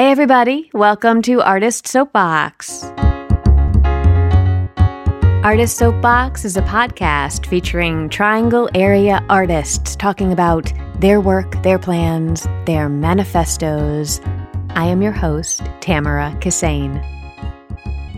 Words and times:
Hey, 0.00 0.10
everybody, 0.10 0.70
welcome 0.72 1.20
to 1.20 1.42
Artist 1.42 1.86
Soapbox. 1.86 2.84
Artist 5.44 5.76
Soapbox 5.76 6.46
is 6.46 6.56
a 6.56 6.62
podcast 6.62 7.44
featuring 7.44 8.08
Triangle 8.08 8.70
area 8.74 9.22
artists 9.28 9.94
talking 9.96 10.32
about 10.32 10.72
their 11.00 11.20
work, 11.20 11.62
their 11.62 11.78
plans, 11.78 12.48
their 12.64 12.88
manifestos. 12.88 14.22
I 14.70 14.86
am 14.86 15.02
your 15.02 15.12
host, 15.12 15.60
Tamara 15.80 16.34
Kissane. 16.40 17.04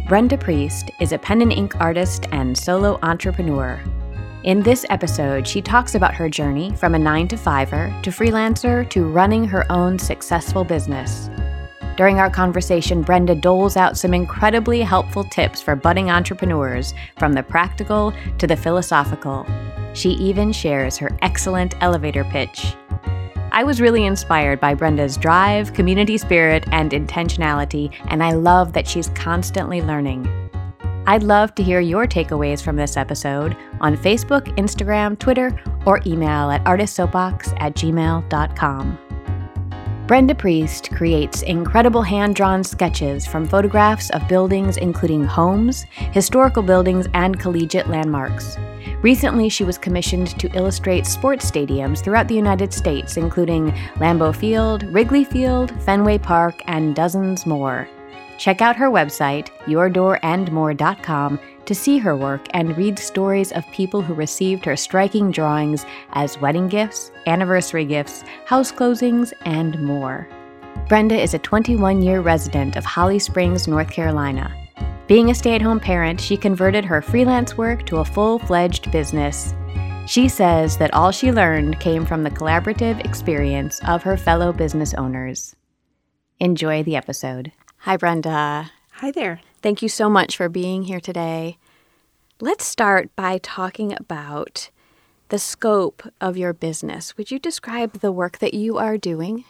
Brenda 0.06 0.38
Priest 0.38 0.92
is 1.00 1.10
a 1.10 1.18
pen 1.18 1.42
and 1.42 1.52
ink 1.52 1.74
artist 1.80 2.28
and 2.30 2.56
solo 2.56 3.00
entrepreneur. 3.02 3.82
In 4.44 4.62
this 4.62 4.86
episode, 4.88 5.48
she 5.48 5.60
talks 5.60 5.96
about 5.96 6.14
her 6.14 6.28
journey 6.28 6.76
from 6.76 6.94
a 6.94 6.98
9 7.00 7.26
to 7.26 7.36
5er 7.36 8.02
to 8.04 8.10
freelancer 8.10 8.88
to 8.90 9.08
running 9.08 9.44
her 9.46 9.66
own 9.72 9.98
successful 9.98 10.62
business. 10.62 11.28
During 11.96 12.18
our 12.18 12.30
conversation, 12.30 13.02
Brenda 13.02 13.34
doles 13.34 13.76
out 13.76 13.98
some 13.98 14.14
incredibly 14.14 14.80
helpful 14.80 15.24
tips 15.24 15.60
for 15.60 15.76
budding 15.76 16.10
entrepreneurs, 16.10 16.94
from 17.18 17.34
the 17.34 17.42
practical 17.42 18.14
to 18.38 18.46
the 18.46 18.56
philosophical. 18.56 19.46
She 19.92 20.10
even 20.12 20.52
shares 20.52 20.96
her 20.96 21.16
excellent 21.20 21.74
elevator 21.82 22.24
pitch. 22.24 22.74
I 23.52 23.64
was 23.64 23.82
really 23.82 24.06
inspired 24.06 24.58
by 24.60 24.72
Brenda's 24.72 25.18
drive, 25.18 25.74
community 25.74 26.16
spirit, 26.16 26.64
and 26.72 26.92
intentionality, 26.92 27.94
and 28.06 28.22
I 28.22 28.32
love 28.32 28.72
that 28.72 28.88
she's 28.88 29.08
constantly 29.10 29.82
learning. 29.82 30.26
I'd 31.06 31.22
love 31.22 31.54
to 31.56 31.62
hear 31.62 31.80
your 31.80 32.06
takeaways 32.06 32.62
from 32.62 32.76
this 32.76 32.96
episode 32.96 33.54
on 33.82 33.98
Facebook, 33.98 34.46
Instagram, 34.56 35.18
Twitter, 35.18 35.60
or 35.84 36.00
email 36.06 36.50
at 36.50 36.64
artistsoapbox 36.64 37.54
at 37.60 37.74
gmail.com. 37.74 38.98
Brenda 40.12 40.34
Priest 40.34 40.90
creates 40.92 41.40
incredible 41.40 42.02
hand 42.02 42.36
drawn 42.36 42.62
sketches 42.62 43.26
from 43.26 43.48
photographs 43.48 44.10
of 44.10 44.28
buildings 44.28 44.76
including 44.76 45.24
homes, 45.24 45.86
historical 46.12 46.62
buildings, 46.62 47.08
and 47.14 47.40
collegiate 47.40 47.88
landmarks. 47.88 48.58
Recently, 49.00 49.48
she 49.48 49.64
was 49.64 49.78
commissioned 49.78 50.38
to 50.38 50.54
illustrate 50.54 51.06
sports 51.06 51.50
stadiums 51.50 52.04
throughout 52.04 52.28
the 52.28 52.34
United 52.34 52.74
States, 52.74 53.16
including 53.16 53.70
Lambeau 53.96 54.36
Field, 54.36 54.82
Wrigley 54.92 55.24
Field, 55.24 55.72
Fenway 55.82 56.18
Park, 56.18 56.60
and 56.66 56.94
dozens 56.94 57.46
more. 57.46 57.88
Check 58.36 58.60
out 58.60 58.76
her 58.76 58.90
website, 58.90 59.48
yourdoorandmore.com, 59.64 61.40
to 61.72 61.80
see 61.80 61.96
her 61.96 62.14
work 62.14 62.46
and 62.50 62.76
read 62.76 62.98
stories 62.98 63.50
of 63.52 63.64
people 63.72 64.02
who 64.02 64.12
received 64.12 64.62
her 64.62 64.76
striking 64.76 65.30
drawings 65.30 65.86
as 66.12 66.38
wedding 66.38 66.68
gifts, 66.68 67.10
anniversary 67.26 67.86
gifts, 67.86 68.24
house 68.44 68.70
closings, 68.70 69.32
and 69.46 69.80
more. 69.80 70.28
Brenda 70.86 71.18
is 71.18 71.32
a 71.32 71.38
21 71.38 72.02
year 72.02 72.20
resident 72.20 72.76
of 72.76 72.84
Holly 72.84 73.18
Springs, 73.18 73.66
North 73.66 73.90
Carolina. 73.90 74.54
Being 75.06 75.30
a 75.30 75.34
stay 75.34 75.54
at 75.54 75.62
home 75.62 75.80
parent, 75.80 76.20
she 76.20 76.36
converted 76.36 76.84
her 76.84 77.00
freelance 77.00 77.56
work 77.56 77.86
to 77.86 78.00
a 78.00 78.04
full 78.04 78.38
fledged 78.40 78.92
business. 78.92 79.54
She 80.06 80.28
says 80.28 80.76
that 80.76 80.92
all 80.92 81.10
she 81.10 81.32
learned 81.32 81.80
came 81.80 82.04
from 82.04 82.22
the 82.22 82.30
collaborative 82.30 83.02
experience 83.02 83.80
of 83.88 84.02
her 84.02 84.18
fellow 84.18 84.52
business 84.52 84.92
owners. 84.92 85.56
Enjoy 86.38 86.82
the 86.82 86.96
episode. 86.96 87.50
Hi, 87.78 87.96
Brenda. 87.96 88.72
Hi 88.96 89.10
there. 89.10 89.40
Thank 89.62 89.80
you 89.80 89.88
so 89.88 90.10
much 90.10 90.36
for 90.36 90.50
being 90.50 90.82
here 90.82 91.00
today. 91.00 91.56
Let's 92.44 92.64
start 92.64 93.14
by 93.14 93.38
talking 93.38 93.92
about 93.92 94.70
the 95.28 95.38
scope 95.38 96.02
of 96.20 96.36
your 96.36 96.52
business. 96.52 97.16
Would 97.16 97.30
you 97.30 97.38
describe 97.38 98.00
the 98.00 98.10
work 98.10 98.38
that 98.38 98.52
you 98.52 98.78
are 98.78 98.98
doing? 98.98 99.44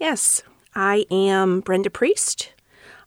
Yes, 0.00 0.42
I 0.74 1.04
am 1.10 1.60
Brenda 1.60 1.90
Priest. 1.90 2.54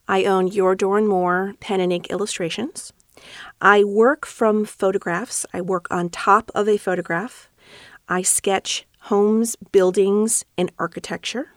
I 0.06 0.22
own 0.22 0.46
Your 0.46 0.76
Door 0.76 0.98
and 0.98 1.08
More 1.08 1.54
Pen 1.58 1.80
and 1.80 1.92
Ink 1.92 2.06
Illustrations. 2.08 2.92
I 3.60 3.82
work 3.82 4.26
from 4.26 4.64
photographs. 4.64 5.44
I 5.52 5.60
work 5.60 5.88
on 5.90 6.08
top 6.08 6.52
of 6.54 6.68
a 6.68 6.76
photograph. 6.76 7.48
I 8.08 8.22
sketch 8.22 8.86
homes, 9.00 9.56
buildings, 9.72 10.44
and 10.56 10.70
architecture. 10.78 11.48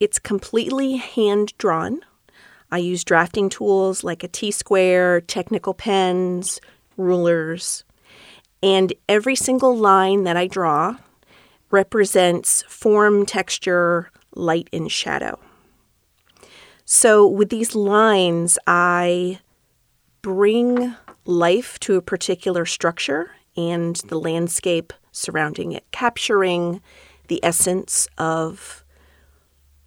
It's 0.00 0.18
completely 0.18 0.96
hand 0.98 1.56
drawn. 1.56 2.00
I 2.70 2.78
use 2.78 3.04
drafting 3.04 3.48
tools 3.48 4.04
like 4.04 4.22
a 4.22 4.28
T 4.28 4.50
square, 4.50 5.20
technical 5.22 5.72
pens, 5.72 6.60
rulers, 6.96 7.84
and 8.62 8.92
every 9.08 9.36
single 9.36 9.76
line 9.76 10.24
that 10.24 10.36
I 10.36 10.46
draw 10.46 10.96
represents 11.70 12.62
form, 12.68 13.26
texture, 13.26 14.10
light, 14.34 14.68
and 14.72 14.90
shadow. 14.90 15.38
So, 16.84 17.26
with 17.26 17.48
these 17.48 17.74
lines, 17.74 18.58
I 18.66 19.40
bring 20.22 20.94
life 21.24 21.78
to 21.80 21.96
a 21.96 22.02
particular 22.02 22.66
structure 22.66 23.32
and 23.56 23.96
the 23.96 24.18
landscape 24.18 24.92
surrounding 25.10 25.72
it, 25.72 25.84
capturing 25.92 26.82
the 27.28 27.40
essence 27.42 28.06
of 28.18 28.84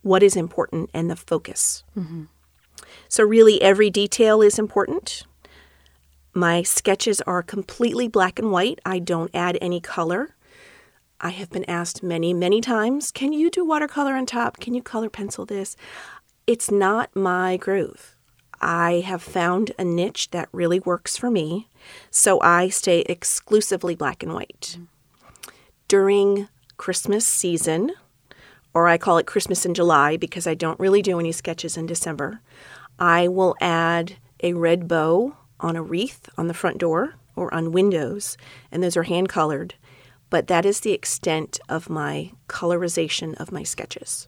what 0.01 0.23
is 0.23 0.35
important 0.35 0.89
and 0.93 1.09
the 1.09 1.15
focus. 1.15 1.83
Mm-hmm. 1.95 2.23
So, 3.09 3.23
really, 3.23 3.61
every 3.61 3.89
detail 3.89 4.41
is 4.41 4.57
important. 4.57 5.23
My 6.37 6.61
sketches 6.61 7.19
are 7.21 7.41
completely 7.41 8.07
black 8.07 8.37
and 8.37 8.51
white. 8.51 8.79
I 8.85 8.99
don't 8.99 9.33
add 9.33 9.57
any 9.59 9.81
color. 9.81 10.35
I 11.19 11.31
have 11.31 11.49
been 11.49 11.67
asked 11.67 12.03
many, 12.03 12.31
many 12.31 12.61
times, 12.61 13.09
can 13.09 13.33
you 13.33 13.49
do 13.49 13.65
watercolor 13.65 14.13
on 14.13 14.27
top? 14.27 14.59
Can 14.59 14.75
you 14.75 14.83
color 14.83 15.09
pencil 15.09 15.47
this? 15.47 15.75
It's 16.45 16.69
not 16.69 17.15
my 17.15 17.57
groove. 17.57 18.15
I 18.61 19.01
have 19.03 19.23
found 19.23 19.71
a 19.79 19.83
niche 19.83 20.29
that 20.29 20.47
really 20.51 20.79
works 20.79 21.17
for 21.17 21.31
me, 21.31 21.69
so 22.11 22.39
I 22.41 22.69
stay 22.69 22.99
exclusively 23.09 23.95
black 23.95 24.21
and 24.21 24.31
white. 24.31 24.77
During 25.87 26.49
Christmas 26.77 27.25
season, 27.25 27.93
or 28.75 28.87
I 28.87 28.99
call 28.99 29.17
it 29.17 29.25
Christmas 29.25 29.65
in 29.65 29.73
July 29.73 30.17
because 30.17 30.45
I 30.45 30.53
don't 30.53 30.79
really 30.79 31.01
do 31.01 31.19
any 31.19 31.31
sketches 31.31 31.77
in 31.77 31.87
December, 31.87 32.41
I 32.99 33.27
will 33.27 33.55
add 33.59 34.17
a 34.43 34.53
red 34.53 34.87
bow 34.87 35.35
on 35.59 35.75
a 35.75 35.81
wreath 35.81 36.29
on 36.37 36.47
the 36.47 36.53
front 36.53 36.77
door 36.77 37.15
or 37.35 37.53
on 37.53 37.71
windows, 37.71 38.37
and 38.71 38.81
those 38.81 38.97
are 38.97 39.03
hand 39.03 39.29
colored. 39.29 39.75
But 40.29 40.47
that 40.47 40.65
is 40.65 40.81
the 40.81 40.91
extent 40.91 41.59
of 41.69 41.89
my 41.89 42.31
colorization 42.47 43.35
of 43.35 43.51
my 43.51 43.63
sketches. 43.63 44.27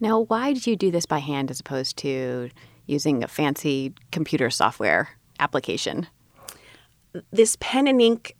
Now, 0.00 0.20
why 0.20 0.52
did 0.52 0.66
you 0.66 0.76
do 0.76 0.90
this 0.90 1.06
by 1.06 1.18
hand 1.18 1.50
as 1.50 1.60
opposed 1.60 1.96
to 1.98 2.50
using 2.86 3.22
a 3.22 3.28
fancy 3.28 3.94
computer 4.10 4.50
software 4.50 5.10
application? 5.38 6.06
This 7.30 7.56
pen 7.60 7.86
and 7.86 8.00
ink 8.00 8.36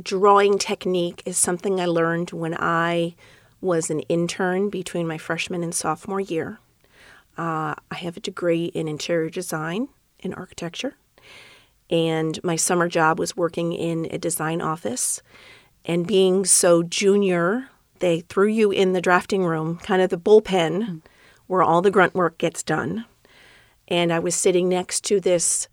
drawing 0.00 0.58
technique 0.58 1.22
is 1.24 1.36
something 1.36 1.80
I 1.80 1.86
learned 1.86 2.30
when 2.30 2.56
I 2.58 3.14
was 3.60 3.90
an 3.90 4.00
intern 4.00 4.70
between 4.70 5.06
my 5.06 5.18
freshman 5.18 5.62
and 5.62 5.74
sophomore 5.74 6.20
year. 6.20 6.58
Uh, 7.36 7.74
I 7.90 7.94
have 7.96 8.16
a 8.16 8.20
degree 8.20 8.66
in 8.66 8.88
interior 8.88 9.30
design 9.30 9.88
in 10.18 10.34
architecture, 10.34 10.96
and 11.92 12.42
my 12.42 12.56
summer 12.56 12.88
job 12.88 13.20
was 13.20 13.36
working 13.36 13.72
in 13.72 14.08
a 14.10 14.18
design 14.18 14.60
office. 14.60 15.22
And 15.84 16.06
being 16.06 16.44
so 16.44 16.82
junior, 16.82 17.68
they 18.00 18.20
threw 18.20 18.48
you 18.48 18.70
in 18.70 18.92
the 18.92 19.00
drafting 19.00 19.44
room, 19.44 19.78
kind 19.78 20.02
of 20.02 20.10
the 20.10 20.18
bullpen, 20.18 20.82
mm. 20.82 21.02
where 21.46 21.62
all 21.62 21.82
the 21.82 21.90
grunt 21.90 22.14
work 22.14 22.38
gets 22.38 22.62
done. 22.62 23.04
And 23.88 24.12
I 24.12 24.18
was 24.18 24.34
sitting 24.34 24.68
next 24.68 25.02
to 25.04 25.20
this 25.20 25.68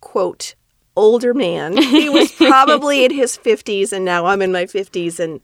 quote 0.00 0.54
older 0.96 1.34
man. 1.34 1.76
He 1.76 2.08
was 2.08 2.30
probably 2.36 3.04
in 3.04 3.10
his 3.10 3.36
50s 3.36 3.92
and 3.92 4.04
now 4.04 4.26
I'm 4.26 4.40
in 4.40 4.52
my 4.52 4.64
50s 4.64 5.18
and 5.18 5.40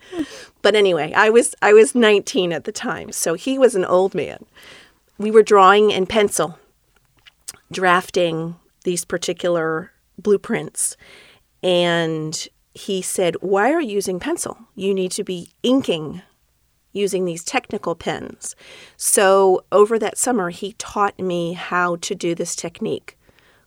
but 0.63 0.77
anyway, 0.77 1.13
I 1.13 1.31
was 1.31 1.55
I 1.61 1.73
was 1.73 1.95
19 1.95 2.53
at 2.53 2.65
the 2.65 2.73
time. 2.73 3.11
So 3.11 3.35
he 3.35 3.59
was 3.59 3.75
an 3.75 3.85
old 3.85 4.15
man 4.15 4.47
we 5.21 5.31
were 5.31 5.43
drawing 5.43 5.91
in 5.91 6.07
pencil, 6.07 6.59
drafting 7.71 8.57
these 8.85 9.05
particular 9.05 9.93
blueprints. 10.19 10.97
And 11.63 12.49
he 12.75 13.03
said, 13.03 13.37
Why 13.41 13.73
are 13.73 13.81
you 13.81 13.95
using 13.95 14.21
pencil? 14.21 14.59
You 14.75 14.95
need 14.95 15.13
to 15.13 15.25
be 15.25 15.51
inking 15.63 16.23
using 16.93 17.25
these 17.25 17.45
technical 17.45 17.95
pens. 17.95 18.57
So, 18.97 19.65
over 19.71 19.99
that 19.99 20.19
summer, 20.19 20.51
he 20.51 20.73
taught 20.75 21.19
me 21.19 21.53
how 21.53 21.97
to 21.97 22.15
do 22.15 22.35
this 22.35 22.57
technique 22.57 23.17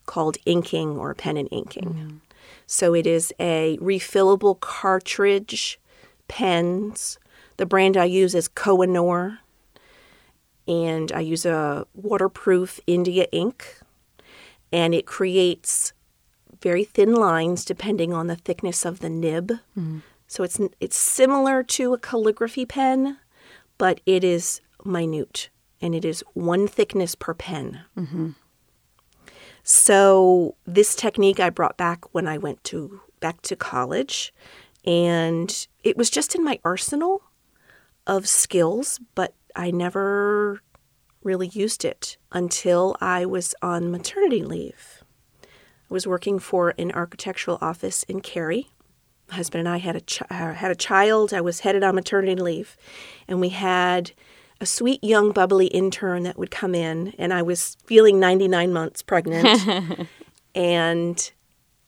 called 0.05 0.37
inking 0.45 0.97
or 0.97 1.13
pen 1.13 1.37
and 1.37 1.47
inking. 1.51 1.83
Mm-hmm. 1.83 2.17
So, 2.65 2.93
it 2.93 3.07
is 3.07 3.33
a 3.39 3.77
refillable 3.81 4.59
cartridge 4.59 5.79
pens. 6.27 7.17
The 7.57 7.65
brand 7.65 7.95
I 7.95 8.05
use 8.05 8.35
is 8.35 8.47
Koh-I-Noor 8.47 9.39
and 10.67 11.11
I 11.11 11.19
use 11.19 11.45
a 11.45 11.85
waterproof 11.93 12.79
India 12.87 13.27
ink, 13.31 13.79
and 14.73 14.95
it 14.95 15.05
creates 15.05 15.93
very 16.61 16.83
thin 16.83 17.13
lines 17.13 17.63
depending 17.63 18.11
on 18.11 18.27
the 18.27 18.35
thickness 18.35 18.83
of 18.83 18.99
the 18.99 19.09
nib. 19.09 19.51
Mm-hmm. 19.77 19.99
So 20.27 20.43
it's 20.43 20.59
it's 20.79 20.97
similar 20.97 21.61
to 21.63 21.93
a 21.93 21.99
calligraphy 21.99 22.65
pen, 22.65 23.19
but 23.77 24.01
it 24.05 24.23
is 24.23 24.61
minute 24.83 25.49
and 25.79 25.93
it 25.93 26.03
is 26.03 26.23
one 26.33 26.67
thickness 26.67 27.13
per 27.13 27.35
pen. 27.35 27.81
Mm-hmm. 27.95 28.29
So 29.63 30.55
this 30.65 30.95
technique 30.95 31.39
I 31.39 31.49
brought 31.49 31.77
back 31.77 32.13
when 32.13 32.27
I 32.27 32.37
went 32.37 32.63
to 32.65 33.01
back 33.19 33.41
to 33.43 33.55
college, 33.55 34.33
and 34.85 35.67
it 35.83 35.95
was 35.95 36.09
just 36.09 36.35
in 36.35 36.43
my 36.43 36.59
arsenal 36.65 37.21
of 38.07 38.27
skills, 38.27 38.99
but 39.15 39.33
I 39.55 39.71
never 39.71 40.61
really 41.23 41.47
used 41.47 41.85
it 41.85 42.17
until 42.31 42.95
I 43.01 43.25
was 43.25 43.55
on 43.61 43.91
maternity 43.91 44.43
leave. 44.43 45.03
I 45.43 45.47
was 45.93 46.07
working 46.07 46.39
for 46.39 46.73
an 46.77 46.91
architectural 46.91 47.57
office 47.61 48.03
in 48.03 48.21
Cary. 48.21 48.69
My 49.29 49.35
husband 49.35 49.59
and 49.59 49.69
I 49.69 49.77
had 49.77 49.95
a 49.95 50.01
ch- 50.01 50.21
uh, 50.23 50.53
had 50.53 50.71
a 50.71 50.75
child. 50.75 51.33
I 51.33 51.41
was 51.41 51.61
headed 51.61 51.83
on 51.83 51.95
maternity 51.95 52.35
leave, 52.35 52.77
and 53.27 53.39
we 53.39 53.49
had 53.49 54.11
a 54.59 54.65
sweet 54.65 55.03
young 55.03 55.31
bubbly 55.31 55.67
intern 55.67 56.23
that 56.23 56.37
would 56.37 56.51
come 56.51 56.73
in, 56.75 57.13
and 57.17 57.33
I 57.33 57.41
was 57.41 57.77
feeling 57.85 58.19
99 58.19 58.71
months 58.71 59.01
pregnant, 59.01 60.07
and 60.55 61.31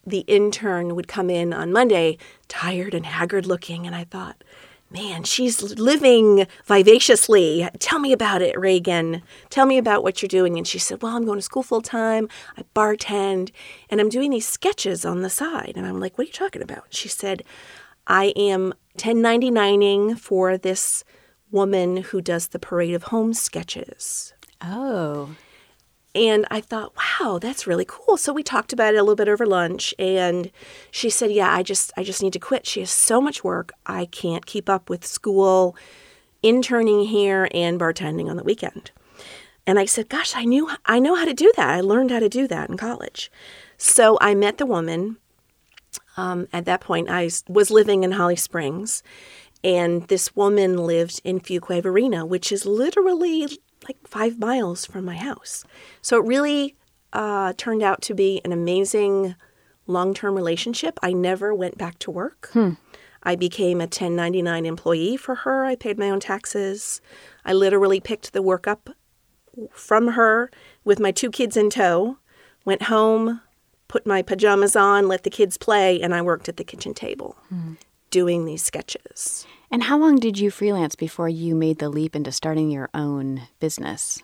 the 0.05 0.19
intern 0.19 0.95
would 0.95 1.07
come 1.07 1.29
in 1.29 1.53
on 1.53 1.71
Monday, 1.71 2.17
tired 2.47 2.93
and 2.93 3.05
haggard 3.05 3.45
looking, 3.45 3.85
and 3.87 3.95
I 3.95 4.03
thought, 4.03 4.43
man, 4.89 5.23
she's 5.23 5.61
living 5.77 6.47
vivaciously. 6.65 7.67
Tell 7.79 7.99
me 7.99 8.11
about 8.11 8.41
it, 8.41 8.57
Reagan. 8.57 9.23
Tell 9.49 9.65
me 9.65 9.77
about 9.77 10.03
what 10.03 10.21
you're 10.21 10.27
doing. 10.27 10.57
And 10.57 10.67
she 10.67 10.79
said, 10.79 11.01
Well, 11.01 11.15
I'm 11.15 11.25
going 11.25 11.39
to 11.39 11.43
school 11.43 11.63
full 11.63 11.81
time. 11.81 12.29
I 12.57 12.63
bartend 12.75 13.51
and 13.89 13.99
I'm 13.99 14.09
doing 14.09 14.31
these 14.31 14.47
sketches 14.47 15.05
on 15.05 15.21
the 15.21 15.29
side. 15.29 15.73
And 15.75 15.85
I'm 15.85 15.99
like, 15.99 16.17
What 16.17 16.25
are 16.25 16.27
you 16.27 16.33
talking 16.33 16.61
about? 16.61 16.85
She 16.89 17.07
said, 17.07 17.43
I 18.07 18.25
am 18.35 18.73
1099ing 18.97 20.19
for 20.19 20.57
this 20.57 21.03
woman 21.51 21.97
who 21.97 22.21
does 22.21 22.47
the 22.47 22.59
Parade 22.59 22.93
of 22.93 23.03
Homes 23.03 23.39
sketches. 23.39 24.33
Oh. 24.61 25.35
And 26.15 26.47
I 26.49 26.61
thought, 26.61 26.93
wow, 26.95 27.39
that's 27.39 27.67
really 27.67 27.83
cool. 27.85 28.15
So 28.15 28.31
we 28.31 28.41
talked 28.41 28.71
about 28.71 28.93
it 28.93 28.97
a 28.97 29.03
little 29.03 29.17
bit 29.17 29.27
over 29.27 29.45
lunch 29.45 29.93
and 29.99 30.49
she 30.89 31.09
said, 31.09 31.29
"Yeah, 31.31 31.53
I 31.53 31.61
just 31.61 31.91
I 31.97 32.03
just 32.03 32.23
need 32.23 32.31
to 32.33 32.39
quit. 32.39 32.65
She 32.65 32.79
has 32.79 32.89
so 32.89 33.19
much 33.19 33.43
work. 33.43 33.73
I 33.85 34.05
can't 34.05 34.45
keep 34.45 34.69
up 34.69 34.89
with 34.89 35.05
school, 35.05 35.75
interning 36.41 37.01
here 37.05 37.49
and 37.53 37.79
bartending 37.79 38.29
on 38.29 38.37
the 38.37 38.43
weekend." 38.43 38.91
And 39.67 39.77
I 39.77 39.85
said, 39.85 40.07
"Gosh, 40.07 40.35
I 40.35 40.45
knew 40.45 40.69
I 40.85 40.99
know 40.99 41.15
how 41.15 41.25
to 41.25 41.33
do 41.33 41.51
that. 41.57 41.69
I 41.69 41.81
learned 41.81 42.11
how 42.11 42.19
to 42.19 42.29
do 42.29 42.47
that 42.47 42.69
in 42.69 42.77
college." 42.77 43.29
So 43.77 44.17
I 44.21 44.35
met 44.35 44.57
the 44.57 44.65
woman. 44.65 45.17
Um, 46.17 46.47
at 46.53 46.63
that 46.65 46.79
point, 46.79 47.09
I 47.09 47.29
was 47.49 47.71
living 47.71 48.03
in 48.03 48.13
Holly 48.13 48.37
Springs, 48.37 49.03
and 49.65 50.07
this 50.07 50.33
woman 50.33 50.77
lived 50.77 51.19
in 51.25 51.41
Fuquay-Varina, 51.41 52.25
which 52.25 52.53
is 52.53 52.65
literally 52.65 53.59
like 53.85 53.97
five 54.07 54.39
miles 54.39 54.85
from 54.85 55.05
my 55.05 55.15
house. 55.15 55.63
So 56.01 56.17
it 56.17 56.25
really 56.25 56.75
uh, 57.13 57.53
turned 57.57 57.83
out 57.83 58.01
to 58.03 58.13
be 58.13 58.41
an 58.43 58.51
amazing 58.51 59.35
long 59.87 60.13
term 60.13 60.35
relationship. 60.35 60.99
I 61.01 61.13
never 61.13 61.53
went 61.53 61.77
back 61.77 61.99
to 61.99 62.11
work. 62.11 62.49
Hmm. 62.51 62.71
I 63.23 63.35
became 63.35 63.79
a 63.79 63.85
1099 63.85 64.65
employee 64.65 65.17
for 65.17 65.35
her. 65.35 65.65
I 65.65 65.75
paid 65.75 65.97
my 65.97 66.09
own 66.09 66.19
taxes. 66.19 67.01
I 67.43 67.53
literally 67.53 67.99
picked 67.99 68.33
the 68.33 68.43
work 68.43 68.67
up 68.67 68.91
from 69.71 70.09
her 70.09 70.51
with 70.83 70.99
my 70.99 71.11
two 71.11 71.31
kids 71.31 71.57
in 71.57 71.69
tow, 71.69 72.17
went 72.65 72.83
home, 72.83 73.41
put 73.87 74.05
my 74.05 74.21
pajamas 74.21 74.75
on, 74.75 75.07
let 75.07 75.23
the 75.23 75.29
kids 75.29 75.57
play, 75.57 76.01
and 76.01 76.13
I 76.13 76.21
worked 76.21 76.49
at 76.49 76.57
the 76.57 76.63
kitchen 76.63 76.93
table 76.93 77.35
hmm. 77.49 77.73
doing 78.11 78.45
these 78.45 78.63
sketches. 78.63 79.47
And 79.75 79.83
how 79.83 79.97
long 79.97 80.15
did 80.15 80.39
you 80.39 80.51
freelance 80.51 80.95
before 80.95 81.27
you 81.27 81.53
made 81.53 81.79
the 81.79 81.89
leap 81.89 82.15
into 82.15 82.31
starting 82.31 82.71
your 82.71 82.89
own 82.93 83.41
business? 83.59 84.23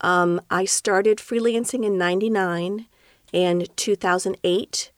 Um, 0.00 0.40
I 0.50 0.64
started 0.64 1.18
freelancing 1.18 1.84
in 1.84 1.98
99 1.98 2.86
and 3.34 3.76
2008 3.76 4.90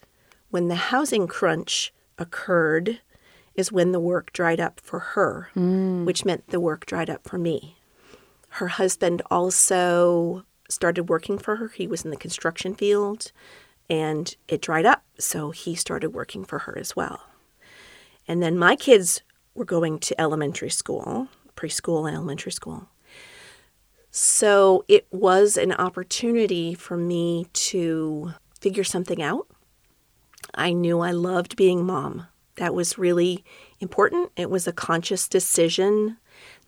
when 0.50 0.68
the 0.68 0.76
housing 0.76 1.26
crunch 1.26 1.92
occurred 2.18 3.00
is 3.56 3.72
when 3.72 3.90
the 3.90 3.98
work 3.98 4.32
dried 4.32 4.60
up 4.60 4.78
for 4.78 5.00
her, 5.00 5.50
mm. 5.56 6.04
which 6.04 6.24
meant 6.24 6.46
the 6.50 6.60
work 6.60 6.86
dried 6.86 7.10
up 7.10 7.26
for 7.26 7.36
me. 7.36 7.76
Her 8.50 8.68
husband 8.68 9.22
also 9.28 10.44
started 10.68 11.08
working 11.08 11.36
for 11.36 11.56
her. 11.56 11.66
He 11.66 11.88
was 11.88 12.04
in 12.04 12.12
the 12.12 12.16
construction 12.16 12.76
field 12.76 13.32
and 13.90 14.36
it 14.46 14.62
dried 14.62 14.86
up, 14.86 15.02
so 15.18 15.50
he 15.50 15.74
started 15.74 16.10
working 16.10 16.44
for 16.44 16.60
her 16.60 16.78
as 16.78 16.94
well. 16.94 17.22
And 18.28 18.40
then 18.40 18.56
my 18.56 18.76
kids 18.76 19.20
were 19.54 19.64
going 19.64 19.98
to 20.00 20.20
elementary 20.20 20.70
school, 20.70 21.28
preschool 21.56 22.06
and 22.06 22.16
elementary 22.16 22.52
school. 22.52 22.88
So 24.10 24.84
it 24.86 25.06
was 25.10 25.56
an 25.56 25.72
opportunity 25.72 26.74
for 26.74 26.96
me 26.96 27.46
to 27.52 28.32
figure 28.60 28.84
something 28.84 29.20
out. 29.20 29.48
I 30.54 30.72
knew 30.72 31.00
I 31.00 31.10
loved 31.10 31.56
being 31.56 31.84
mom. 31.84 32.28
That 32.56 32.74
was 32.74 32.96
really 32.96 33.44
important. 33.80 34.30
It 34.36 34.50
was 34.50 34.68
a 34.68 34.72
conscious 34.72 35.28
decision 35.28 36.18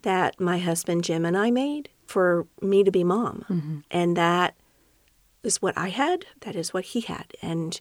that 0.02 0.40
my 0.40 0.58
husband 0.58 1.04
Jim 1.04 1.24
and 1.24 1.36
I 1.36 1.50
made 1.50 1.88
for 2.06 2.46
me 2.60 2.82
to 2.82 2.90
be 2.90 3.04
mom. 3.04 3.44
Mm-hmm. 3.48 3.78
And 3.90 4.16
that 4.16 4.54
is 5.42 5.62
what 5.62 5.78
I 5.78 5.90
had, 5.90 6.26
that 6.40 6.56
is 6.56 6.74
what 6.74 6.84
he 6.86 7.00
had. 7.00 7.32
And 7.40 7.80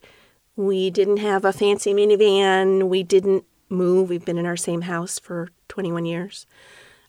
we 0.55 0.89
didn't 0.89 1.17
have 1.17 1.43
a 1.43 1.51
fancy 1.51 1.93
minivan. 1.93 2.87
We 2.87 3.03
didn't 3.03 3.45
move. 3.75 4.09
We've 4.09 4.25
been 4.25 4.37
in 4.37 4.45
our 4.45 4.57
same 4.57 4.81
house 4.81 5.19
for 5.19 5.49
21 5.67 6.05
years. 6.05 6.45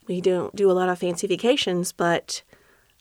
We 0.06 0.20
don't 0.20 0.54
do 0.54 0.70
a 0.70 0.72
lot 0.72 0.88
of 0.88 0.98
fancy 0.98 1.26
vacations, 1.26 1.92
but 1.92 2.42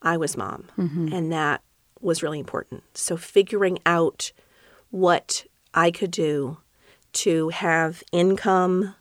I 0.01 0.17
was 0.17 0.38
mom, 0.38 0.65
mm-hmm. 0.77 1.13
and 1.13 1.31
that 1.31 1.62
was 2.01 2.23
really 2.23 2.39
important. 2.39 2.83
So 2.94 3.17
figuring 3.17 3.79
out 3.85 4.31
what 4.91 5.45
I 5.73 5.91
could 5.91 6.12
do 6.12 6.57
to 7.13 7.50
have 7.50 8.03
income, 8.12 8.95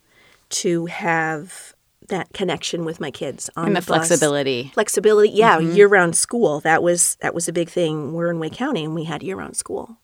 to 0.51 0.87
have 0.87 1.75
that 2.09 2.33
connection 2.33 2.85
with 2.85 3.01
my 3.01 3.11
kids 3.11 3.49
on 3.57 3.69
and 3.69 3.77
the, 3.77 3.81
the 3.81 3.87
flexibility. 3.87 4.71
Flexibility, 4.75 5.31
yeah, 5.31 5.59
mm-hmm. 5.59 5.73
year-round 5.73 6.17
school. 6.17 6.61
That 6.61 6.83
was 6.83 7.17
that 7.21 7.35
was 7.35 7.49
a 7.49 7.53
big 7.53 7.69
thing. 7.69 8.13
We're 8.13 8.31
in 8.31 8.39
Wake 8.39 8.53
County, 8.53 8.85
and 8.85 8.95
we 8.95 9.05
had 9.05 9.23
year-round 9.23 9.57
school, 9.57 9.97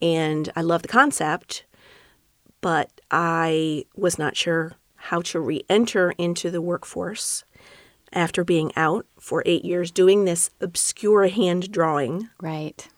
and 0.00 0.50
I 0.54 0.62
love 0.62 0.82
the 0.82 0.88
concept 0.88 1.64
but 2.62 2.90
I 3.10 3.84
was 3.94 4.18
not 4.18 4.36
sure 4.36 4.72
how 4.96 5.20
to 5.20 5.40
re 5.40 5.62
enter 5.68 6.12
into 6.12 6.50
the 6.50 6.62
workforce 6.62 7.44
after 8.14 8.44
being 8.44 8.72
out 8.76 9.06
for 9.18 9.42
eight 9.44 9.64
years 9.64 9.90
doing 9.90 10.24
this 10.24 10.48
obscure 10.60 11.28
hand 11.28 11.70
drawing. 11.70 12.30
Right. 12.40 12.88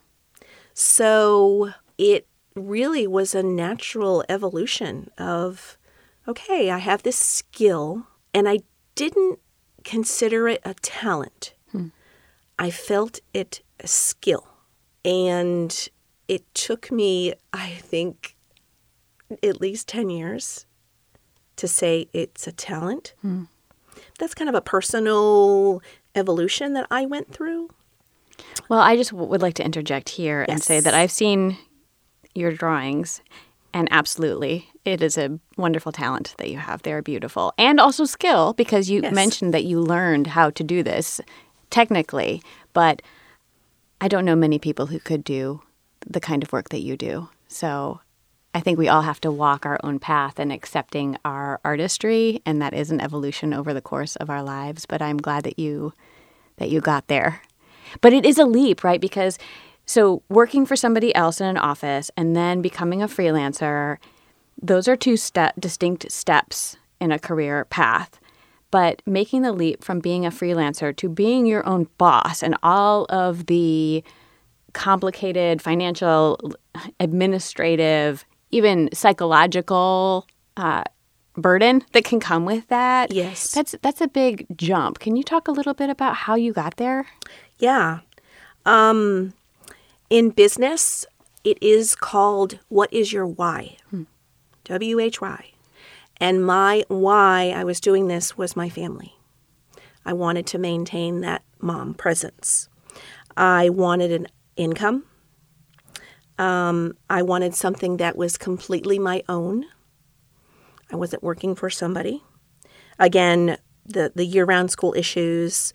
So 0.73 1.73
it 1.99 2.29
really 2.55 3.07
was 3.07 3.35
a 3.35 3.43
natural 3.43 4.25
evolution 4.29 5.11
of 5.19 5.77
okay, 6.27 6.71
I 6.71 6.79
have 6.79 7.03
this 7.03 7.19
skill, 7.19 8.07
and 8.33 8.49
I 8.49 8.61
didn't 8.95 9.41
consider 9.85 10.49
it 10.49 10.61
a 10.65 10.75
talent. 10.75 11.55
Hmm. 11.71 11.89
I 12.59 12.71
felt 12.71 13.21
it 13.33 13.63
a 13.81 13.87
skill. 13.87 14.47
And 15.05 15.89
it 16.29 16.43
took 16.55 16.91
me, 16.91 17.35
I 17.53 17.71
think, 17.73 18.34
at 19.43 19.61
least 19.61 19.89
10 19.89 20.11
years 20.11 20.67
to 21.57 21.69
say 21.69 22.09
it's 22.13 22.47
a 22.47 22.53
talent. 22.53 23.15
Mm. 23.25 23.49
That's 24.19 24.35
kind 24.35 24.49
of 24.49 24.55
a 24.55 24.61
personal 24.61 25.83
evolution 26.15 26.73
that 26.75 26.87
I 26.91 27.07
went 27.07 27.33
through. 27.33 27.71
Well, 28.69 28.81
I 28.81 28.97
just 28.97 29.11
w- 29.11 29.29
would 29.29 29.43
like 29.43 29.55
to 29.55 29.65
interject 29.65 30.09
here 30.09 30.45
yes. 30.49 30.55
and 30.55 30.63
say 30.63 30.81
that 30.81 30.95
I've 30.95 31.11
seen 31.11 31.57
your 32.35 32.53
drawings, 32.53 33.21
and 33.73 33.89
absolutely, 33.91 34.69
it 34.85 35.03
is 35.03 35.17
a 35.17 35.39
wonderful 35.57 35.93
talent 35.93 36.35
that 36.39 36.51
you 36.51 36.59
have. 36.59 36.83
They 36.83 36.93
are 36.93 37.03
beautiful. 37.03 37.53
And 37.59 37.79
also 37.79 38.05
skill, 38.05 38.53
because 38.55 38.91
you 38.91 39.03
yes. 39.03 39.15
mentioned 39.15 39.55
that 39.55 39.65
you 39.65 39.81
learned 39.81 40.29
how 40.29 40.51
to 40.51 40.65
do 40.65 40.83
this 40.83 41.21
technically, 41.71 42.43
but 42.73 43.03
I 44.01 44.09
don't 44.09 44.25
know 44.25 44.37
many 44.37 44.59
people 44.59 44.87
who 44.87 44.99
could 44.99 45.25
do 45.25 45.63
the 46.07 46.21
kind 46.21 46.43
of 46.43 46.53
work 46.53 46.69
that 46.71 46.83
you 46.83 46.97
do. 46.97 47.29
So 47.49 48.01
I 48.55 48.61
think 48.61 48.79
we 48.79 48.89
all 48.89 49.03
have 49.03 49.21
to 49.23 49.33
walk 49.33 49.67
our 49.67 49.81
own 49.83 49.99
path 49.99 50.39
and 50.39 50.53
accepting 50.53 51.19
our 51.25 51.61
artistry, 51.65 52.41
and 52.47 52.63
that 52.63 52.73
is 52.73 52.93
an 52.93 53.01
evolution 53.01 53.53
over 53.53 53.75
the 53.75 53.81
course 53.81 54.15
of 54.17 54.31
our 54.31 54.45
lives. 54.45 54.87
But 54.87 55.03
I'm 55.03 55.17
glad 55.17 55.43
that 55.43 55.59
you 55.59 55.93
that 56.59 56.71
you 56.71 56.81
got 56.81 57.09
there. 57.09 57.43
But 58.01 58.13
it 58.13 58.25
is 58.25 58.39
a 58.39 58.45
leap, 58.45 58.85
right? 58.85 59.01
Because 59.01 59.39
so 59.87 60.23
working 60.29 60.67
for 60.67 60.77
somebody 60.77 61.13
else 61.17 61.41
in 61.41 61.49
an 61.49 61.59
office 61.59 62.13
and 62.17 62.37
then 62.37 62.63
becoming 62.63 63.03
a 63.03 63.09
freelancer, 63.09 63.99
those 64.63 64.87
are 64.87 64.97
two 64.97 65.17
step 65.17 65.55
distinct 65.59 66.11
steps 66.13 66.77
in 67.01 67.11
a 67.11 67.19
career 67.19 67.65
path. 67.65 68.21
But 68.71 69.03
making 69.05 69.43
the 69.43 69.53
leap 69.53 69.83
from 69.83 69.99
being 69.99 70.25
a 70.25 70.31
freelancer 70.31 70.97
to 70.97 71.09
being 71.09 71.45
your 71.45 71.67
own 71.67 71.89
boss 71.99 72.43
and 72.43 72.57
all 72.63 73.07
of 73.09 73.47
the 73.47 74.05
complicated 74.73 75.61
financial, 75.61 76.39
administrative, 76.99 78.25
even 78.55 78.89
psychological 78.93 80.27
uh, 80.57 80.85
burden 81.37 81.83
that 81.93 82.05
can 82.05 82.21
come 82.21 82.45
with 82.45 82.69
that. 82.69 83.13
Yes. 83.13 83.51
That's 83.51 83.75
that's 83.83 84.01
a 84.01 84.09
big 84.09 84.47
jump. 84.57 85.01
Can 85.01 85.17
you 85.17 85.25
talk 85.25 85.49
a 85.49 85.53
little 85.53 85.75
bit 85.75 85.91
about 85.91 86.15
how 86.15 86.37
you 86.37 86.53
got 86.53 86.77
there? 86.77 87.07
Yeah. 87.59 88.01
Um, 88.65 89.35
in 90.09 90.31
business, 90.31 91.05
it 91.43 91.59
is 91.61 91.95
called 91.95 92.59
What 92.69 92.93
is 92.93 93.13
Your 93.13 93.27
Why? 93.27 93.77
W 94.65 95.01
H 95.01 95.21
Y. 95.21 95.51
And 96.21 96.47
my 96.47 96.85
why 96.89 97.53
I 97.55 97.65
was 97.65 97.81
doing 97.81 98.09
this 98.09 98.39
was 98.39 98.57
my 98.57 98.69
family. 98.69 99.13
I 100.07 100.13
wanted 100.13 100.47
to 100.47 100.59
maintain 100.59 101.21
that 101.23 101.43
mom 101.61 101.95
presence. 101.95 102.69
I 103.37 103.69
wanted 103.69 104.13
an 104.13 104.29
income. 104.57 105.05
Um, 106.39 106.97
I 107.09 107.23
wanted 107.23 107.55
something 107.55 107.99
that 107.99 108.17
was 108.17 108.37
completely 108.37 108.99
my 108.99 109.23
own. 109.29 109.67
I 110.93 110.97
wasn't 110.97 111.23
working 111.23 111.55
for 111.55 111.71
somebody. 111.71 112.23
Again, 112.99 113.59
the, 113.87 114.13
the 114.15 114.25
year 114.25 114.45
round 114.45 114.71
school 114.71 114.95
issues. 114.97 115.73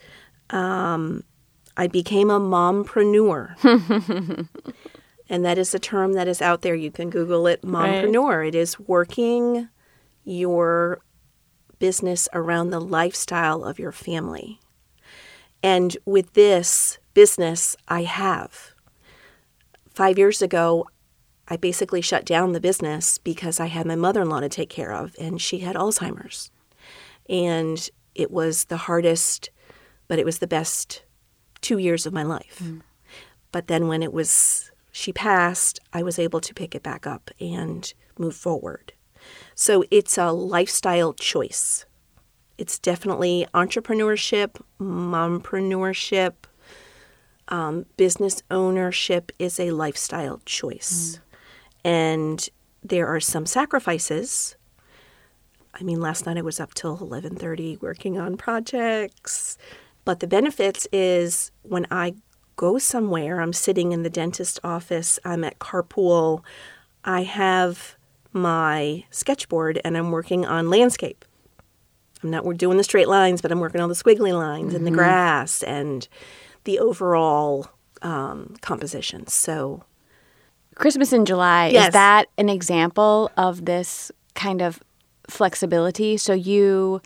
Um, 0.49 1.23
I 1.77 1.87
became 1.87 2.29
a 2.29 2.39
mompreneur. 2.39 3.55
and 5.29 5.45
that 5.45 5.57
is 5.57 5.73
a 5.73 5.79
term 5.79 6.13
that 6.13 6.27
is 6.27 6.41
out 6.41 6.61
there. 6.61 6.75
You 6.75 6.91
can 6.91 7.09
Google 7.09 7.47
it, 7.47 7.61
mompreneur. 7.61 8.47
It 8.47 8.55
is 8.55 8.79
working 8.79 9.69
your 10.25 10.99
business 11.79 12.27
around 12.33 12.69
the 12.69 12.81
lifestyle 12.81 13.63
of 13.63 13.79
your 13.79 13.91
family. 13.91 14.59
And 15.63 15.97
with 16.05 16.33
this 16.33 16.99
business, 17.13 17.75
I 17.87 18.03
have. 18.03 18.73
Five 19.99 20.17
years 20.17 20.41
ago, 20.41 20.87
I 21.49 21.57
basically 21.57 21.99
shut 21.99 22.23
down 22.23 22.53
the 22.53 22.61
business 22.61 23.17
because 23.17 23.59
I 23.59 23.65
had 23.65 23.85
my 23.85 23.97
mother 23.97 24.21
in 24.21 24.29
law 24.29 24.39
to 24.39 24.47
take 24.47 24.69
care 24.69 24.93
of, 24.93 25.13
and 25.19 25.41
she 25.41 25.59
had 25.59 25.75
Alzheimer's. 25.75 26.51
And 27.27 27.89
it 28.15 28.31
was 28.31 28.63
the 28.63 28.77
hardest, 28.77 29.49
but 30.07 30.17
it 30.17 30.23
was 30.23 30.39
the 30.39 30.47
best 30.47 31.03
two 31.59 31.79
years 31.79 32.05
of 32.05 32.13
my 32.13 32.23
life. 32.23 32.61
Mm. 32.63 32.79
But 33.51 33.67
then 33.67 33.89
when 33.89 34.01
it 34.01 34.13
was, 34.13 34.71
she 34.93 35.11
passed, 35.11 35.81
I 35.91 36.01
was 36.01 36.17
able 36.17 36.39
to 36.39 36.53
pick 36.53 36.75
it 36.75 36.81
back 36.81 37.05
up 37.05 37.29
and 37.41 37.93
move 38.17 38.37
forward. 38.37 38.93
So 39.53 39.83
it's 39.91 40.17
a 40.17 40.31
lifestyle 40.31 41.11
choice. 41.11 41.85
It's 42.57 42.79
definitely 42.79 43.47
entrepreneurship, 43.53 44.61
mompreneurship, 44.79 46.35
um, 47.49 47.85
business 47.97 48.41
ownership 48.49 49.31
is 49.39 49.59
a 49.59 49.71
lifestyle 49.71 50.41
choice. 50.45 51.17
Mm. 51.17 51.89
And 51.89 52.49
there 52.83 53.07
are 53.07 53.19
some 53.19 53.45
sacrifices. 53.45 54.55
I 55.73 55.83
mean, 55.83 55.99
last 55.99 56.25
night 56.25 56.37
I 56.37 56.41
was 56.41 56.59
up 56.59 56.73
till 56.73 56.97
11:30 56.97 57.81
working 57.81 58.17
on 58.17 58.37
projects. 58.37 59.57
But 60.05 60.19
the 60.19 60.27
benefits 60.27 60.87
is 60.91 61.51
when 61.63 61.85
I 61.91 62.15
go 62.55 62.77
somewhere, 62.77 63.41
I'm 63.41 63.53
sitting 63.53 63.91
in 63.91 64.03
the 64.03 64.09
dentist 64.09 64.59
office, 64.63 65.19
I'm 65.23 65.43
at 65.43 65.59
carpool, 65.59 66.43
I 67.05 67.23
have 67.23 67.95
my 68.33 69.05
sketchboard 69.11 69.79
and 69.83 69.97
I'm 69.97 70.11
working 70.11 70.45
on 70.45 70.69
landscape. 70.69 71.25
I'm 72.23 72.31
not 72.31 72.45
we're 72.45 72.53
doing 72.53 72.77
the 72.77 72.83
straight 72.83 73.07
lines, 73.07 73.41
but 73.41 73.51
I'm 73.51 73.59
working 73.59 73.81
on 73.81 73.89
the 73.89 73.95
squiggly 73.95 74.33
lines 74.33 74.67
mm-hmm. 74.67 74.75
and 74.75 74.85
the 74.85 74.91
mm-hmm. 74.91 74.97
grass 74.99 75.63
and 75.63 76.07
the 76.63 76.79
overall 76.79 77.67
um, 78.01 78.55
composition. 78.61 79.27
So, 79.27 79.83
Christmas 80.75 81.11
in 81.11 81.25
July 81.25 81.67
yes. 81.67 81.87
is 81.87 81.93
that 81.93 82.27
an 82.37 82.49
example 82.49 83.31
of 83.35 83.65
this 83.65 84.11
kind 84.33 84.61
of 84.61 84.81
flexibility? 85.27 86.17
So 86.17 86.33
you 86.33 87.01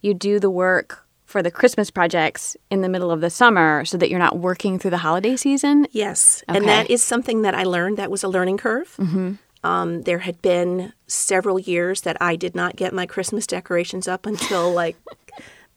you 0.00 0.14
do 0.14 0.40
the 0.40 0.50
work 0.50 1.06
for 1.24 1.42
the 1.42 1.50
Christmas 1.50 1.90
projects 1.90 2.56
in 2.70 2.82
the 2.82 2.88
middle 2.88 3.10
of 3.10 3.20
the 3.20 3.30
summer 3.30 3.84
so 3.84 3.96
that 3.96 4.10
you're 4.10 4.18
not 4.18 4.38
working 4.38 4.78
through 4.78 4.90
the 4.90 4.98
holiday 4.98 5.36
season? 5.36 5.86
Yes. 5.92 6.42
Okay. 6.48 6.58
And 6.58 6.68
that 6.68 6.90
is 6.90 7.02
something 7.02 7.42
that 7.42 7.54
I 7.54 7.62
learned. 7.62 7.96
That 7.96 8.10
was 8.10 8.22
a 8.22 8.28
learning 8.28 8.58
curve. 8.58 8.94
Mm-hmm. 8.98 9.34
Um, 9.64 10.02
there 10.02 10.18
had 10.18 10.42
been 10.42 10.92
several 11.06 11.58
years 11.58 12.02
that 12.02 12.20
I 12.20 12.36
did 12.36 12.54
not 12.54 12.76
get 12.76 12.92
my 12.92 13.06
Christmas 13.06 13.46
decorations 13.46 14.08
up 14.08 14.26
until 14.26 14.72
like 14.72 14.96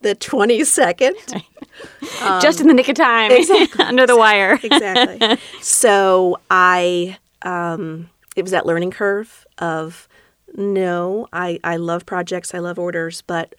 the 0.06 0.16
22nd. 0.16 1.42
Um, 2.22 2.42
Just 2.42 2.62
in 2.62 2.68
the 2.68 2.74
nick 2.76 2.88
of 2.88 2.96
time. 2.96 3.32
Exactly. 3.36 3.84
under 3.86 4.06
the 4.06 4.16
wire. 4.16 4.60
exactly. 4.62 5.38
So 5.62 6.40
I, 6.50 7.18
um, 7.42 8.10
it 8.36 8.44
was 8.44 8.52
that 8.52 8.68
learning 8.68 8.92
curve 8.92 9.46
of 9.58 10.08
no, 10.56 11.28
I, 11.34 11.60
I 11.64 11.78
love 11.78 12.06
projects, 12.06 12.54
I 12.54 12.60
love 12.60 12.78
orders, 12.78 13.24
but 13.24 13.56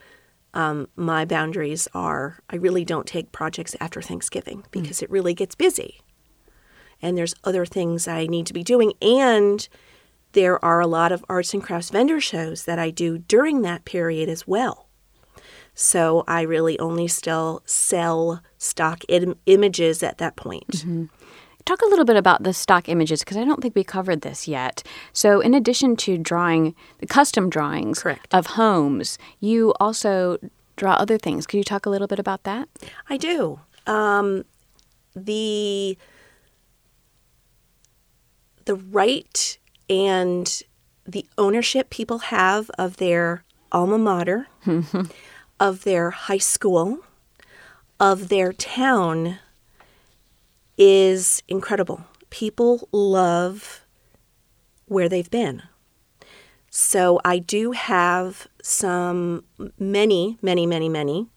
um, 0.55 0.89
my 0.95 1.25
boundaries 1.25 1.89
are 1.93 2.39
I 2.49 2.57
really 2.57 2.85
don't 2.85 3.07
take 3.07 3.33
projects 3.33 3.75
after 3.81 4.01
Thanksgiving 4.01 4.63
mm. 4.63 4.71
because 4.71 5.01
mm. 5.01 5.03
it 5.03 5.11
really 5.11 5.35
gets 5.35 5.57
busy. 5.57 6.01
And 7.03 7.19
there's 7.19 7.35
other 7.43 7.67
things 7.67 8.07
I 8.07 8.27
need 8.27 8.47
to 8.47 8.55
be 8.55 8.63
doing. 8.63 8.93
And 9.03 9.69
there 10.33 10.65
are 10.65 10.81
a 10.81 10.87
lot 10.87 11.13
of 11.13 11.25
arts 11.29 11.53
and 11.53 11.63
crafts 11.63 11.91
vendor 11.91 12.21
shows 12.21 12.65
that 12.65 12.79
I 12.79 12.91
do 12.91 13.19
during 13.19 13.63
that 13.63 13.85
period 13.85 14.29
as 14.29 14.47
well. 14.47 14.86
So 15.79 16.25
I 16.27 16.41
really 16.41 16.79
only 16.79 17.07
still 17.07 17.63
sell 17.67 18.43
stock 18.57 19.05
Im- 19.09 19.37
images 19.45 20.03
at 20.03 20.17
that 20.19 20.35
point. 20.35 20.69
Mm-hmm. 20.69 21.05
Talk 21.67 21.83
a 21.83 21.87
little 21.87 22.07
bit 22.07 22.17
about 22.17 22.45
the 22.45 22.55
stock 22.55 22.89
images 22.89 23.21
because 23.21 23.37
I 23.37 23.45
don't 23.45 23.61
think 23.61 23.75
we 23.75 23.85
covered 23.85 24.23
this 24.23 24.49
yet. 24.49 24.83
So, 25.13 25.41
in 25.41 25.53
addition 25.53 25.97
to 25.97 26.17
drawing 26.17 26.75
the 26.99 27.07
custom 27.07 27.51
drawings 27.51 27.99
Correct. 27.99 28.33
of 28.33 28.47
homes, 28.47 29.19
you 29.41 29.75
also 29.79 30.39
draw 30.77 30.93
other 30.93 31.19
things. 31.19 31.47
Could 31.47 31.59
you 31.59 31.65
talk 31.65 31.85
a 31.85 31.91
little 31.91 32.07
bit 32.07 32.19
about 32.19 32.45
that? 32.45 32.69
I 33.11 33.17
do. 33.17 33.61
Um, 33.87 34.45
the 35.15 35.99
the 38.65 38.77
right 38.77 39.59
and 39.91 40.63
the 41.05 41.27
ownership 41.37 41.91
people 41.91 42.19
have 42.19 42.71
of 42.79 42.97
their 42.97 43.45
alma 43.73 43.99
mater, 43.99 44.47
of 45.59 45.85
their 45.85 46.11
high 46.11 46.39
school, 46.39 47.01
of 47.99 48.29
their 48.29 48.53
town 48.53 49.39
is 50.77 51.43
incredible. 51.49 52.05
People 52.31 52.89
love 52.93 53.85
where 54.87 55.09
they've 55.09 55.31
been. 55.31 55.63
So 56.71 57.21
I 57.25 57.39
do 57.39 57.73
have 57.73 58.49
some 58.63 59.45
many, 59.79 60.37
many, 60.43 60.67
many, 60.67 60.89
many 60.89 61.29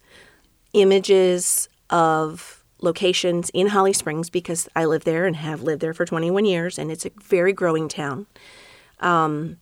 images 0.73 1.69
of 1.89 2.63
locations 2.81 3.49
in 3.51 3.67
Holly 3.67 3.93
Springs 3.93 4.29
because 4.29 4.67
I 4.75 4.85
live 4.85 5.03
there 5.03 5.25
and 5.25 5.35
have 5.35 5.61
lived 5.61 5.81
there 5.81 5.93
for 5.93 6.05
21 6.05 6.45
years, 6.45 6.77
and 6.77 6.91
it's 6.91 7.05
a 7.05 7.11
very 7.21 7.53
growing 7.53 7.87
town. 7.87 8.27
Um, 8.99 9.57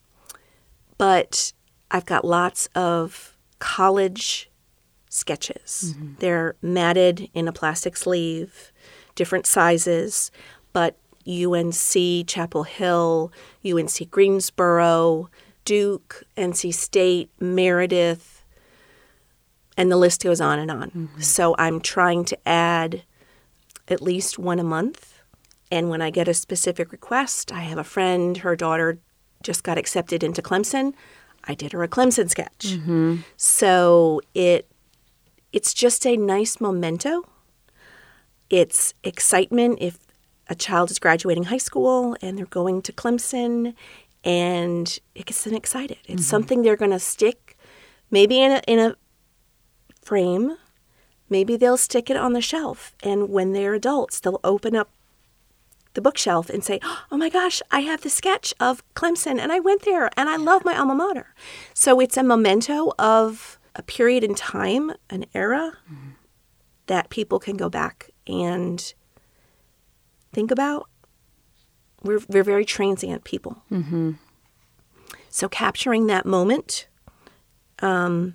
but 0.96 1.52
I've 1.90 2.06
got 2.06 2.24
lots 2.24 2.68
of 2.74 3.36
college 3.58 4.47
sketches. 5.18 5.94
Mm-hmm. 5.94 6.14
They're 6.18 6.54
matted 6.62 7.28
in 7.34 7.48
a 7.48 7.52
plastic 7.52 7.96
sleeve 7.96 8.72
different 9.14 9.46
sizes, 9.46 10.30
but 10.72 10.96
UNC 11.26 12.26
Chapel 12.26 12.62
Hill, 12.62 13.32
UNC 13.66 14.10
Greensboro, 14.10 15.28
Duke, 15.64 16.22
NC 16.36 16.72
State, 16.72 17.28
Meredith, 17.40 18.44
and 19.76 19.90
the 19.90 19.96
list 19.96 20.22
goes 20.22 20.40
on 20.40 20.58
and 20.58 20.70
on. 20.70 20.90
Mm-hmm. 20.90 21.20
So 21.20 21.54
I'm 21.58 21.80
trying 21.80 22.24
to 22.26 22.48
add 22.48 23.02
at 23.88 24.00
least 24.00 24.38
one 24.38 24.58
a 24.58 24.64
month. 24.64 25.20
And 25.70 25.90
when 25.90 26.00
I 26.00 26.10
get 26.10 26.28
a 26.28 26.34
specific 26.34 26.92
request, 26.92 27.52
I 27.52 27.60
have 27.60 27.78
a 27.78 27.84
friend, 27.84 28.38
her 28.38 28.56
daughter 28.56 28.98
just 29.42 29.64
got 29.64 29.78
accepted 29.78 30.22
into 30.22 30.42
Clemson. 30.42 30.94
I 31.44 31.54
did 31.54 31.72
her 31.72 31.82
a 31.82 31.88
Clemson 31.88 32.30
sketch. 32.30 32.66
Mm-hmm. 32.66 33.16
So 33.36 34.20
it 34.34 34.70
it's 35.52 35.74
just 35.74 36.06
a 36.06 36.16
nice 36.16 36.60
memento 36.60 37.24
it's 38.50 38.94
excitement 39.04 39.78
if 39.80 39.98
a 40.48 40.54
child 40.54 40.90
is 40.90 40.98
graduating 40.98 41.44
high 41.44 41.58
school 41.58 42.16
and 42.22 42.38
they're 42.38 42.46
going 42.46 42.80
to 42.82 42.92
Clemson 42.92 43.74
and 44.24 44.98
it 45.14 45.26
gets 45.26 45.44
them 45.44 45.54
excited. 45.54 45.98
It's 46.04 46.10
mm-hmm. 46.10 46.20
something 46.22 46.62
they're 46.62 46.76
going 46.76 46.90
to 46.90 46.98
stick 46.98 47.56
maybe 48.10 48.40
in 48.40 48.52
a, 48.52 48.62
in 48.66 48.78
a 48.78 48.96
frame, 50.02 50.56
maybe 51.28 51.56
they'll 51.56 51.76
stick 51.76 52.08
it 52.08 52.16
on 52.16 52.32
the 52.32 52.40
shelf. 52.40 52.94
And 53.02 53.28
when 53.28 53.52
they're 53.52 53.74
adults, 53.74 54.20
they'll 54.20 54.40
open 54.42 54.74
up 54.74 54.90
the 55.92 56.00
bookshelf 56.00 56.48
and 56.48 56.64
say, 56.64 56.80
Oh 57.10 57.16
my 57.16 57.28
gosh, 57.28 57.60
I 57.70 57.80
have 57.80 58.00
the 58.00 58.10
sketch 58.10 58.54
of 58.58 58.82
Clemson 58.94 59.38
and 59.38 59.52
I 59.52 59.60
went 59.60 59.82
there 59.82 60.10
and 60.16 60.28
I 60.28 60.36
love 60.36 60.64
my 60.64 60.78
alma 60.78 60.94
mater. 60.94 61.34
So 61.74 62.00
it's 62.00 62.16
a 62.16 62.22
memento 62.22 62.92
of 62.98 63.57
a 63.78 63.82
period 63.82 64.22
in 64.22 64.34
time, 64.34 64.92
an 65.08 65.24
era 65.32 65.72
mm-hmm. 65.90 66.10
that 66.86 67.08
people 67.08 67.38
can 67.38 67.56
go 67.56 67.70
back 67.70 68.10
and 68.26 68.92
think 70.34 70.50
about. 70.50 70.90
We're, 72.02 72.20
we're 72.28 72.44
very 72.44 72.66
transient 72.66 73.24
people. 73.24 73.62
Mm-hmm. 73.72 74.12
So 75.30 75.48
capturing 75.48 76.08
that 76.08 76.26
moment 76.26 76.88
Um, 77.80 78.34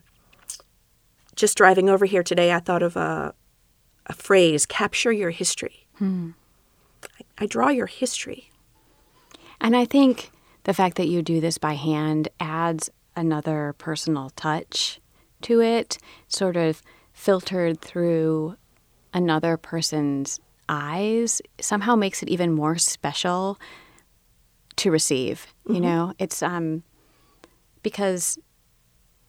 just 1.35 1.57
driving 1.57 1.89
over 1.89 2.05
here 2.05 2.23
today, 2.23 2.53
I 2.53 2.61
thought 2.61 2.81
of 2.81 2.95
a, 2.95 3.33
a 4.05 4.13
phrase 4.13 4.65
capture 4.65 5.11
your 5.11 5.31
history. 5.31 5.85
Hmm. 5.97 6.31
I, 7.19 7.43
I 7.43 7.45
draw 7.47 7.67
your 7.69 7.87
history. 7.87 8.51
And 9.59 9.75
I 9.75 9.85
think 9.85 10.31
the 10.63 10.73
fact 10.73 10.95
that 10.95 11.07
you 11.07 11.21
do 11.21 11.41
this 11.41 11.57
by 11.57 11.75
hand 11.75 12.29
adds 12.39 12.89
another 13.15 13.73
personal 13.77 14.29
touch 14.29 15.01
to 15.43 15.61
it, 15.61 15.97
sort 16.27 16.57
of 16.57 16.81
filtered 17.13 17.81
through 17.81 18.57
another 19.13 19.57
person's 19.57 20.39
eyes, 20.69 21.41
somehow 21.59 21.95
makes 21.95 22.23
it 22.23 22.29
even 22.29 22.51
more 22.51 22.77
special 22.77 23.59
to 24.77 24.91
receive. 24.91 25.47
Mm-hmm. 25.65 25.75
You 25.75 25.81
know, 25.81 26.13
it's 26.19 26.41
um 26.41 26.83
because 27.83 28.39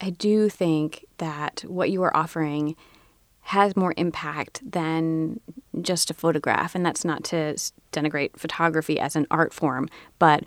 I 0.00 0.10
do 0.10 0.48
think 0.48 1.04
that 1.18 1.64
what 1.66 1.90
you 1.90 2.02
are 2.02 2.16
offering 2.16 2.76
has 3.40 3.76
more 3.76 3.92
impact 3.98 4.62
than 4.68 5.38
just 5.82 6.10
a 6.10 6.14
photograph. 6.14 6.74
And 6.74 6.84
that's 6.84 7.04
not 7.04 7.24
to 7.24 7.56
denigrate 7.92 8.38
photography 8.38 8.98
as 8.98 9.16
an 9.16 9.26
art 9.30 9.52
form, 9.52 9.88
but 10.18 10.44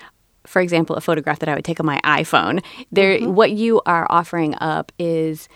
for 0.47 0.61
example, 0.61 0.95
a 0.95 1.01
photograph 1.01 1.39
that 1.39 1.49
I 1.49 1.55
would 1.55 1.65
take 1.65 1.79
on 1.79 1.85
my 1.85 1.99
iPhone. 2.03 2.63
There, 2.91 3.19
mm-hmm. 3.19 3.35
what 3.35 3.51
you 3.51 3.81
are 3.85 4.07
offering 4.09 4.55
up 4.55 4.91
is 4.97 5.47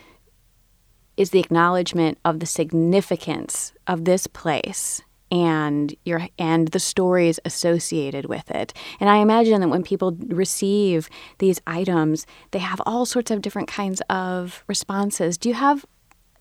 is 1.17 1.31
the 1.31 1.39
acknowledgement 1.39 2.17
of 2.25 2.39
the 2.39 2.45
significance 2.45 3.73
of 3.85 4.05
this 4.05 4.27
place 4.27 5.01
and 5.29 5.95
your 6.03 6.27
and 6.37 6.69
the 6.69 6.79
stories 6.79 7.39
associated 7.45 8.25
with 8.25 8.51
it. 8.51 8.73
And 8.99 9.09
I 9.09 9.17
imagine 9.17 9.61
that 9.61 9.69
when 9.69 9.83
people 9.83 10.17
receive 10.27 11.09
these 11.37 11.61
items, 11.65 12.25
they 12.51 12.59
have 12.59 12.81
all 12.85 13.05
sorts 13.05 13.31
of 13.31 13.41
different 13.41 13.67
kinds 13.67 14.01
of 14.09 14.63
responses. 14.67 15.37
Do 15.37 15.49
you 15.49 15.55
have 15.55 15.85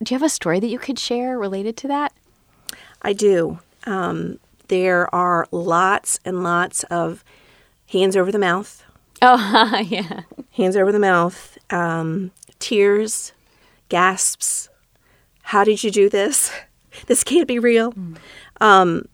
do 0.03 0.15
you 0.15 0.19
have 0.19 0.27
a 0.27 0.31
story 0.31 0.61
that 0.61 0.69
you 0.69 0.79
could 0.79 0.99
share 0.99 1.39
related 1.39 1.77
to 1.79 1.89
that? 1.89 2.13
I 3.03 3.13
do. 3.13 3.61
Um, 3.85 4.39
there 4.69 5.13
are 5.15 5.47
lots 5.51 6.19
and 6.25 6.43
lots 6.43 6.85
of 6.85 7.25
hands 7.91 8.17
over 8.17 8.33
the 8.33 8.39
mouth. 8.39 8.85
Oh, 9.23 9.81
yeah. 9.87 10.23
Hands 10.53 10.77
over 10.77 10.93
the 10.93 10.99
mouth, 10.99 11.59
um, 11.71 12.31
tears, 12.59 13.33
gasps. 13.89 14.69
How 15.43 15.65
did 15.65 15.83
you 15.85 15.91
do 15.91 16.09
this? 16.09 16.51
This 17.07 17.23
can't 17.23 17.47
be 17.47 17.61
real. 17.61 17.93
Mm 17.93 18.17
um, 18.61 19.07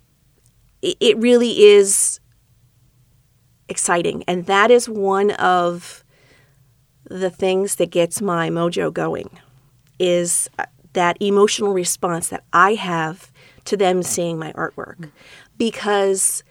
it, 0.82 0.96
it 1.00 1.18
really 1.18 1.64
is 1.64 2.20
exciting. 3.68 4.24
And 4.26 4.46
that 4.46 4.70
is 4.70 4.88
one 4.88 5.30
of 5.32 6.04
the 7.04 7.30
things 7.30 7.76
that 7.76 7.90
gets 7.90 8.20
my 8.20 8.50
mojo 8.50 8.92
going 8.92 9.30
is 9.98 10.50
uh, 10.58 10.66
that 10.92 11.16
emotional 11.20 11.72
response 11.72 12.28
that 12.28 12.44
I 12.52 12.74
have 12.74 13.32
to 13.64 13.76
them 13.76 14.02
seeing 14.02 14.38
my 14.38 14.52
artwork. 14.52 15.10
Because 15.56 16.42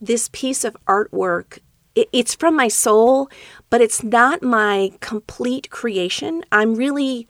this 0.00 0.28
piece 0.32 0.64
of 0.64 0.76
artwork, 0.86 1.58
it, 1.96 2.08
it's 2.12 2.34
from 2.34 2.54
my 2.54 2.68
soul, 2.68 3.28
but 3.70 3.80
it's 3.80 4.04
not 4.04 4.42
my 4.42 4.92
complete 5.00 5.70
creation. 5.70 6.44
I'm 6.52 6.76
really 6.76 7.26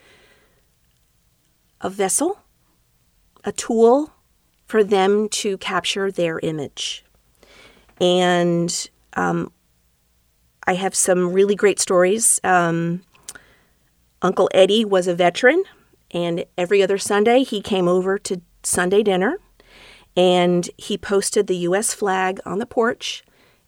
a 1.81 1.89
vessel, 1.89 2.41
a 3.45 3.53
tool 3.53 4.13
for 4.67 4.85
them 4.85 5.29
to 5.29 5.57
capture 5.59 6.11
their 6.11 6.41
image. 6.41 7.05
And 8.01 8.91
um, 9.15 9.53
I 10.67 10.75
have 10.75 10.95
some 10.95 11.33
really 11.33 11.55
great 11.55 11.79
stories. 11.79 12.41
Um, 12.45 13.03
Uncle 14.21 14.51
Eddie 14.53 14.85
was 14.85 15.07
a 15.07 15.15
veteran, 15.15 15.63
and 16.11 16.45
every 16.59 16.83
other 16.83 16.99
Sunday 16.99 17.45
he 17.45 17.61
came 17.61 17.87
over 17.87 18.19
to 18.19 18.41
Sunday 18.63 19.03
dinner 19.03 19.39
and 20.17 20.71
he 20.79 20.97
posted 20.97 21.47
the 21.47 21.57
U.S. 21.59 21.93
flag 21.93 22.41
on 22.45 22.59
the 22.59 22.67
porch 22.67 23.23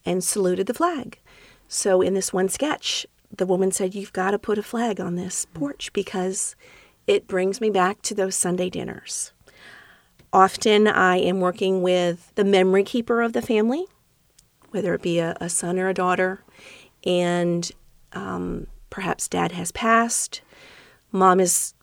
and 0.09 0.25
saluted 0.25 0.67
the 0.67 0.75
flag. 0.75 1.19
So, 1.69 2.01
in 2.01 2.15
this 2.15 2.33
one 2.33 2.49
sketch, 2.49 3.07
the 3.37 3.45
woman 3.45 3.71
said, 3.71 3.95
You've 3.95 4.15
got 4.15 4.31
to 4.31 4.39
put 4.39 4.57
a 4.57 4.63
flag 4.63 5.01
on 5.01 5.17
this 5.17 5.45
porch 5.53 5.93
because 5.93 6.57
it 7.07 7.29
brings 7.29 7.61
me 7.61 7.69
back 7.69 8.01
to 8.03 8.15
those 8.15 8.35
Sunday 8.35 8.71
dinners. 8.71 9.33
Often 10.33 10.89
I 10.89 11.17
am 11.19 11.41
working 11.41 11.83
with 11.83 12.33
the 12.37 12.45
memory 12.45 12.85
keeper 12.85 13.21
of 13.21 13.35
the 13.35 13.43
family, 13.43 13.87
whether 14.71 14.95
it 14.95 15.03
be 15.03 15.19
a, 15.19 15.37
a 15.43 15.51
son 15.51 15.79
or 15.79 15.91
a 15.91 15.95
daughter, 15.95 16.43
and 17.05 17.71
um, 18.15 18.67
perhaps 18.89 19.29
dad 19.29 19.53
has 19.53 19.71
passed, 19.73 20.41
mom 21.13 21.39
is 21.39 21.75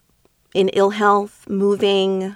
in 0.55 0.69
ill 0.69 0.91
health, 0.91 1.47
moving, 1.47 2.35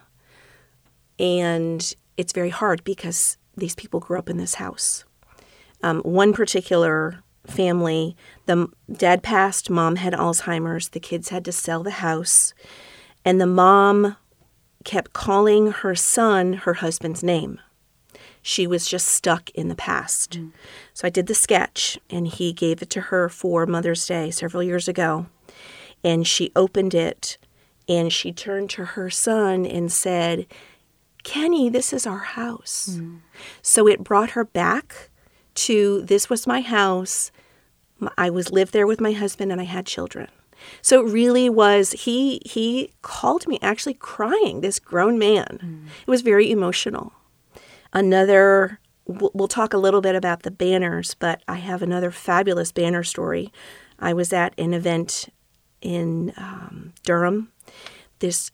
and 1.18 1.96
it's 2.16 2.34
very 2.34 2.50
hard 2.50 2.84
because 2.84 3.38
these 3.58 3.74
people 3.74 4.00
grew 4.00 4.20
up 4.20 4.30
in 4.30 4.38
this 4.38 4.56
house. 4.56 5.04
Um, 5.82 6.02
one 6.02 6.34
particular 6.34 7.24
family, 7.46 8.16
the 8.46 8.68
dad 8.92 9.24
passed, 9.24 9.70
mom 9.70 9.96
had 9.96 10.14
Alzheimer's, 10.14 10.90
the 10.90 11.00
kids 11.00 11.30
had 11.30 11.46
to 11.46 11.52
sell 11.52 11.84
the 11.84 11.92
house, 11.92 12.54
and 13.26 13.40
the 13.40 13.48
mom 13.48 14.18
kept 14.84 15.14
calling 15.14 15.72
her 15.72 15.96
son 15.96 16.54
her 16.54 16.76
husband's 16.76 17.24
name. 17.24 17.60
She 18.42 18.66
was 18.66 18.88
just 18.88 19.08
stuck 19.08 19.50
in 19.52 19.68
the 19.68 19.76
past. 19.76 20.40
Mm. 20.40 20.52
So 20.94 21.08
I 21.08 21.10
did 21.10 21.28
the 21.28 21.36
sketch, 21.36 22.00
and 22.10 22.28
he 22.28 22.54
gave 22.54 22.82
it 22.82 22.90
to 22.92 23.02
her 23.02 23.30
for 23.30 23.66
Mother's 23.66 24.06
Day 24.08 24.32
several 24.32 24.64
years 24.64 24.88
ago. 24.88 25.28
And 26.04 26.26
she 26.26 26.52
opened 26.56 26.94
it, 26.94 27.38
and 27.88 28.14
she 28.14 28.32
turned 28.32 28.70
to 28.72 28.86
her 28.86 29.10
son 29.10 29.66
and 29.66 29.92
said, 29.92 30.46
Kenny, 31.24 31.70
this 31.70 31.92
is 31.92 32.08
our 32.08 32.20
house. 32.20 32.98
Mm. 32.98 33.20
So 33.62 33.88
it 33.88 34.04
brought 34.04 34.32
her 34.32 34.46
back 34.46 35.09
to 35.60 36.02
this 36.02 36.30
was 36.30 36.48
my 36.48 36.62
house. 36.62 37.32
I 38.18 38.30
was 38.30 38.52
lived 38.52 38.74
there 38.74 38.88
with 38.88 39.02
my 39.02 39.12
husband 39.12 39.52
and 39.52 39.60
I 39.60 39.66
had 39.66 39.86
children. 39.86 40.28
So 40.82 41.06
it 41.06 41.12
really 41.12 41.50
was 41.50 41.92
he 41.92 42.42
he 42.46 42.92
called 43.02 43.48
me 43.48 43.60
actually 43.62 43.94
crying, 43.96 44.62
this 44.62 44.80
grown 44.80 45.18
man. 45.18 45.60
Mm. 45.62 45.86
It 46.02 46.10
was 46.10 46.22
very 46.22 46.52
emotional. 46.52 47.14
Another 47.94 48.80
we'll 49.06 49.48
talk 49.48 49.74
a 49.74 49.78
little 49.78 50.02
bit 50.02 50.16
about 50.16 50.44
the 50.44 50.52
banners, 50.52 51.16
but 51.16 51.42
I 51.48 51.56
have 51.56 51.82
another 51.82 52.12
fabulous 52.12 52.72
banner 52.72 53.04
story. 53.04 53.52
I 53.98 54.14
was 54.14 54.32
at 54.32 54.54
an 54.58 54.74
event 54.74 55.30
in 55.82 56.32
um, 56.38 56.94
Durham. 57.04 57.52
This 58.20 58.52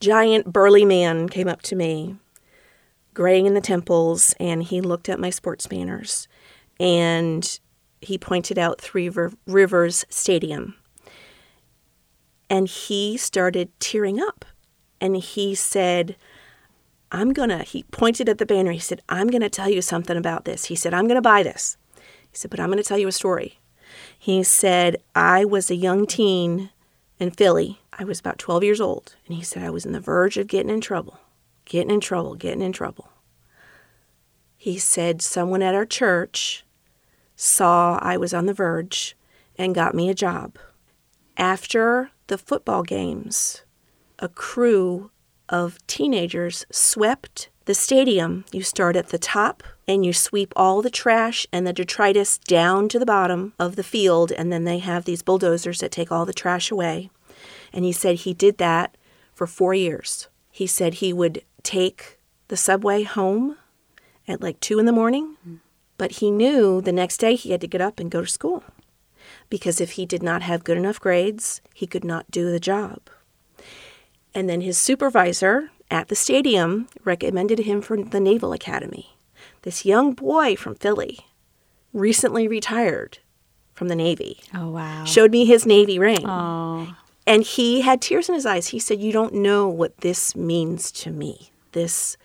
giant 0.00 0.52
burly 0.52 0.84
man 0.84 1.28
came 1.28 1.48
up 1.48 1.62
to 1.62 1.76
me, 1.76 2.16
graying 3.16 3.46
in 3.46 3.54
the 3.54 3.62
temples, 3.62 4.34
and 4.38 4.62
he 4.62 4.82
looked 4.82 5.08
at 5.08 5.18
my 5.18 5.30
sports 5.30 5.66
banners. 5.66 6.28
And 6.78 7.58
he 8.02 8.18
pointed 8.18 8.58
out 8.58 8.78
Three 8.78 9.10
Rivers 9.46 10.04
Stadium. 10.10 10.74
And 12.50 12.68
he 12.68 13.16
started 13.16 13.70
tearing 13.80 14.20
up. 14.20 14.44
And 15.00 15.16
he 15.16 15.54
said, 15.54 16.14
I'm 17.10 17.32
going 17.32 17.48
to, 17.48 17.62
he 17.62 17.84
pointed 17.84 18.28
at 18.28 18.36
the 18.36 18.44
banner. 18.44 18.72
He 18.72 18.78
said, 18.78 19.00
I'm 19.08 19.28
going 19.28 19.40
to 19.40 19.48
tell 19.48 19.70
you 19.70 19.80
something 19.80 20.16
about 20.16 20.44
this. 20.44 20.66
He 20.66 20.76
said, 20.76 20.92
I'm 20.92 21.06
going 21.06 21.16
to 21.16 21.22
buy 21.22 21.42
this. 21.42 21.78
He 22.30 22.36
said, 22.36 22.50
but 22.50 22.60
I'm 22.60 22.68
going 22.68 22.82
to 22.82 22.86
tell 22.86 22.98
you 22.98 23.08
a 23.08 23.12
story. 23.12 23.60
He 24.18 24.42
said, 24.42 24.98
I 25.14 25.46
was 25.46 25.70
a 25.70 25.74
young 25.74 26.06
teen 26.06 26.68
in 27.18 27.30
Philly. 27.30 27.80
I 27.98 28.04
was 28.04 28.20
about 28.20 28.38
12 28.38 28.62
years 28.62 28.80
old. 28.80 29.16
And 29.26 29.36
he 29.36 29.42
said, 29.42 29.62
I 29.62 29.70
was 29.70 29.86
on 29.86 29.92
the 29.92 30.00
verge 30.00 30.36
of 30.36 30.48
getting 30.48 30.70
in 30.70 30.82
trouble, 30.82 31.18
getting 31.66 31.90
in 31.90 32.00
trouble, 32.00 32.34
getting 32.34 32.62
in 32.62 32.72
trouble. 32.72 33.10
He 34.56 34.78
said, 34.78 35.20
someone 35.20 35.62
at 35.62 35.74
our 35.74 35.84
church 35.84 36.64
saw 37.36 37.98
I 38.00 38.16
was 38.16 38.32
on 38.32 38.46
the 38.46 38.54
verge 38.54 39.14
and 39.56 39.74
got 39.74 39.94
me 39.94 40.08
a 40.08 40.14
job. 40.14 40.56
After 41.36 42.10
the 42.28 42.38
football 42.38 42.82
games, 42.82 43.62
a 44.18 44.28
crew 44.28 45.10
of 45.48 45.78
teenagers 45.86 46.64
swept 46.70 47.50
the 47.66 47.74
stadium. 47.74 48.44
You 48.52 48.62
start 48.62 48.96
at 48.96 49.08
the 49.08 49.18
top 49.18 49.62
and 49.86 50.04
you 50.04 50.12
sweep 50.12 50.52
all 50.56 50.82
the 50.82 50.90
trash 50.90 51.46
and 51.52 51.66
the 51.66 51.72
detritus 51.72 52.38
down 52.38 52.88
to 52.88 52.98
the 52.98 53.06
bottom 53.06 53.52
of 53.58 53.76
the 53.76 53.84
field, 53.84 54.32
and 54.32 54.52
then 54.52 54.64
they 54.64 54.78
have 54.78 55.04
these 55.04 55.22
bulldozers 55.22 55.80
that 55.80 55.92
take 55.92 56.10
all 56.10 56.24
the 56.24 56.32
trash 56.32 56.70
away. 56.70 57.10
And 57.72 57.84
he 57.84 57.92
said 57.92 58.16
he 58.16 58.34
did 58.34 58.58
that 58.58 58.96
for 59.34 59.46
four 59.46 59.74
years. 59.74 60.28
He 60.50 60.66
said 60.66 60.94
he 60.94 61.12
would 61.12 61.42
take 61.66 62.18
the 62.48 62.56
subway 62.56 63.02
home 63.02 63.56
at 64.28 64.40
like 64.40 64.60
two 64.60 64.78
in 64.78 64.86
the 64.86 64.92
morning. 64.92 65.36
Mm. 65.46 65.60
But 65.98 66.12
he 66.12 66.30
knew 66.30 66.80
the 66.80 66.92
next 66.92 67.18
day 67.18 67.34
he 67.34 67.50
had 67.50 67.60
to 67.62 67.66
get 67.66 67.80
up 67.80 67.98
and 67.98 68.10
go 68.10 68.22
to 68.22 68.26
school 68.26 68.62
because 69.48 69.80
if 69.80 69.92
he 69.92 70.06
did 70.06 70.22
not 70.22 70.42
have 70.42 70.64
good 70.64 70.76
enough 70.76 71.00
grades, 71.00 71.60
he 71.74 71.86
could 71.86 72.04
not 72.04 72.30
do 72.30 72.50
the 72.50 72.60
job. 72.60 73.00
And 74.34 74.48
then 74.48 74.60
his 74.60 74.76
supervisor 74.78 75.70
at 75.90 76.08
the 76.08 76.14
stadium 76.14 76.88
recommended 77.04 77.60
him 77.60 77.80
for 77.80 77.96
the 78.02 78.20
Naval 78.20 78.52
Academy. 78.52 79.16
This 79.62 79.84
young 79.84 80.12
boy 80.12 80.56
from 80.56 80.74
Philly, 80.74 81.20
recently 81.92 82.46
retired 82.46 83.18
from 83.74 83.88
the 83.88 83.96
Navy. 83.96 84.40
Oh, 84.54 84.70
wow. 84.70 85.04
Showed 85.04 85.30
me 85.30 85.44
his 85.44 85.64
Navy 85.64 85.98
ring. 85.98 86.26
Oh, 86.26 86.94
And 87.26 87.42
he 87.42 87.80
had 87.80 88.02
tears 88.02 88.28
in 88.28 88.34
his 88.34 88.46
eyes. 88.46 88.68
He 88.68 88.78
said, 88.78 89.00
You 89.00 89.12
don't 89.12 89.34
know 89.34 89.68
what 89.68 89.98
this 89.98 90.36
means 90.36 90.90
to 90.92 91.10
me, 91.10 91.50
this 91.76 92.16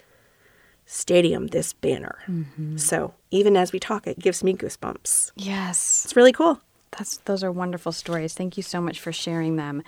stadium, 0.86 1.48
this 1.48 1.74
banner. 1.74 2.18
Mm-hmm. 2.28 2.78
So 2.78 3.14
even 3.30 3.56
as 3.56 3.72
we 3.72 3.80
talk, 3.80 4.08
it 4.08 4.18
gives 4.18 4.44
me 4.44 4.54
goosebumps. 4.54 5.32
yes. 5.36 6.04
It's 6.06 6.16
really 6.16 6.32
cool. 6.32 6.60
That's 6.98 7.18
those 7.26 7.44
are 7.44 7.52
wonderful 7.52 7.92
stories. 7.92 8.34
Thank 8.34 8.58
you 8.58 8.64
so 8.64 8.82
much 8.82 9.00
for 9.00 9.12
sharing 9.14 9.56
them. 9.58 9.84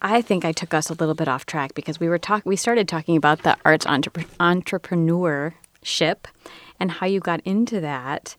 I 0.00 0.22
think 0.22 0.44
I 0.44 0.52
took 0.52 0.72
us 0.74 0.90
a 0.90 0.94
little 0.94 1.14
bit 1.14 1.28
off 1.28 1.44
track 1.46 1.74
because 1.74 1.98
we 1.98 2.08
were 2.08 2.18
talk 2.18 2.42
we 2.44 2.56
started 2.56 2.86
talking 2.88 3.16
about 3.16 3.42
the 3.42 3.56
arts 3.64 3.86
entrep- 3.86 4.28
entrepreneurship 4.38 6.16
and 6.78 6.90
how 6.92 7.06
you 7.06 7.20
got 7.20 7.40
into 7.44 7.80
that. 7.80 8.36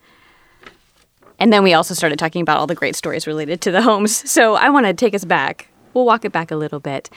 And 1.40 1.54
then 1.54 1.64
we 1.64 1.74
also 1.74 1.94
started 1.94 2.18
talking 2.18 2.42
about 2.42 2.58
all 2.58 2.68
the 2.68 2.76
great 2.82 2.96
stories 2.96 3.28
related 3.28 3.62
to 3.62 3.72
the 3.72 3.82
homes. 3.90 4.14
So 4.30 4.56
I 4.56 4.70
want 4.70 4.86
to 4.88 4.94
take 4.94 5.14
us 5.14 5.26
back. 5.26 5.70
We'll 5.94 6.06
walk 6.06 6.26
it 6.26 6.32
back 6.32 6.52
a 6.52 6.56
little 6.56 6.80
bit. 6.80 7.10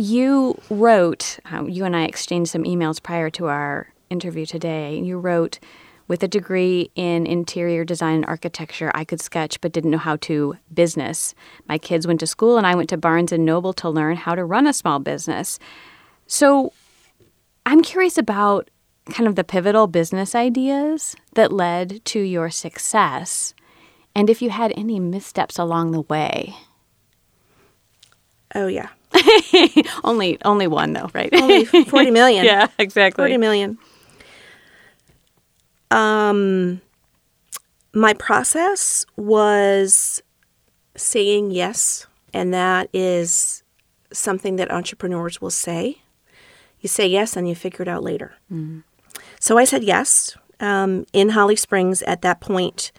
You 0.00 0.58
wrote, 0.70 1.38
uh, 1.52 1.64
you 1.66 1.84
and 1.84 1.94
I 1.94 2.04
exchanged 2.04 2.50
some 2.50 2.64
emails 2.64 3.02
prior 3.02 3.28
to 3.32 3.48
our 3.48 3.92
interview 4.08 4.46
today. 4.46 4.98
You 4.98 5.18
wrote, 5.18 5.58
with 6.08 6.22
a 6.22 6.26
degree 6.26 6.90
in 6.94 7.26
interior 7.26 7.84
design 7.84 8.14
and 8.14 8.24
architecture, 8.24 8.90
I 8.94 9.04
could 9.04 9.20
sketch 9.20 9.60
but 9.60 9.72
didn't 9.72 9.90
know 9.90 9.98
how 9.98 10.16
to 10.16 10.56
business. 10.72 11.34
My 11.68 11.76
kids 11.76 12.06
went 12.06 12.20
to 12.20 12.26
school 12.26 12.56
and 12.56 12.66
I 12.66 12.74
went 12.76 12.88
to 12.88 12.96
Barnes 12.96 13.30
and 13.30 13.44
Noble 13.44 13.74
to 13.74 13.90
learn 13.90 14.16
how 14.16 14.34
to 14.34 14.42
run 14.42 14.66
a 14.66 14.72
small 14.72 15.00
business. 15.00 15.58
So 16.26 16.72
I'm 17.66 17.82
curious 17.82 18.16
about 18.16 18.70
kind 19.10 19.28
of 19.28 19.36
the 19.36 19.44
pivotal 19.44 19.86
business 19.86 20.34
ideas 20.34 21.14
that 21.34 21.52
led 21.52 22.02
to 22.06 22.20
your 22.20 22.48
success 22.48 23.52
and 24.14 24.30
if 24.30 24.40
you 24.40 24.48
had 24.48 24.72
any 24.78 24.98
missteps 24.98 25.58
along 25.58 25.90
the 25.90 26.00
way. 26.00 26.56
Oh, 28.54 28.66
yeah. 28.66 28.88
only 30.04 30.38
only 30.44 30.66
one 30.66 30.92
though, 30.92 31.10
right? 31.12 31.32
Only 31.32 31.64
40 31.64 32.10
million. 32.10 32.44
yeah, 32.50 32.68
exactly. 32.78 33.22
40 33.22 33.36
million. 33.38 33.78
Um, 35.90 36.80
my 37.92 38.14
process 38.14 39.04
was 39.16 40.22
saying 40.96 41.50
yes, 41.50 42.06
and 42.32 42.54
that 42.54 42.88
is 42.92 43.62
something 44.12 44.56
that 44.56 44.70
entrepreneurs 44.70 45.40
will 45.40 45.50
say. 45.50 45.98
You 46.80 46.88
say 46.88 47.06
yes, 47.06 47.36
and 47.36 47.48
you 47.48 47.54
figure 47.54 47.82
it 47.82 47.88
out 47.88 48.02
later. 48.02 48.34
So 49.38 49.58
I 49.58 49.64
said 49.64 49.84
yes. 49.84 50.36
Um, 50.60 51.06
in 51.12 51.30
Holly 51.30 51.56
Springs, 51.56 52.02
at 52.02 52.22
that 52.22 52.40
point, 52.40 52.92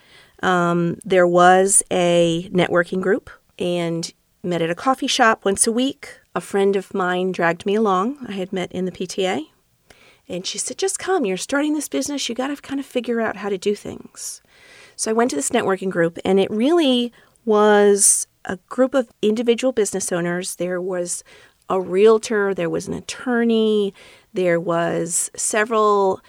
um, 0.43 0.97
there 1.05 1.27
was 1.27 1.83
a 1.91 2.49
networking 2.51 3.01
group, 3.01 3.29
and 3.57 4.11
met 4.43 4.61
at 4.61 4.69
a 4.69 4.75
coffee 4.75 5.07
shop 5.07 5.45
once 5.45 5.67
a 5.67 5.71
week. 5.71 6.19
A 6.33 6.41
friend 6.41 6.75
of 6.75 6.93
mine 6.93 7.31
dragged 7.31 7.65
me 7.65 7.75
along. 7.75 8.17
I 8.27 8.33
had 8.33 8.53
met 8.53 8.71
in 8.71 8.85
the 8.85 8.91
PTA. 8.91 9.47
And 10.27 10.45
she 10.45 10.57
said, 10.57 10.77
just 10.77 10.99
come. 10.99 11.25
You're 11.25 11.37
starting 11.37 11.73
this 11.73 11.89
business. 11.89 12.29
You 12.29 12.35
got 12.35 12.47
to 12.47 12.55
kind 12.55 12.79
of 12.79 12.85
figure 12.85 13.19
out 13.19 13.37
how 13.37 13.49
to 13.49 13.57
do 13.57 13.75
things. 13.75 14.41
So 14.95 15.11
I 15.11 15.13
went 15.13 15.29
to 15.31 15.35
this 15.35 15.49
networking 15.49 15.89
group, 15.89 16.17
and 16.23 16.39
it 16.39 16.49
really 16.49 17.11
was 17.43 18.27
a 18.45 18.57
group 18.69 18.93
of 18.93 19.09
individual 19.21 19.71
business 19.71 20.11
owners. 20.11 20.55
There 20.55 20.81
was 20.81 21.23
a 21.69 21.81
realtor, 21.81 22.53
there 22.53 22.69
was 22.69 22.87
an 22.87 22.93
attorney, 22.93 23.93
there 24.33 24.59
was 24.59 25.31
several 25.35 26.21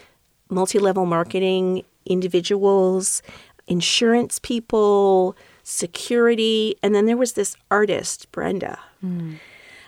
multi-level 0.49 1.07
marketing 1.07 1.85
individuals, 2.07 3.23
insurance 3.67 4.39
people, 4.39 5.37
security, 5.63 6.77
and 6.83 6.95
then 6.95 7.07
there 7.07 7.17
was 7.17 7.33
this 7.33 7.57
artist, 7.71 8.31
Brenda. 8.33 8.79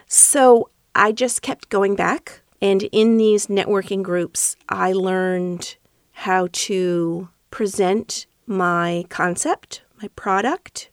So 0.06 0.70
I 0.94 1.12
just 1.12 1.42
kept 1.42 1.68
going 1.68 1.96
back. 1.96 2.42
And 2.60 2.84
in 2.84 3.18
these 3.18 3.48
networking 3.48 4.02
groups, 4.02 4.56
I 4.68 4.92
learned 4.92 5.76
how 6.12 6.48
to 6.52 7.28
present 7.50 8.26
my 8.46 9.04
concept, 9.08 9.82
my 10.00 10.08
product, 10.16 10.88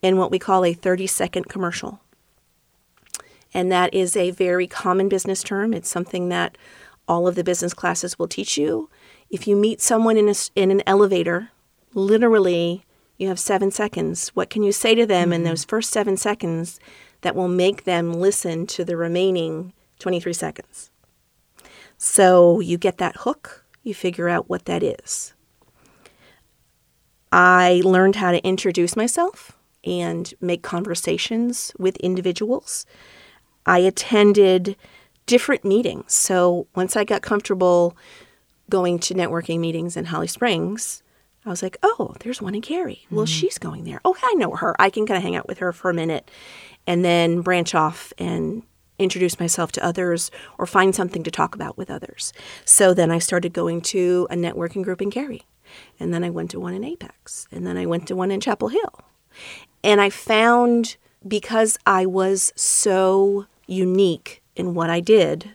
in 0.00 0.16
what 0.16 0.30
we 0.30 0.38
call 0.38 0.64
a 0.64 0.72
30 0.72 1.06
second 1.06 1.48
commercial. 1.48 2.00
And 3.54 3.70
that 3.70 3.92
is 3.92 4.16
a 4.16 4.30
very 4.30 4.66
common 4.66 5.08
business 5.08 5.42
term. 5.42 5.74
It's 5.74 5.88
something 5.88 6.28
that 6.30 6.56
all 7.06 7.28
of 7.28 7.34
the 7.34 7.44
business 7.44 7.74
classes 7.74 8.18
will 8.18 8.28
teach 8.28 8.56
you. 8.56 8.88
If 9.30 9.46
you 9.46 9.56
meet 9.56 9.80
someone 9.80 10.16
in, 10.16 10.28
a, 10.28 10.34
in 10.56 10.70
an 10.70 10.82
elevator, 10.86 11.50
literally, 11.94 12.84
you 13.22 13.28
have 13.28 13.38
seven 13.38 13.70
seconds. 13.70 14.28
What 14.30 14.50
can 14.50 14.62
you 14.62 14.72
say 14.72 14.94
to 14.94 15.06
them 15.06 15.32
in 15.32 15.40
mm-hmm. 15.40 15.48
those 15.48 15.64
first 15.64 15.90
seven 15.90 16.16
seconds 16.16 16.80
that 17.22 17.36
will 17.36 17.48
make 17.48 17.84
them 17.84 18.12
listen 18.12 18.66
to 18.66 18.84
the 18.84 18.96
remaining 18.96 19.72
23 20.00 20.32
seconds? 20.32 20.90
So 21.96 22.58
you 22.58 22.76
get 22.76 22.98
that 22.98 23.18
hook, 23.18 23.64
you 23.84 23.94
figure 23.94 24.28
out 24.28 24.50
what 24.50 24.64
that 24.64 24.82
is. 24.82 25.32
I 27.30 27.80
learned 27.84 28.16
how 28.16 28.32
to 28.32 28.44
introduce 28.44 28.96
myself 28.96 29.52
and 29.84 30.34
make 30.40 30.62
conversations 30.62 31.72
with 31.78 31.96
individuals. 31.98 32.84
I 33.64 33.78
attended 33.78 34.76
different 35.26 35.64
meetings. 35.64 36.12
So 36.12 36.66
once 36.74 36.96
I 36.96 37.04
got 37.04 37.22
comfortable 37.22 37.96
going 38.68 38.98
to 38.98 39.14
networking 39.14 39.60
meetings 39.60 39.96
in 39.96 40.06
Holly 40.06 40.26
Springs, 40.26 41.02
I 41.44 41.50
was 41.50 41.62
like, 41.62 41.76
oh, 41.82 42.14
there's 42.20 42.40
one 42.40 42.54
in 42.54 42.62
Cary. 42.62 43.06
Well, 43.10 43.26
mm. 43.26 43.28
she's 43.28 43.58
going 43.58 43.84
there. 43.84 44.00
Oh, 44.04 44.16
I 44.22 44.34
know 44.34 44.52
her. 44.52 44.76
I 44.80 44.90
can 44.90 45.06
kind 45.06 45.16
of 45.16 45.22
hang 45.22 45.34
out 45.34 45.48
with 45.48 45.58
her 45.58 45.72
for 45.72 45.90
a 45.90 45.94
minute 45.94 46.30
and 46.86 47.04
then 47.04 47.40
branch 47.40 47.74
off 47.74 48.12
and 48.18 48.62
introduce 48.98 49.40
myself 49.40 49.72
to 49.72 49.84
others 49.84 50.30
or 50.58 50.66
find 50.66 50.94
something 50.94 51.22
to 51.24 51.30
talk 51.30 51.54
about 51.54 51.76
with 51.76 51.90
others. 51.90 52.32
So 52.64 52.94
then 52.94 53.10
I 53.10 53.18
started 53.18 53.52
going 53.52 53.80
to 53.82 54.28
a 54.30 54.36
networking 54.36 54.84
group 54.84 55.02
in 55.02 55.10
Cary. 55.10 55.42
And 55.98 56.12
then 56.12 56.22
I 56.22 56.30
went 56.30 56.50
to 56.52 56.60
one 56.60 56.74
in 56.74 56.84
Apex. 56.84 57.48
And 57.50 57.66
then 57.66 57.76
I 57.76 57.86
went 57.86 58.06
to 58.08 58.16
one 58.16 58.30
in 58.30 58.40
Chapel 58.40 58.68
Hill. 58.68 59.00
And 59.82 60.00
I 60.00 60.10
found 60.10 60.96
because 61.26 61.78
I 61.86 62.06
was 62.06 62.52
so 62.54 63.46
unique 63.66 64.42
in 64.54 64.74
what 64.74 64.90
I 64.90 65.00
did 65.00 65.50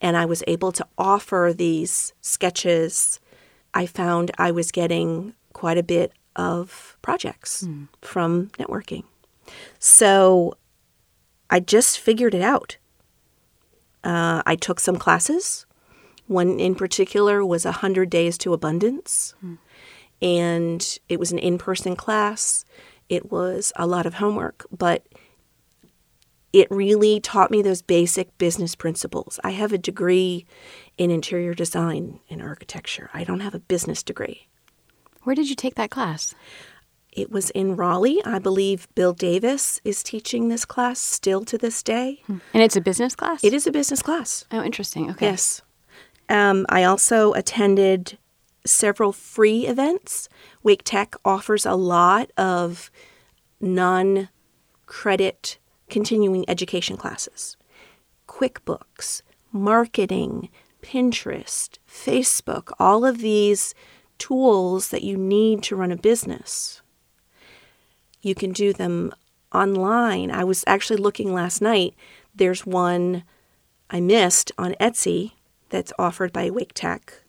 and 0.00 0.16
I 0.16 0.26
was 0.26 0.42
able 0.46 0.72
to 0.72 0.86
offer 0.98 1.52
these 1.56 2.12
sketches, 2.20 3.18
I 3.76 3.84
found 3.84 4.30
I 4.38 4.52
was 4.52 4.72
getting 4.72 5.34
quite 5.52 5.76
a 5.76 5.82
bit 5.82 6.12
of 6.34 6.96
projects 7.02 7.62
from 8.00 8.48
networking. 8.58 9.04
So 9.78 10.56
I 11.50 11.60
just 11.60 12.00
figured 12.00 12.34
it 12.34 12.40
out. 12.40 12.78
Uh, 14.02 14.42
I 14.46 14.56
took 14.56 14.80
some 14.80 14.96
classes. 14.96 15.66
One 16.26 16.58
in 16.58 16.74
particular 16.74 17.44
was 17.44 17.66
100 17.66 18.08
Days 18.08 18.38
to 18.38 18.54
Abundance. 18.54 19.34
And 20.22 20.98
it 21.10 21.20
was 21.20 21.30
an 21.30 21.38
in 21.38 21.58
person 21.58 21.96
class. 21.96 22.64
It 23.10 23.30
was 23.30 23.74
a 23.76 23.86
lot 23.86 24.06
of 24.06 24.14
homework, 24.14 24.64
but 24.76 25.06
it 26.56 26.66
really 26.70 27.20
taught 27.20 27.50
me 27.50 27.60
those 27.60 27.82
basic 27.82 28.38
business 28.38 28.74
principles. 28.74 29.38
I 29.44 29.50
have 29.50 29.74
a 29.74 29.78
degree 29.78 30.46
in 30.96 31.10
interior 31.10 31.52
design 31.52 32.20
and 32.30 32.40
architecture, 32.40 33.10
I 33.12 33.24
don't 33.24 33.40
have 33.40 33.54
a 33.54 33.58
business 33.58 34.02
degree. 34.02 34.48
Where 35.24 35.36
did 35.36 35.50
you 35.50 35.54
take 35.54 35.74
that 35.74 35.90
class? 35.90 36.34
It 37.12 37.30
was 37.30 37.50
in 37.50 37.76
Raleigh. 37.76 38.24
I 38.24 38.38
believe 38.38 38.88
Bill 38.94 39.12
Davis 39.12 39.82
is 39.84 40.02
teaching 40.02 40.48
this 40.48 40.64
class 40.64 40.98
still 40.98 41.44
to 41.44 41.58
this 41.58 41.82
day. 41.82 42.22
And 42.26 42.40
it's 42.62 42.76
a 42.76 42.80
business 42.80 43.14
class? 43.14 43.44
It 43.44 43.52
is 43.52 43.66
a 43.66 43.72
business 43.72 44.00
class. 44.00 44.46
Oh, 44.50 44.62
interesting. 44.62 45.10
Okay. 45.10 45.26
Yes. 45.26 45.60
Um, 46.30 46.64
I 46.70 46.84
also 46.84 47.34
attended 47.34 48.16
several 48.64 49.12
free 49.12 49.66
events. 49.66 50.30
Wake 50.62 50.84
Tech 50.84 51.16
offers 51.22 51.66
a 51.66 51.74
lot 51.74 52.30
of 52.38 52.90
non 53.60 54.30
credit 54.86 55.58
continuing 55.88 56.48
education 56.48 56.96
classes 56.96 57.56
QuickBooks, 58.28 59.22
marketing, 59.52 60.48
Pinterest, 60.82 61.78
Facebook, 61.88 62.72
all 62.78 63.04
of 63.04 63.18
these 63.18 63.74
tools 64.18 64.88
that 64.90 65.02
you 65.02 65.16
need 65.16 65.62
to 65.64 65.76
run 65.76 65.92
a 65.92 65.96
business. 65.96 66.80
You 68.22 68.34
can 68.34 68.52
do 68.52 68.72
them 68.72 69.12
online. 69.52 70.30
I 70.30 70.44
was 70.44 70.64
actually 70.66 70.96
looking 70.96 71.32
last 71.32 71.60
night. 71.60 71.94
There's 72.34 72.66
one 72.66 73.24
I 73.90 74.00
missed 74.00 74.52
on 74.58 74.74
Etsy 74.80 75.32
that's 75.70 75.92
offered 75.98 76.32
by 76.32 76.50
Wake 76.50 76.72
Tech, 76.74 77.22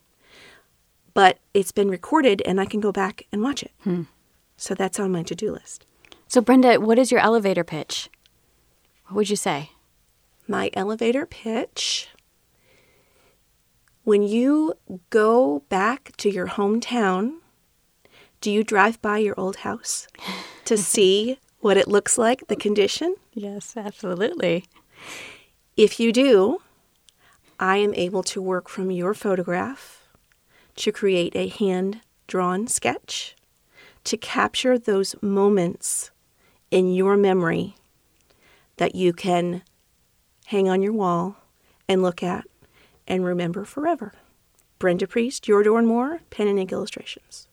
but 1.13 1.39
it's 1.53 1.71
been 1.71 1.89
recorded 1.89 2.41
and 2.45 2.59
I 2.59 2.65
can 2.65 2.79
go 2.79 2.91
back 2.91 3.25
and 3.31 3.41
watch 3.41 3.63
it. 3.63 3.71
Hmm. 3.83 4.03
So 4.55 4.73
that's 4.73 4.99
on 4.99 5.11
my 5.11 5.23
to 5.23 5.35
do 5.35 5.51
list. 5.51 5.85
So, 6.27 6.41
Brenda, 6.41 6.79
what 6.79 6.99
is 6.99 7.11
your 7.11 7.21
elevator 7.21 7.63
pitch? 7.63 8.09
What 9.07 9.15
would 9.15 9.29
you 9.29 9.35
say? 9.35 9.71
My 10.47 10.69
elevator 10.73 11.25
pitch 11.25 12.09
when 14.03 14.23
you 14.23 14.73
go 15.09 15.63
back 15.67 16.11
to 16.17 16.29
your 16.29 16.47
hometown 16.47 17.39
Do 18.39 18.51
you 18.51 18.63
drive 18.63 19.01
by 19.01 19.17
your 19.17 19.37
old 19.37 19.57
house 19.57 20.07
to 20.65 20.77
see 20.93 21.39
what 21.59 21.75
it 21.75 21.87
looks 21.87 22.17
like, 22.17 22.47
the 22.47 22.55
condition? 22.55 23.15
Yes, 23.33 23.75
absolutely. 23.75 24.65
If 25.75 25.99
you 25.99 26.13
do, 26.13 26.61
I 27.59 27.77
am 27.77 27.93
able 27.95 28.23
to 28.23 28.41
work 28.41 28.69
from 28.69 28.91
your 28.91 29.13
photograph 29.13 30.07
to 30.75 30.91
create 30.91 31.35
a 31.35 31.47
hand 31.47 32.01
drawn 32.27 32.67
sketch 32.67 33.35
to 34.03 34.17
capture 34.17 34.77
those 34.77 35.15
moments 35.21 36.11
in 36.71 36.93
your 36.93 37.17
memory 37.17 37.75
that 38.77 38.95
you 38.95 39.13
can 39.13 39.61
hang 40.47 40.69
on 40.69 40.81
your 40.81 40.93
wall 40.93 41.35
and 41.89 42.01
look 42.01 42.23
at 42.23 42.45
and 43.07 43.23
remember 43.25 43.65
forever. 43.65 44.13
Brenda 44.79 45.07
Priest, 45.07 45.47
Your 45.47 45.63
Door 45.63 45.79
and 45.79 45.87
More, 45.87 46.21
Pen 46.29 46.47
and 46.47 46.59
Ink 46.59 46.71
Illustrations. 46.71 47.47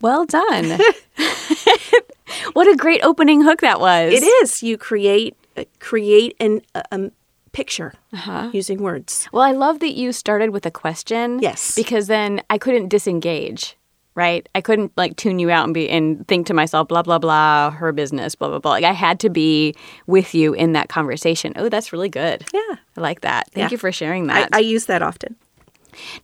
Well 0.00 0.24
done. 0.26 0.78
what 2.52 2.68
a 2.68 2.76
great 2.76 3.02
opening 3.04 3.42
hook 3.42 3.60
that 3.60 3.80
was. 3.80 4.12
It 4.12 4.24
is. 4.42 4.62
You 4.62 4.76
create 4.78 5.36
uh, 5.56 5.64
create 5.80 6.36
an, 6.40 6.60
a, 6.74 6.82
a 6.92 7.10
picture 7.52 7.94
Uh-huh. 8.12 8.50
using 8.52 8.82
words. 8.82 9.28
Well, 9.32 9.42
I 9.42 9.52
love 9.52 9.80
that 9.80 9.94
you 9.96 10.12
started 10.12 10.50
with 10.50 10.66
a 10.66 10.70
question. 10.70 11.38
Yes. 11.40 11.74
Because 11.74 12.06
then 12.06 12.42
I 12.50 12.58
couldn't 12.58 12.88
disengage, 12.88 13.76
right? 14.18 14.46
I 14.54 14.60
couldn't 14.60 14.92
like 14.96 15.16
tune 15.16 15.38
you 15.38 15.48
out 15.50 15.64
and 15.64 15.72
be 15.72 15.88
and 15.88 16.26
think 16.26 16.46
to 16.48 16.54
myself, 16.54 16.88
blah 16.88 17.02
blah 17.02 17.18
blah, 17.18 17.70
her 17.70 17.92
business, 17.92 18.34
blah 18.34 18.48
blah 18.48 18.58
blah. 18.58 18.72
Like 18.72 18.84
I 18.84 18.92
had 18.92 19.20
to 19.20 19.30
be 19.30 19.74
with 20.06 20.34
you 20.34 20.52
in 20.54 20.72
that 20.72 20.88
conversation. 20.88 21.52
Oh, 21.56 21.68
that's 21.68 21.92
really 21.92 22.08
good. 22.08 22.44
Yeah. 22.52 22.74
I 22.96 23.00
like 23.00 23.20
that. 23.22 23.50
Thank 23.52 23.70
Yeah. 23.70 23.74
you 23.74 23.78
for 23.78 23.92
sharing 23.92 24.28
I, 24.28 24.40
that. 24.40 24.48
I 24.52 24.58
use 24.58 24.86
that 24.86 25.02
often. 25.02 25.36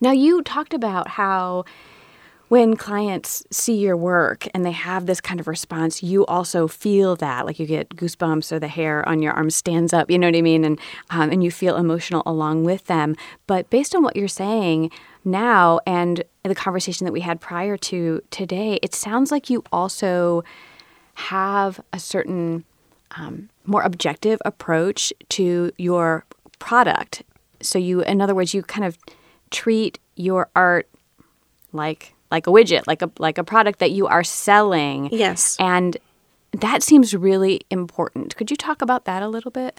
Now, 0.01 0.11
you 0.13 0.43
talked 0.43 0.75
about 0.75 1.09
how 1.09 1.65
when 2.49 2.77
clients 2.77 3.43
see 3.51 3.77
your 3.77 3.97
work 3.97 4.47
and 4.55 4.65
they 4.65 4.71
have 4.73 5.07
this 5.07 5.21
kind 5.21 5.41
of 5.41 5.49
response, 5.49 6.03
you 6.03 6.27
also 6.27 6.69
feel 6.69 7.17
that, 7.17 7.47
like 7.47 7.59
you 7.59 7.67
get 7.67 7.89
goosebumps 7.97 8.53
or 8.53 8.59
the 8.61 8.69
hair 8.69 9.09
on 9.09 9.23
your 9.23 9.33
arm 9.33 9.51
stands 9.51 9.93
up. 9.93 10.11
You 10.11 10.19
know 10.19 10.29
what 10.29 10.37
I 10.37 10.43
mean? 10.43 10.65
And 10.65 10.79
um, 11.11 11.31
and 11.31 11.43
you 11.43 11.51
feel 11.51 11.77
emotional 11.77 12.23
along 12.27 12.65
with 12.65 12.85
them. 12.87 13.17
But 13.47 13.71
based 13.71 13.95
on 13.97 14.03
what 14.03 14.15
you're 14.15 14.29
saying 14.29 14.91
now 15.25 15.81
and 15.87 16.23
the 16.49 16.55
conversation 16.55 17.05
that 17.05 17.13
we 17.13 17.21
had 17.21 17.41
prior 17.41 17.77
to 17.77 18.23
today, 18.31 18.79
it 18.83 18.95
sounds 18.95 19.31
like 19.31 19.51
you 19.51 19.65
also 19.73 20.45
have 21.15 21.81
a 21.93 21.99
certain 21.99 22.65
um, 23.17 23.49
more 23.65 23.83
objective 23.83 24.41
approach 24.45 25.13
to 25.31 25.73
your 25.79 26.25
product. 26.59 27.23
So 27.61 27.79
you, 27.79 28.01
in 28.03 28.21
other 28.21 28.35
words, 28.35 28.53
you 28.53 28.63
kind 28.63 28.85
of 28.85 28.99
treat 29.51 29.99
your 30.17 30.49
art 30.55 30.89
like 31.73 32.15
like 32.31 32.47
a 32.47 32.51
widget, 32.51 32.87
like 32.87 33.03
a 33.03 33.11
like 33.19 33.39
a 33.39 33.45
product 33.45 33.79
that 33.79 33.93
you 33.93 34.07
are 34.07 34.25
selling. 34.25 35.09
Yes. 35.13 35.57
And 35.59 35.97
that 36.53 36.83
seems 36.83 37.15
really 37.15 37.61
important. 37.71 38.37
Could 38.37 38.51
you 38.51 38.57
talk 38.57 38.83
about 38.83 39.05
that 39.07 39.23
a 39.23 39.29
little 39.29 39.51
bit? 39.51 39.79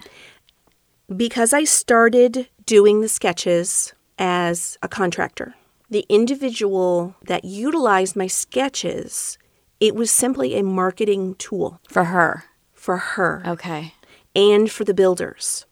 because 1.15 1.53
I 1.53 1.63
started 1.63 2.47
doing 2.65 3.01
the 3.01 3.09
sketches 3.09 3.93
as 4.17 4.77
a 4.81 4.87
contractor, 4.87 5.53
the 5.89 6.05
individual 6.09 7.15
that 7.27 7.45
utilized 7.45 8.15
my 8.15 8.27
sketches, 8.27 9.37
it 9.79 9.95
was 9.95 10.09
simply 10.11 10.55
a 10.55 10.63
marketing 10.63 11.35
tool 11.35 11.79
For 11.89 12.05
her. 12.05 12.45
for 12.73 12.97
her 12.97 13.43
Okay. 13.45 13.93
and 14.35 14.71
for 14.71 14.83
the 14.83 14.93
builders. 14.93 15.65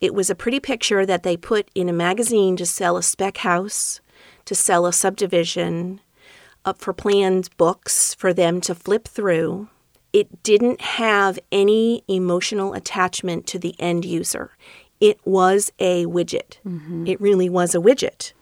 It 0.00 0.14
was 0.14 0.28
a 0.30 0.34
pretty 0.34 0.60
picture 0.60 1.06
that 1.06 1.22
they 1.22 1.36
put 1.36 1.70
in 1.74 1.88
a 1.88 1.92
magazine 1.92 2.56
to 2.56 2.66
sell 2.66 2.96
a 2.96 3.02
spec 3.02 3.38
house, 3.38 4.00
to 4.44 4.54
sell 4.54 4.86
a 4.86 4.92
subdivision, 4.92 6.00
up 6.64 6.78
for 6.80 6.92
planned 6.92 7.48
books 7.56 8.12
for 8.14 8.32
them 8.34 8.60
to 8.62 8.74
flip 8.74 9.08
through. 9.08 9.68
It 10.12 10.42
didn't 10.42 10.80
have 10.80 11.38
any 11.50 12.02
emotional 12.08 12.74
attachment 12.74 13.46
to 13.48 13.58
the 13.58 13.74
end 13.78 14.04
user. 14.04 14.50
It 15.00 15.18
was 15.24 15.70
a 15.78 16.06
widget. 16.06 16.58
Mm-hmm. 16.66 17.06
It 17.06 17.20
really 17.20 17.48
was 17.48 17.74
a 17.74 17.78
widget. 17.78 18.32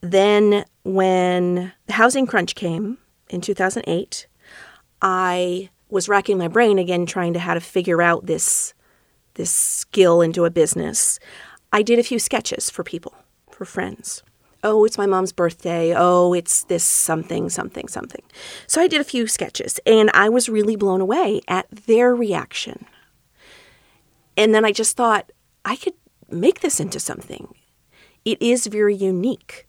Then, 0.00 0.64
when 0.84 1.72
the 1.86 1.92
housing 1.92 2.26
crunch 2.26 2.54
came 2.54 2.98
in 3.30 3.40
2008, 3.40 4.26
I 5.02 5.70
was 5.88 6.08
racking 6.08 6.38
my 6.38 6.48
brain 6.48 6.78
again 6.78 7.06
trying 7.06 7.32
to 7.32 7.38
how 7.38 7.54
to 7.54 7.60
figure 7.60 8.02
out 8.02 8.26
this 8.26 8.74
this 9.34 9.50
skill 9.50 10.20
into 10.20 10.44
a 10.44 10.50
business. 10.50 11.20
I 11.72 11.82
did 11.82 11.98
a 11.98 12.02
few 12.02 12.18
sketches 12.18 12.70
for 12.70 12.82
people, 12.82 13.14
for 13.50 13.64
friends. 13.64 14.24
Oh, 14.64 14.84
it's 14.84 14.98
my 14.98 15.06
mom's 15.06 15.32
birthday. 15.32 15.94
Oh, 15.96 16.32
it's 16.32 16.64
this 16.64 16.82
something, 16.82 17.48
something, 17.48 17.86
something. 17.86 18.22
So 18.66 18.80
I 18.80 18.88
did 18.88 19.00
a 19.00 19.04
few 19.04 19.28
sketches 19.28 19.78
and 19.86 20.10
I 20.12 20.28
was 20.28 20.48
really 20.48 20.74
blown 20.74 21.00
away 21.00 21.40
at 21.46 21.70
their 21.70 22.14
reaction. 22.16 22.84
And 24.36 24.52
then 24.52 24.64
I 24.64 24.72
just 24.72 24.96
thought, 24.96 25.30
I 25.64 25.76
could 25.76 25.94
make 26.28 26.60
this 26.60 26.80
into 26.80 26.98
something. 26.98 27.54
It 28.24 28.42
is 28.42 28.66
very 28.66 28.96
unique. 28.96 29.67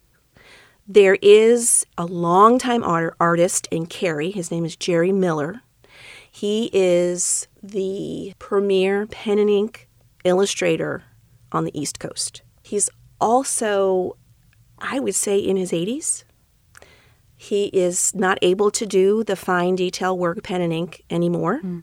There 0.91 1.19
is 1.21 1.86
a 1.99 2.06
longtime 2.06 2.84
art- 2.84 3.15
artist 3.19 3.67
in 3.69 3.86
Cary. 3.86 4.32
His 4.32 4.49
name 4.49 4.65
is 4.65 4.75
Jerry 4.75 5.12
Miller. 5.12 5.62
He 6.32 6.71
is 6.73 7.47
the 7.62 8.34
premier 8.39 9.06
pen 9.06 9.38
and 9.38 9.52
ink 9.52 9.88
illustrator 10.23 11.04
on 11.52 11.63
the 11.63 11.80
East 11.80 11.99
Coast. 11.99 12.41
He's 12.63 12.89
also, 13.21 14.17
I 14.80 14.99
would 14.99 15.13
say, 15.13 15.38
in 15.38 15.58
his 15.58 15.71
80s. 15.71 16.23
He 17.38 17.65
is 17.67 18.15
not 18.15 18.39
able 18.41 18.71
to 18.71 18.88
do 18.88 19.23
the 19.23 19.36
fine 19.36 19.75
detail 19.75 20.17
work 20.17 20.41
pen 20.41 20.62
and 20.62 20.73
ink 20.73 21.04
anymore. 21.12 21.60
Hmm. 21.60 21.80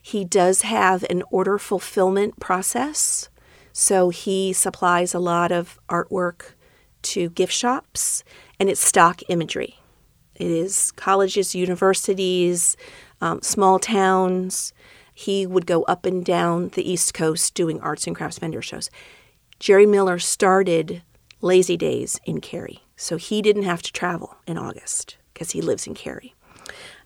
He 0.00 0.24
does 0.24 0.62
have 0.62 1.04
an 1.10 1.22
order 1.30 1.58
fulfillment 1.58 2.40
process, 2.40 3.28
so 3.74 4.08
he 4.08 4.54
supplies 4.54 5.12
a 5.12 5.18
lot 5.18 5.52
of 5.52 5.78
artwork 5.90 6.54
to 7.12 7.30
gift 7.30 7.52
shops, 7.52 8.24
and 8.58 8.68
it's 8.68 8.80
stock 8.80 9.20
imagery. 9.28 9.78
It 10.34 10.50
is 10.50 10.92
colleges, 10.92 11.54
universities, 11.54 12.76
um, 13.20 13.40
small 13.42 13.78
towns. 13.78 14.72
He 15.14 15.46
would 15.46 15.66
go 15.66 15.82
up 15.84 16.04
and 16.04 16.24
down 16.24 16.68
the 16.70 16.88
East 16.88 17.14
Coast 17.14 17.54
doing 17.54 17.80
arts 17.80 18.06
and 18.06 18.14
crafts 18.14 18.38
vendor 18.38 18.60
shows. 18.62 18.90
Jerry 19.58 19.86
Miller 19.86 20.18
started 20.18 21.02
Lazy 21.40 21.76
Daze 21.76 22.20
in 22.24 22.40
Cary, 22.40 22.80
so 22.96 23.16
he 23.16 23.40
didn't 23.40 23.62
have 23.62 23.82
to 23.82 23.92
travel 23.92 24.36
in 24.46 24.58
August 24.58 25.16
because 25.32 25.52
he 25.52 25.62
lives 25.62 25.86
in 25.86 25.94
Cary. 25.94 26.34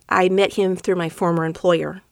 I 0.09 0.29
met 0.29 0.55
him 0.55 0.75
through 0.75 0.97
my 0.97 1.09
former 1.09 1.45
employer, 1.45 2.03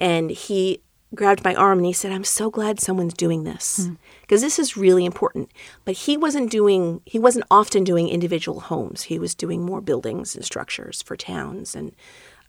and 0.00 0.30
he 0.30 0.80
grabbed 1.14 1.44
my 1.44 1.54
arm 1.54 1.78
and 1.78 1.86
he 1.86 1.92
said, 1.92 2.10
I'm 2.10 2.24
so 2.24 2.50
glad 2.50 2.80
someone's 2.80 3.14
doing 3.14 3.44
this 3.44 3.88
because 4.22 4.40
this 4.40 4.58
is 4.58 4.76
really 4.76 5.04
important. 5.04 5.50
But 5.84 5.94
he 5.94 6.16
wasn't 6.16 6.50
doing, 6.50 7.02
he 7.04 7.18
wasn't 7.18 7.44
often 7.50 7.84
doing 7.84 8.08
individual 8.08 8.60
homes. 8.60 9.02
He 9.02 9.18
was 9.18 9.34
doing 9.34 9.62
more 9.62 9.80
buildings 9.80 10.34
and 10.34 10.44
structures 10.44 11.02
for 11.02 11.16
towns 11.16 11.74
and 11.74 11.94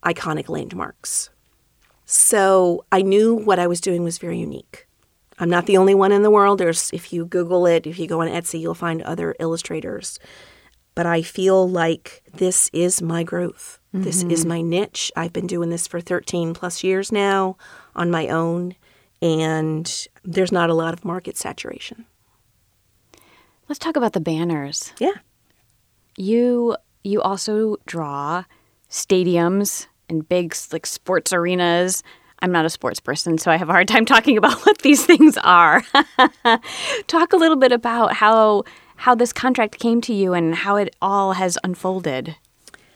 iconic 0.04 0.50
landmarks. 0.50 1.30
So 2.06 2.86
I 2.92 3.02
knew 3.02 3.34
what 3.34 3.60
I 3.60 3.68
was 3.68 3.82
doing 3.82 4.04
was 4.04 4.18
very 4.18 4.40
unique. 4.40 4.88
I'm 5.40 5.50
not 5.50 5.66
the 5.66 5.78
only 5.78 5.96
one 5.96 6.12
in 6.12 6.24
the 6.24 6.32
world. 6.32 6.60
There's, 6.60 6.92
if 6.92 7.12
you 7.12 7.26
Google 7.26 7.66
it, 7.66 7.88
if 7.88 7.98
you 7.98 8.08
go 8.08 8.22
on 8.22 8.28
Etsy, 8.28 8.60
you'll 8.60 8.76
find 8.76 9.02
other 9.02 9.36
illustrators. 9.40 10.20
But 10.96 11.08
I 11.08 11.24
feel 11.24 11.68
like 11.68 12.24
this 12.34 12.70
is 12.72 13.02
my 13.02 13.24
growth. 13.24 13.80
This 13.94 14.24
is 14.24 14.40
mm-hmm. 14.40 14.50
my 14.50 14.62
niche. 14.62 15.12
I've 15.16 15.34
been 15.34 15.46
doing 15.46 15.70
this 15.70 15.86
for 15.86 16.02
13 16.02 16.56
plus 16.56 16.84
years 16.84 17.12
now 17.12 17.58
on 17.96 18.10
my 18.10 18.28
own, 18.28 18.74
and 19.24 20.08
there's 20.26 20.52
not 20.52 20.70
a 20.70 20.74
lot 20.74 20.94
of 20.94 21.06
market 21.06 21.38
saturation. 21.38 22.06
Let's 23.70 23.80
talk 23.80 23.96
about 23.96 24.12
the 24.12 24.20
banners. 24.20 24.92
Yeah. 25.00 25.16
You 26.18 26.76
you 27.04 27.22
also 27.22 27.78
draw 27.86 28.44
stadiums 28.90 29.88
and 30.10 30.28
big 30.28 30.56
like 30.74 30.86
sports 30.86 31.32
arenas. 31.32 32.04
I'm 32.40 32.52
not 32.52 32.66
a 32.66 32.70
sports 32.70 33.00
person, 33.00 33.38
so 33.38 33.50
I 33.50 33.56
have 33.56 33.70
a 33.70 33.72
hard 33.72 33.88
time 33.88 34.06
talking 34.06 34.38
about 34.38 34.60
what 34.66 34.80
these 34.80 35.06
things 35.06 35.38
are. 35.38 35.82
Talk 37.08 37.32
a 37.32 37.38
little 37.38 37.56
bit 37.56 37.72
about 37.72 38.14
how 38.14 38.66
how 38.98 39.16
this 39.16 39.32
contract 39.32 39.80
came 39.80 40.02
to 40.02 40.14
you 40.14 40.34
and 40.34 40.54
how 40.54 40.76
it 40.76 40.94
all 41.02 41.34
has 41.34 41.58
unfolded. 41.64 42.36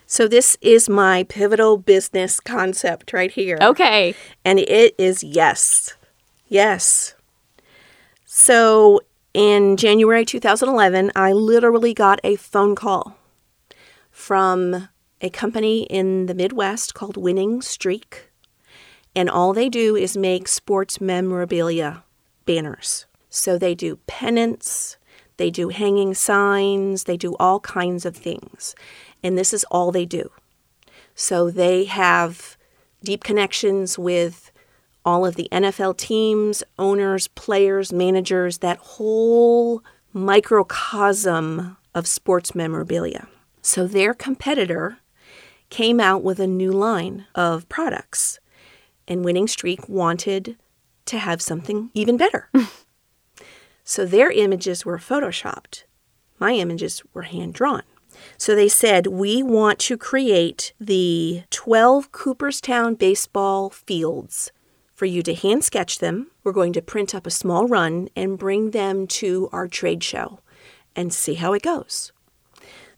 So 0.05 0.27
this 0.27 0.57
is 0.61 0.89
my 0.89 1.23
pivotal 1.23 1.77
business 1.77 2.39
concept 2.41 3.13
right 3.13 3.31
here. 3.31 3.57
Okay. 3.61 4.13
And 4.43 4.59
it 4.59 4.95
is 4.97 5.23
yes. 5.23 5.95
Yes. 6.47 7.15
So 8.25 9.01
in 9.33 9.77
January 9.77 10.25
2011, 10.25 11.11
I 11.15 11.31
literally 11.33 11.93
got 11.93 12.19
a 12.23 12.35
phone 12.35 12.75
call 12.75 13.17
from 14.11 14.89
a 15.21 15.29
company 15.29 15.83
in 15.83 16.27
the 16.27 16.33
Midwest 16.33 16.93
called 16.93 17.17
Winning 17.17 17.61
Streak. 17.61 18.31
And 19.15 19.29
all 19.29 19.53
they 19.53 19.69
do 19.69 19.95
is 19.95 20.15
make 20.15 20.47
sports 20.47 21.01
memorabilia 21.01 22.03
banners. 22.45 23.05
So 23.29 23.57
they 23.57 23.75
do 23.75 23.97
pennants, 24.07 24.97
they 25.37 25.49
do 25.49 25.69
hanging 25.69 26.13
signs, 26.13 27.03
they 27.03 27.17
do 27.17 27.35
all 27.39 27.59
kinds 27.59 28.05
of 28.05 28.15
things. 28.15 28.75
And 29.23 29.37
this 29.37 29.53
is 29.53 29.65
all 29.65 29.91
they 29.91 30.05
do. 30.05 30.31
So 31.15 31.49
they 31.49 31.85
have 31.85 32.57
deep 33.03 33.23
connections 33.23 33.97
with 33.97 34.51
all 35.07 35.25
of 35.25 35.35
the 35.35 35.47
NFL 35.53 35.95
teams, 35.95 36.65
owners, 36.77 37.29
players, 37.29 37.93
managers, 37.93 38.57
that 38.57 38.77
whole 38.77 39.81
microcosm 40.11 41.77
of 41.95 42.05
sports 42.05 42.53
memorabilia. 42.53 43.25
So 43.61 43.87
their 43.87 44.13
competitor 44.13 44.97
came 45.69 46.01
out 46.01 46.23
with 46.23 46.41
a 46.41 46.45
new 46.45 46.73
line 46.73 47.25
of 47.35 47.69
products, 47.69 48.39
and 49.07 49.23
Winning 49.23 49.47
Streak 49.47 49.87
wanted 49.87 50.57
to 51.05 51.17
have 51.19 51.41
something 51.41 51.89
even 51.93 52.17
better. 52.17 52.49
so 53.85 54.05
their 54.05 54.29
images 54.29 54.85
were 54.85 54.97
photoshopped. 54.97 55.83
My 56.37 56.51
images 56.51 57.01
were 57.13 57.21
hand 57.21 57.53
drawn. 57.53 57.83
So 58.37 58.55
they 58.55 58.67
said, 58.67 59.07
We 59.07 59.41
want 59.41 59.79
to 59.79 59.97
create 59.97 60.73
the 60.81 61.43
12 61.49 62.11
Cooperstown 62.11 62.95
baseball 62.95 63.69
fields 63.69 64.51
for 64.97 65.05
you 65.05 65.21
to 65.21 65.35
hand 65.35 65.63
sketch 65.63 65.99
them. 65.99 66.31
We're 66.43 66.51
going 66.51 66.73
to 66.73 66.81
print 66.81 67.13
up 67.13 67.27
a 67.27 67.31
small 67.31 67.67
run 67.67 68.09
and 68.15 68.35
bring 68.35 68.71
them 68.71 69.05
to 69.07 69.47
our 69.51 69.67
trade 69.67 70.03
show 70.03 70.39
and 70.95 71.13
see 71.13 71.35
how 71.35 71.53
it 71.53 71.61
goes. 71.61 72.11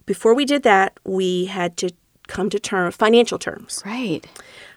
Before 0.06 0.34
we 0.34 0.46
did 0.46 0.64
that, 0.64 0.98
we 1.04 1.46
had 1.46 1.76
to 1.78 1.92
come 2.26 2.50
to 2.52 2.58
term 2.58 2.90
financial 2.94 3.38
terms. 3.38 3.84
Right. 3.86 4.26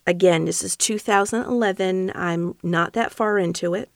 Again, 0.04 0.46
this 0.46 0.64
is 0.64 0.76
2011. 0.76 2.11
I'm 2.12 2.56
not 2.64 2.92
that 2.94 3.12
far 3.12 3.38
into 3.38 3.72
it. 3.74 3.88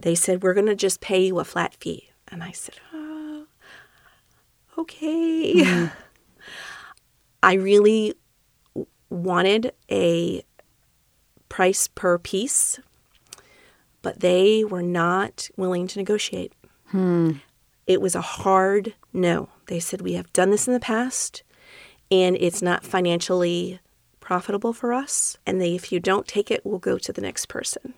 They 0.00 0.16
said 0.16 0.42
we're 0.42 0.52
going 0.52 0.66
to 0.66 0.74
just 0.74 1.00
pay 1.00 1.24
you 1.26 1.38
a 1.38 1.44
flat 1.44 1.76
fee. 1.76 2.10
And 2.26 2.42
I 2.42 2.50
said, 2.50 2.74
oh, 2.92 3.46
okay. 4.78 5.54
Mm-hmm. 5.54 5.86
I 7.44 7.52
really 7.54 8.14
wanted 9.10 9.72
a 9.88 10.42
price 11.52 11.86
per 11.86 12.16
piece, 12.16 12.80
but 14.00 14.20
they 14.20 14.64
were 14.64 14.82
not 14.82 15.50
willing 15.54 15.86
to 15.86 15.98
negotiate. 15.98 16.54
Hmm. 16.86 17.32
It 17.86 18.00
was 18.00 18.14
a 18.14 18.22
hard 18.22 18.94
no. 19.12 19.50
They 19.66 19.78
said, 19.78 20.00
We 20.00 20.14
have 20.14 20.32
done 20.32 20.50
this 20.50 20.66
in 20.66 20.72
the 20.72 20.80
past 20.80 21.42
and 22.10 22.38
it's 22.40 22.62
not 22.62 22.84
financially 22.84 23.80
profitable 24.18 24.72
for 24.72 24.94
us. 24.94 25.36
And 25.46 25.60
they, 25.60 25.74
if 25.74 25.92
you 25.92 26.00
don't 26.00 26.26
take 26.26 26.50
it, 26.50 26.64
we'll 26.64 26.78
go 26.78 26.96
to 26.96 27.12
the 27.12 27.20
next 27.20 27.46
person. 27.46 27.92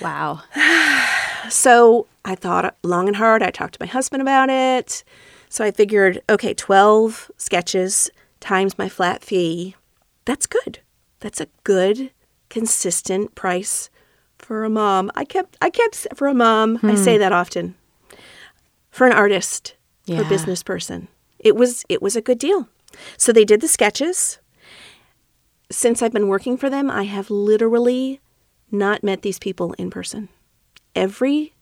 Wow. 0.00 0.42
so 1.50 2.06
I 2.24 2.34
thought 2.34 2.76
long 2.82 3.08
and 3.08 3.16
hard. 3.16 3.42
I 3.42 3.50
talked 3.50 3.74
to 3.74 3.82
my 3.82 3.86
husband 3.86 4.22
about 4.22 4.48
it. 4.48 5.04
So 5.50 5.66
I 5.66 5.70
figured, 5.70 6.22
okay, 6.30 6.54
12 6.54 7.30
sketches 7.36 8.10
times 8.40 8.78
my 8.78 8.88
flat 8.88 9.22
fee. 9.22 9.76
That's 10.24 10.46
good. 10.46 10.80
That's 11.20 11.40
a 11.40 11.48
good, 11.64 12.10
consistent 12.48 13.34
price 13.34 13.90
for 14.38 14.64
a 14.64 14.70
mom. 14.70 15.10
I 15.14 15.24
kept, 15.24 15.56
I 15.60 15.70
kept 15.70 16.06
for 16.14 16.28
a 16.28 16.34
mom. 16.34 16.76
Hmm. 16.76 16.90
I 16.90 16.94
say 16.94 17.18
that 17.18 17.32
often. 17.32 17.74
For 18.90 19.06
an 19.06 19.12
artist, 19.12 19.74
yeah. 20.06 20.18
for 20.18 20.24
a 20.24 20.28
business 20.28 20.62
person, 20.62 21.08
it 21.38 21.54
was 21.54 21.84
it 21.90 22.00
was 22.00 22.16
a 22.16 22.22
good 22.22 22.38
deal. 22.38 22.68
So 23.18 23.30
they 23.30 23.44
did 23.44 23.60
the 23.60 23.68
sketches. 23.68 24.38
Since 25.70 26.00
I've 26.00 26.12
been 26.12 26.28
working 26.28 26.56
for 26.56 26.70
them, 26.70 26.90
I 26.90 27.02
have 27.02 27.28
literally 27.28 28.20
not 28.70 29.04
met 29.04 29.22
these 29.22 29.38
people 29.38 29.74
in 29.74 29.90
person. 29.90 30.28
Every 30.94 31.52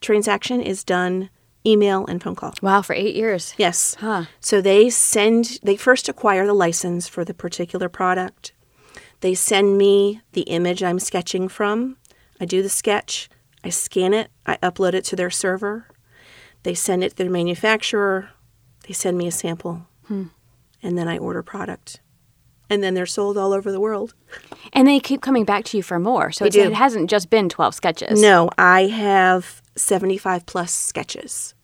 transaction 0.00 0.60
is 0.60 0.84
done 0.84 1.30
email 1.66 2.06
and 2.06 2.22
phone 2.22 2.34
call. 2.34 2.54
Wow, 2.62 2.82
for 2.82 2.94
eight 2.94 3.14
years. 3.14 3.54
Yes. 3.56 3.96
Huh. 3.98 4.24
So 4.40 4.60
they 4.60 4.90
send, 4.90 5.58
they 5.62 5.76
first 5.76 6.08
acquire 6.08 6.46
the 6.46 6.52
license 6.54 7.08
for 7.08 7.24
the 7.24 7.34
particular 7.34 7.88
product. 7.88 8.52
They 9.24 9.34
send 9.34 9.78
me 9.78 10.20
the 10.32 10.42
image 10.42 10.82
I'm 10.82 10.98
sketching 10.98 11.48
from. 11.48 11.96
I 12.38 12.44
do 12.44 12.62
the 12.62 12.68
sketch, 12.68 13.30
I 13.64 13.70
scan 13.70 14.12
it, 14.12 14.30
I 14.44 14.58
upload 14.58 14.92
it 14.92 15.02
to 15.04 15.16
their 15.16 15.30
server. 15.30 15.88
They 16.62 16.74
send 16.74 17.02
it 17.02 17.12
to 17.12 17.16
their 17.16 17.30
manufacturer. 17.30 18.28
They 18.86 18.92
send 18.92 19.16
me 19.16 19.26
a 19.26 19.32
sample. 19.32 19.86
Hmm. 20.08 20.24
And 20.82 20.98
then 20.98 21.08
I 21.08 21.16
order 21.16 21.42
product. 21.42 22.02
And 22.68 22.82
then 22.82 22.92
they're 22.92 23.06
sold 23.06 23.38
all 23.38 23.54
over 23.54 23.72
the 23.72 23.80
world. 23.80 24.12
And 24.74 24.86
they 24.86 25.00
keep 25.00 25.22
coming 25.22 25.46
back 25.46 25.64
to 25.64 25.78
you 25.78 25.82
for 25.82 25.98
more. 25.98 26.30
So 26.30 26.44
it 26.44 26.74
hasn't 26.74 27.08
just 27.08 27.30
been 27.30 27.48
12 27.48 27.74
sketches. 27.74 28.20
No, 28.20 28.50
I 28.58 28.88
have 28.88 29.62
75 29.74 30.44
plus 30.44 30.70
sketches. 30.70 31.54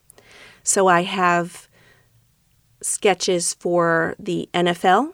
So 0.62 0.86
I 0.86 1.02
have 1.02 1.68
sketches 2.80 3.52
for 3.52 4.14
the 4.18 4.48
NFL. 4.54 5.12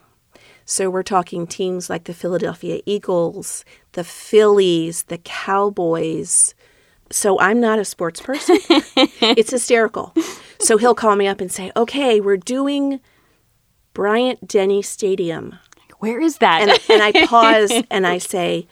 So 0.67 0.91
we're 0.91 1.05
talking 1.05 1.47
teams 1.47 1.89
like 1.89 2.05
the 2.05 2.13
Philadelphia 2.13 2.81
Eagles, 2.85 3.65
the 3.93 4.03
Phillies, 4.03 5.05
the 5.05 5.19
Cowboys. 5.19 6.55
So 7.11 7.39
I'm 7.39 7.61
not 7.61 7.79
a 7.79 7.85
sports 7.85 8.21
person. 8.21 8.59
it's 8.69 9.53
hysterical. 9.53 10.13
So 10.59 10.77
he'll 10.77 10.97
call 10.97 11.15
me 11.15 11.29
up 11.29 11.41
and 11.41 11.53
say, 11.53 11.71
okay, 11.77 12.21
we're 12.21 12.37
doing 12.37 13.01
Bryant 13.95 14.49
Denny 14.49 14.83
Stadium. 14.83 15.57
Where 16.01 16.21
is 16.21 16.39
that? 16.39 16.63
And, 16.63 16.71
and 16.91 17.01
I 17.01 17.27
pause 17.27 17.73
and 17.91 18.05
I 18.05 18.19
say, 18.19 18.67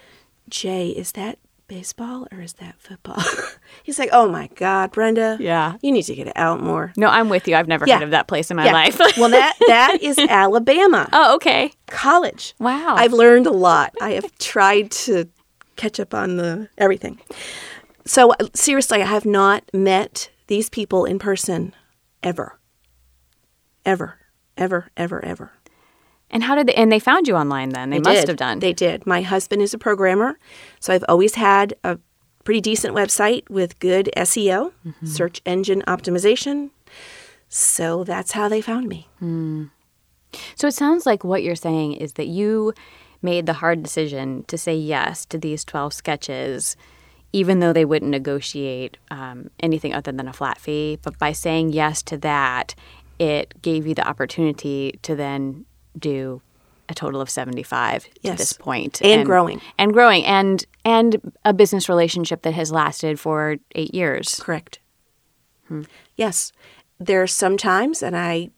Jay, 0.48 0.88
is 0.88 1.12
that 1.12 1.38
baseball 1.68 2.26
or 2.32 2.40
is 2.40 2.54
that 2.54 2.76
football? 2.78 3.22
He's 3.82 3.98
like, 3.98 4.10
oh 4.12 4.28
my 4.28 4.48
God, 4.54 4.92
Brenda. 4.92 5.36
Yeah. 5.40 5.76
You 5.82 5.92
need 5.92 6.04
to 6.04 6.14
get 6.14 6.26
it 6.26 6.36
out 6.36 6.60
more. 6.60 6.92
No, 6.96 7.08
I'm 7.08 7.28
with 7.28 7.48
you. 7.48 7.56
I've 7.56 7.68
never 7.68 7.86
yeah. 7.86 7.94
heard 7.94 8.04
of 8.04 8.10
that 8.10 8.28
place 8.28 8.50
in 8.50 8.56
my 8.56 8.66
yeah. 8.66 8.72
life. 8.72 8.98
well, 9.16 9.30
that 9.30 9.56
that 9.66 9.98
is 10.02 10.18
Alabama. 10.18 11.08
Oh, 11.12 11.34
okay. 11.36 11.72
College. 11.86 12.54
Wow. 12.58 12.94
I've 12.96 13.12
learned 13.12 13.46
a 13.46 13.52
lot. 13.52 13.94
I 14.00 14.12
have 14.12 14.36
tried 14.38 14.90
to 14.92 15.28
catch 15.76 15.98
up 15.98 16.14
on 16.14 16.36
the 16.36 16.68
everything. 16.78 17.20
So 18.04 18.32
uh, 18.32 18.48
seriously, 18.54 19.02
I 19.02 19.06
have 19.06 19.24
not 19.24 19.64
met 19.72 20.30
these 20.46 20.68
people 20.68 21.04
in 21.04 21.18
person 21.18 21.74
ever. 22.22 22.58
Ever. 23.84 24.18
Ever, 24.56 24.90
ever, 24.96 25.24
ever. 25.24 25.52
And 26.34 26.42
how 26.42 26.56
did 26.56 26.66
they, 26.66 26.74
and 26.74 26.90
they 26.90 26.98
found 26.98 27.28
you 27.28 27.36
online 27.36 27.70
then? 27.70 27.90
They, 27.90 27.98
they 27.98 28.10
must 28.10 28.22
did. 28.22 28.28
have 28.28 28.36
done. 28.36 28.58
They 28.58 28.72
did. 28.72 29.06
My 29.06 29.22
husband 29.22 29.62
is 29.62 29.72
a 29.72 29.78
programmer, 29.78 30.36
so 30.80 30.92
I've 30.92 31.04
always 31.08 31.36
had 31.36 31.74
a 31.84 31.96
pretty 32.42 32.60
decent 32.60 32.92
website 32.92 33.48
with 33.48 33.78
good 33.78 34.10
SEO, 34.16 34.72
mm-hmm. 34.84 35.06
search 35.06 35.40
engine 35.46 35.82
optimization. 35.86 36.70
So 37.48 38.02
that's 38.02 38.32
how 38.32 38.48
they 38.48 38.60
found 38.60 38.88
me. 38.88 39.08
Mm. 39.22 39.70
So 40.56 40.66
it 40.66 40.74
sounds 40.74 41.06
like 41.06 41.22
what 41.22 41.44
you're 41.44 41.54
saying 41.54 41.92
is 41.92 42.14
that 42.14 42.26
you 42.26 42.74
made 43.22 43.46
the 43.46 43.52
hard 43.54 43.84
decision 43.84 44.44
to 44.48 44.58
say 44.58 44.74
yes 44.74 45.24
to 45.26 45.38
these 45.38 45.64
12 45.64 45.92
sketches, 45.92 46.76
even 47.32 47.60
though 47.60 47.72
they 47.72 47.84
wouldn't 47.84 48.10
negotiate 48.10 48.96
um, 49.12 49.50
anything 49.60 49.94
other 49.94 50.10
than 50.10 50.26
a 50.26 50.32
flat 50.32 50.58
fee. 50.58 50.98
But 51.00 51.16
by 51.20 51.30
saying 51.30 51.72
yes 51.72 52.02
to 52.02 52.18
that, 52.18 52.74
it 53.20 53.54
gave 53.62 53.86
you 53.86 53.94
the 53.94 54.06
opportunity 54.06 54.98
to 55.02 55.14
then 55.14 55.64
do 55.98 56.42
a 56.88 56.94
total 56.94 57.20
of 57.20 57.30
75 57.30 58.06
yes. 58.20 58.32
to 58.32 58.36
this 58.36 58.52
point. 58.52 59.00
And, 59.00 59.20
and, 59.20 59.26
growing. 59.26 59.60
And 59.78 59.92
growing. 59.92 60.24
And 60.24 60.64
and 60.84 61.32
a 61.44 61.52
business 61.54 61.88
relationship 61.88 62.42
that 62.42 62.54
has 62.54 62.70
lasted 62.70 63.18
for 63.18 63.56
8 63.74 63.94
years. 63.94 64.40
Correct. 64.40 64.80
Hmm. 65.68 65.82
yes. 66.16 66.52
There's 67.00 67.32
some 67.32 67.56
times 67.56 68.02
and 68.02 68.16
i 68.16 68.50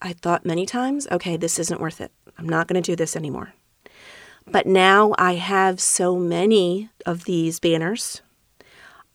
i 0.00 0.12
thought 0.12 0.44
many 0.44 0.64
times 0.64 1.06
okay 1.10 1.36
this 1.36 1.58
isn't 1.58 1.80
worth 1.80 2.00
it. 2.00 2.12
I'm 2.38 2.48
not 2.48 2.68
going 2.68 2.80
to 2.82 2.90
do 2.90 2.96
this 2.96 3.16
anymore. 3.16 3.54
But 4.46 4.66
now 4.66 5.14
i 5.18 5.34
have 5.34 5.80
so 5.80 6.16
many 6.16 6.90
of 7.04 7.24
these 7.24 7.60
banners 7.60 8.22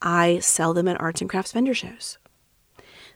i 0.02 0.39
sell 0.39 0.74
them 0.74 0.88
at 0.88 1.00
arts 1.02 1.22
and 1.22 1.30
crafts 1.30 1.52
vendor 1.52 1.74
shows. 1.74 2.17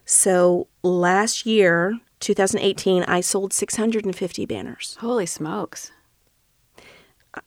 So 0.05 0.67
last 0.83 1.45
year 1.45 1.99
2018, 2.19 3.03
I 3.03 3.21
sold 3.21 3.53
650 3.53 4.45
banners. 4.45 4.97
Holy 4.99 5.25
smokes. 5.25 5.91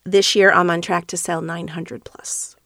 This 0.05 0.37
year, 0.37 0.53
I'm 0.53 0.71
on 0.71 0.83
track 0.83 1.07
to 1.09 1.17
sell 1.17 1.43
900 1.43 2.05
plus. 2.05 2.57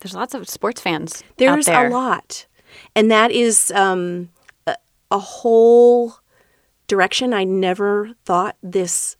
There's 0.00 0.14
lots 0.14 0.34
of 0.34 0.48
sports 0.48 0.80
fans. 0.80 1.24
There's 1.36 1.66
there. 1.66 1.88
a 1.88 1.90
lot. 1.90 2.46
And 2.94 3.10
that 3.10 3.32
is 3.32 3.72
um, 3.72 4.30
a, 4.66 4.76
a 5.10 5.18
whole 5.18 6.14
direction 6.86 7.34
I 7.34 7.44
never 7.44 8.10
thought 8.24 8.56
this 8.62 9.16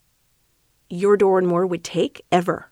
Your 0.89 1.17
Door 1.17 1.39
and 1.39 1.47
More 1.47 1.65
would 1.65 1.83
take 1.83 2.23
ever. 2.31 2.71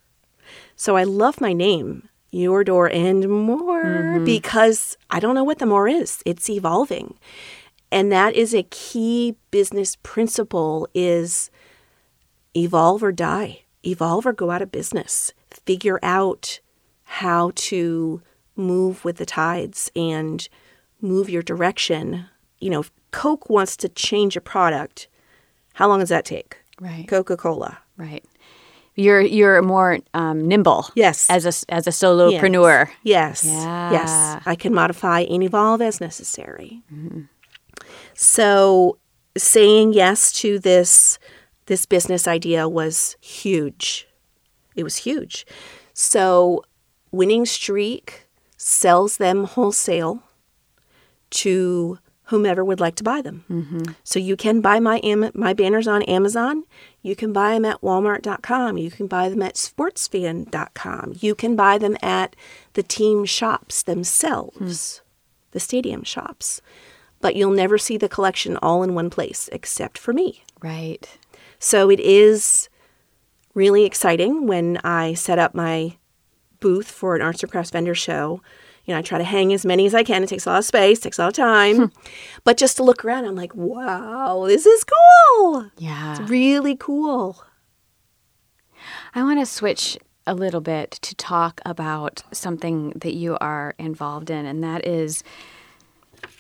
So 0.76 0.96
I 0.96 1.04
love 1.04 1.41
my 1.41 1.54
name, 1.54 2.08
Your 2.32 2.64
Door 2.64 2.91
and 2.91 3.28
More, 3.28 3.84
mm-hmm. 3.84 4.26
because 4.26 4.98
I 5.10 5.20
don't 5.20 5.36
know 5.36 5.44
what 5.44 5.60
the 5.60 5.66
more 5.66 5.88
is. 5.88 6.22
It's 6.26 6.50
evolving 6.50 7.16
and 7.92 8.12
that 8.12 8.34
is 8.36 8.54
a 8.54 8.64
key 8.64 9.36
business 9.52 9.98
principle 10.04 10.88
is 10.94 11.50
evolve 12.56 13.04
or 13.04 13.12
die 13.12 13.62
evolve 13.86 14.26
or 14.26 14.34
go 14.34 14.52
out 14.52 14.62
of 14.62 14.72
business 14.72 15.32
figure 15.52 16.00
out 16.04 16.60
how 17.04 17.52
to 17.56 18.22
move 18.56 19.06
with 19.06 19.18
the 19.18 19.26
tides 19.26 19.92
and 19.96 20.50
move 21.02 21.30
your 21.30 21.44
direction 21.44 22.26
you 22.60 22.70
know 22.70 22.82
if 22.82 22.92
coke 23.12 23.50
wants 23.50 23.78
to 23.78 23.88
change 23.90 24.36
a 24.36 24.42
product 24.42 25.08
how 25.74 25.88
long 25.88 26.00
does 26.00 26.10
that 26.10 26.26
take 26.26 26.58
Right. 26.80 27.08
Coca 27.08 27.38
Cola. 27.38 27.80
Right. 27.98 28.24
You're 28.96 29.22
you're 29.22 29.62
more 29.62 30.00
um, 30.14 30.48
nimble. 30.48 30.88
Yes. 30.96 31.30
As 31.30 31.46
a 31.46 31.72
as 31.72 31.88
a 31.88 31.92
solopreneur. 31.92 32.90
Yes. 33.04 33.44
Yeah. 33.46 33.92
Yes. 33.92 34.42
I 34.46 34.56
can 34.56 34.74
modify 34.74 35.22
and 35.22 35.44
evolve 35.44 35.82
as 35.82 36.02
necessary. 36.02 36.82
So 38.18 38.97
saying 39.38 39.93
yes 39.93 40.32
to 40.34 40.57
this 40.57 41.20
this 41.68 41.86
business 41.86 42.28
idea 42.28 42.68
was 42.68 43.15
huge. 43.22 44.07
It 44.76 44.84
was 44.84 44.97
huge. 44.97 45.45
So 45.93 46.63
Winning 47.11 47.45
Streak 47.45 48.28
sells 48.57 49.18
them 49.18 49.43
wholesale 49.43 50.24
to 51.30 51.99
whomever 52.24 52.65
would 52.65 52.80
like 52.80 52.95
to 52.95 53.03
buy 53.03 53.22
them. 53.22 53.45
Mm-hmm. 53.51 53.84
So 54.03 54.18
you 54.18 54.36
can 54.36 54.61
buy 54.61 54.80
my 54.80 54.99
Am- 55.03 55.32
my 55.36 55.53
banners 55.53 55.88
on 55.88 56.01
Amazon. 56.03 56.63
You 57.03 57.15
can 57.15 57.32
buy 57.32 57.53
them 57.53 57.65
at 57.65 57.82
Walmart.com. 57.82 58.80
You 58.80 58.89
can 58.89 59.05
buy 59.05 59.30
them 59.30 59.43
at 59.43 59.55
Sportsfan.com. 59.55 61.18
You 61.20 61.36
can 61.36 61.55
buy 61.55 61.78
them 61.78 61.97
at 62.01 62.36
the 62.74 62.84
team 62.84 63.26
shops 63.26 63.84
themselves, 63.84 64.97
hmm. 64.97 65.07
the 65.51 65.59
stadium 65.59 66.03
shops. 66.03 66.61
But 67.20 67.36
you'll 67.36 67.51
never 67.51 67.78
see 67.78 67.97
the 67.97 68.09
collection 68.09 68.57
all 68.57 68.84
in 68.84 68.93
one 68.93 69.09
place 69.09 69.49
except 69.51 69.97
for 69.97 70.13
me. 70.13 70.43
Right. 70.61 71.18
So 71.59 71.89
it 71.89 71.99
is 71.99 72.70
really 73.53 73.86
exciting 73.86 74.45
when 74.45 74.78
I 74.84 75.15
set 75.15 75.39
up 75.39 75.55
my 75.55 75.97
booth 76.59 76.89
for 76.89 77.15
an 77.15 77.22
arts 77.22 77.41
and 77.41 77.51
crafts 77.51 77.72
vendor 77.72 77.95
show. 77.95 78.41
You 78.86 78.93
know, 78.93 78.99
I 78.99 79.01
try 79.01 79.18
to 79.18 79.24
hang 79.24 79.51
as 79.51 79.65
many 79.65 79.86
as 79.86 79.93
I 79.93 80.03
can. 80.03 80.24
It 80.24 80.30
takes 80.30 80.45
a 80.45 80.49
lot 80.49 80.59
of 80.59 80.65
space, 80.65 80.99
takes 80.99 81.20
a 81.20 81.24
lot 81.24 81.30
of 81.30 81.34
time. 81.34 81.91
but 82.43 82.57
just 82.57 82.78
to 82.78 82.84
look 82.84 83.03
around, 83.03 83.26
I'm 83.26 83.36
like, 83.36 83.53
wow, 83.55 84.45
this 84.47 84.65
is 84.65 84.86
cool. 84.86 85.70
Yeah. 85.78 86.11
It's 86.11 86.30
really 86.30 86.76
cool. 86.76 87.43
I 89.13 89.24
want 89.24 89.39
to 89.39 89.45
switch 89.45 89.97
a 90.26 90.34
little 90.34 90.61
bit 90.61 90.91
to 90.91 91.15
talk 91.15 91.61
about 91.65 92.24
something 92.32 92.91
that 92.91 93.13
you 93.13 93.38
are 93.41 93.74
involved 93.80 94.30
in, 94.30 94.45
and 94.45 94.63
that 94.63 94.86
is 94.86 95.24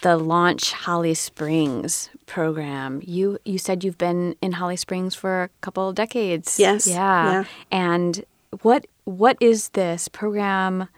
the 0.01 0.17
Launch 0.17 0.71
Holly 0.73 1.13
Springs 1.13 2.09
program. 2.25 3.01
You 3.05 3.39
you 3.45 3.57
said 3.57 3.83
you've 3.83 3.97
been 3.97 4.35
in 4.41 4.53
Holly 4.53 4.75
Springs 4.77 5.15
for 5.15 5.43
a 5.43 5.49
couple 5.61 5.89
of 5.89 5.95
decades. 5.95 6.59
Yes, 6.59 6.87
Yeah. 6.87 7.31
yeah. 7.31 7.43
And 7.71 8.25
what 8.61 8.87
what 9.05 9.37
is 9.41 9.69
this 9.69 10.07
program? 10.07 10.89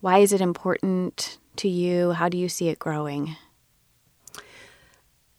Why 0.00 0.18
is 0.18 0.32
it 0.32 0.40
important 0.40 1.38
to 1.56 1.68
you? 1.68 2.12
How 2.12 2.28
do 2.28 2.36
you 2.36 2.48
see 2.48 2.68
it 2.68 2.78
growing? 2.78 3.36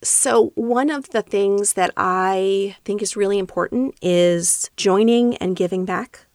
So, 0.02 0.52
one 0.54 0.91
of 0.91 1.10
the 1.10 1.24
things 1.24 1.74
that 1.74 1.91
I 1.98 2.76
think 2.86 3.02
is 3.02 3.16
really 3.16 3.39
important 3.39 3.96
is 4.04 4.70
joining 4.78 5.36
and 5.38 5.56
giving 5.56 5.84
back. 5.84 6.28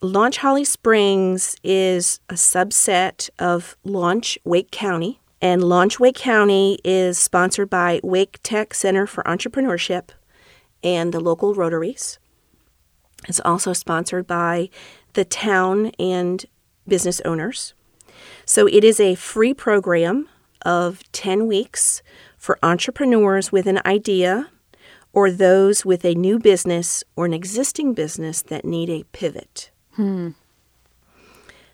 Launch 0.00 0.36
Holly 0.38 0.64
Springs 0.64 1.56
is 1.64 2.20
a 2.28 2.34
subset 2.34 3.30
of 3.40 3.76
Launch 3.82 4.38
Wake 4.44 4.70
County, 4.70 5.20
and 5.40 5.62
Launch 5.62 6.00
Wake 6.00 6.16
County 6.16 6.78
is 6.84 7.18
sponsored 7.18 7.70
by 7.70 8.00
Wake 8.02 8.40
Tech 8.42 8.74
Center 8.74 9.06
for 9.06 9.22
Entrepreneurship 9.24 10.10
and 10.82 11.12
the 11.12 11.20
local 11.20 11.54
Rotaries. 11.54 12.18
It's 13.28 13.40
also 13.44 13.72
sponsored 13.72 14.26
by 14.26 14.70
the 15.14 15.24
town 15.24 15.92
and 15.98 16.44
business 16.86 17.20
owners. 17.24 17.74
So 18.44 18.66
it 18.66 18.84
is 18.84 19.00
a 19.00 19.14
free 19.14 19.54
program 19.54 20.28
of 20.62 21.02
10 21.12 21.46
weeks 21.46 22.02
for 22.36 22.58
entrepreneurs 22.62 23.52
with 23.52 23.66
an 23.66 23.80
idea 23.84 24.50
or 25.12 25.30
those 25.30 25.84
with 25.84 26.04
a 26.04 26.14
new 26.14 26.38
business 26.38 27.02
or 27.16 27.26
an 27.26 27.34
existing 27.34 27.94
business 27.94 28.42
that 28.42 28.64
need 28.64 28.90
a 28.90 29.04
pivot. 29.12 29.70
Hmm. 29.92 30.30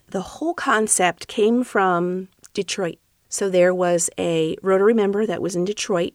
The 0.09 0.23
whole 0.23 0.55
concept 0.55 1.29
came 1.29 1.65
from 1.65 2.29
Detroit. 2.53 2.99
So 3.35 3.51
there 3.51 3.75
was 3.75 4.09
a 4.17 4.57
Rotary 4.63 4.95
member 4.95 5.27
that 5.27 5.43
was 5.43 5.57
in 5.57 5.65
Detroit 5.65 6.13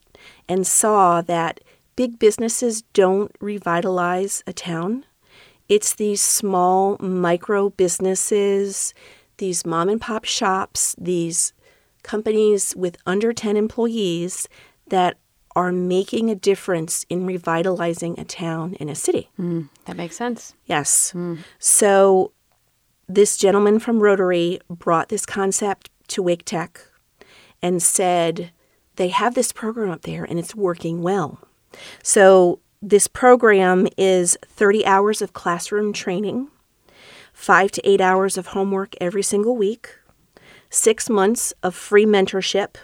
and 0.48 0.66
saw 0.66 1.22
that 1.24 1.60
big 1.98 2.18
businesses 2.18 2.84
don't 2.94 3.36
revitalize 3.42 4.42
a 4.48 4.54
town. 4.54 5.06
It's 5.68 5.94
these 5.94 6.22
small 6.22 6.98
micro 7.00 7.72
businesses, 7.72 8.94
these 9.36 9.66
mom 9.66 9.90
and 9.90 10.00
pop 10.00 10.24
shops, 10.24 10.96
these 10.98 11.52
companies 12.04 12.74
with 12.78 12.96
under 13.06 13.34
10 13.34 13.58
employees 13.58 14.48
that 14.88 15.18
are 15.58 15.74
making 15.74 16.30
a 16.30 16.36
difference 16.36 17.06
in 17.10 17.26
revitalizing 17.26 18.18
a 18.18 18.24
town 18.24 18.78
and 18.80 18.90
a 18.90 18.96
city. 18.96 19.30
Hmm, 19.36 19.64
that 19.84 19.98
makes 19.98 20.16
sense. 20.16 20.54
Yes. 20.68 21.12
Hmm. 21.12 21.36
So 21.58 22.32
this 23.10 23.36
gentleman 23.36 23.80
from 23.80 24.00
Rotary 24.00 24.62
brought 24.70 25.10
this 25.10 25.26
concept 25.26 25.90
to 26.08 26.24
Wake 26.24 26.46
Tech 26.46 26.80
and 27.62 27.82
said 27.82 28.51
they 28.95 29.10
have 29.10 29.36
this 29.36 29.51
program 29.51 29.89
up 29.89 30.01
there 30.01 30.24
and 30.24 30.38
it's 30.38 30.55
working 30.55 31.01
well. 31.01 31.39
So 32.03 32.60
this 32.82 33.07
program 33.07 33.88
is 33.97 34.38
30 34.45 34.86
hours 34.86 35.22
of 35.22 35.34
classroom 35.34 35.93
training, 35.93 36.49
five 37.34 37.72
to 37.72 37.89
eight 37.89 38.01
hours 38.01 38.38
of 38.38 38.47
homework 38.47 38.95
every 38.99 39.24
single 39.24 39.55
week, 39.55 39.97
six 40.70 41.10
months 41.10 41.53
of 41.64 41.76
free 41.76 42.05
mentorship, 42.05 42.76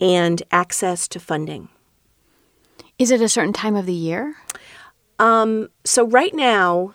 and 0.00 0.42
access 0.50 1.06
to 1.08 1.20
funding. 1.20 1.68
Is 2.98 3.10
it 3.10 3.20
a 3.20 3.28
certain 3.28 3.52
time 3.52 3.76
of 3.76 3.86
the 3.86 3.94
year? 3.94 4.34
Um, 5.18 5.68
so 5.84 6.06
right 6.06 6.34
now, 6.34 6.94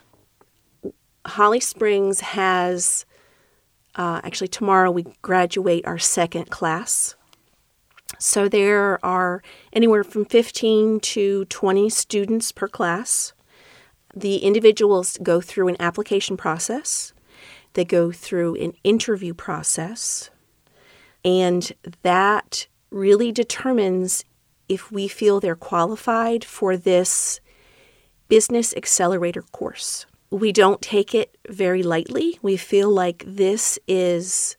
Holly 1.24 1.60
Springs 1.60 2.20
has 2.20 3.05
uh, 3.96 4.20
actually 4.22 4.48
tomorrow 4.48 4.90
we 4.90 5.06
graduate 5.22 5.86
our 5.86 5.98
second 5.98 6.50
class. 6.50 7.16
So 8.18 8.48
there 8.48 9.04
are 9.04 9.42
anywhere 9.72 10.04
from 10.04 10.24
15 10.24 11.00
to 11.00 11.44
20 11.46 11.90
students 11.90 12.52
per 12.52 12.68
class. 12.68 13.32
The 14.14 14.38
individuals 14.38 15.18
go 15.22 15.40
through 15.40 15.68
an 15.68 15.76
application 15.80 16.36
process. 16.36 17.12
They 17.74 17.84
go 17.84 18.12
through 18.12 18.56
an 18.56 18.72
interview 18.84 19.34
process. 19.34 20.30
And 21.24 21.72
that 22.02 22.66
really 22.90 23.32
determines 23.32 24.24
if 24.68 24.90
we 24.90 25.08
feel 25.08 25.40
they're 25.40 25.56
qualified 25.56 26.44
for 26.44 26.76
this 26.76 27.40
business 28.28 28.74
accelerator 28.76 29.42
course. 29.42 30.06
We 30.36 30.52
don't 30.52 30.82
take 30.82 31.14
it 31.14 31.34
very 31.48 31.82
lightly. 31.82 32.38
We 32.42 32.58
feel 32.58 32.90
like 32.90 33.24
this 33.26 33.78
is 33.88 34.58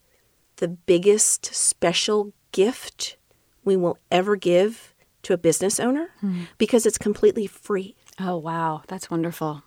the 0.56 0.68
biggest 0.68 1.54
special 1.54 2.34
gift 2.52 3.16
we 3.64 3.76
will 3.76 4.00
ever 4.10 4.36
give 4.36 4.96
to 5.22 5.34
a 5.34 5.38
business 5.38 5.80
owner 5.80 6.10
hmm. 6.20 6.46
because 6.58 6.88
it's 6.88 6.98
completely 6.98 7.46
free. 7.46 7.96
Oh, 8.20 8.38
wow. 8.38 8.82
That's 8.88 9.12
wonderful. 9.12 9.62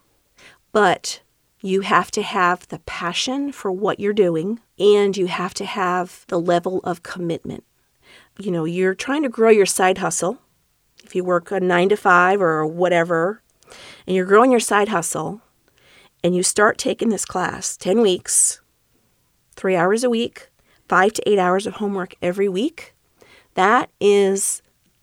But 0.72 1.22
you 1.60 1.82
have 1.82 2.10
to 2.10 2.22
have 2.22 2.66
the 2.66 2.80
passion 2.80 3.52
for 3.52 3.70
what 3.70 4.00
you're 4.00 4.12
doing 4.12 4.58
and 4.80 5.16
you 5.16 5.28
have 5.28 5.54
to 5.54 5.64
have 5.64 6.24
the 6.26 6.40
level 6.40 6.80
of 6.82 7.04
commitment. 7.04 7.62
You 8.36 8.50
know, 8.50 8.64
you're 8.64 8.96
trying 8.96 9.22
to 9.22 9.28
grow 9.28 9.50
your 9.50 9.64
side 9.64 9.98
hustle. 9.98 10.38
If 11.04 11.14
you 11.14 11.22
work 11.22 11.52
a 11.52 11.60
nine 11.60 11.88
to 11.90 11.96
five 11.96 12.42
or 12.42 12.66
whatever, 12.66 13.42
and 14.08 14.16
you're 14.16 14.26
growing 14.26 14.50
your 14.50 14.58
side 14.58 14.88
hustle, 14.88 15.42
and 16.22 16.34
you 16.34 16.42
start 16.42 16.78
taking 16.78 17.08
this 17.08 17.24
class 17.24 17.76
10 17.76 18.00
weeks, 18.00 18.60
three 19.56 19.76
hours 19.76 20.04
a 20.04 20.10
week, 20.10 20.50
five 20.88 21.12
to 21.14 21.28
eight 21.28 21.38
hours 21.38 21.66
of 21.66 21.74
homework 21.74 22.14
every 22.20 22.48
week, 22.48 22.94
that 23.54 23.90
is 24.00 24.62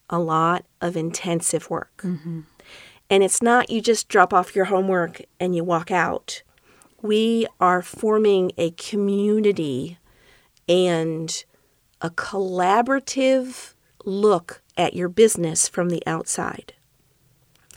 a 0.10 0.20
lot 0.20 0.66
of 0.82 0.96
intensive 0.96 1.70
work. 1.70 2.02
Mm-hmm. 2.04 2.42
And 3.10 3.24
it's 3.24 3.42
not 3.42 3.70
you 3.70 3.82
just 3.82 4.10
drop 4.10 4.34
off 4.34 4.56
your 4.56 4.66
homework 4.66 5.22
and 5.40 5.56
you 5.56 5.64
walk 5.64 5.92
out. 5.92 6.44
We 7.02 7.48
are 7.60 7.82
forming 7.82 8.52
a 8.58 8.72
community 8.72 9.98
and 10.68 11.46
a 12.02 12.10
collaborative 12.10 13.74
look 14.04 14.62
at 14.76 14.94
your 14.94 15.10
business 15.10 15.68
from 15.68 15.90
the 15.90 16.04
outside. 16.06 16.74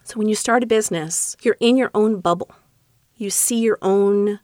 So 0.04 0.16
when 0.18 0.28
you 0.28 0.34
start 0.34 0.62
a 0.62 0.66
business, 0.66 1.36
you're 1.42 1.56
in 1.60 1.76
your 1.76 1.90
own 1.94 2.20
bubble. 2.20 2.50
You 3.20 3.28
see 3.28 3.58
your 3.58 3.76
own 3.82 4.40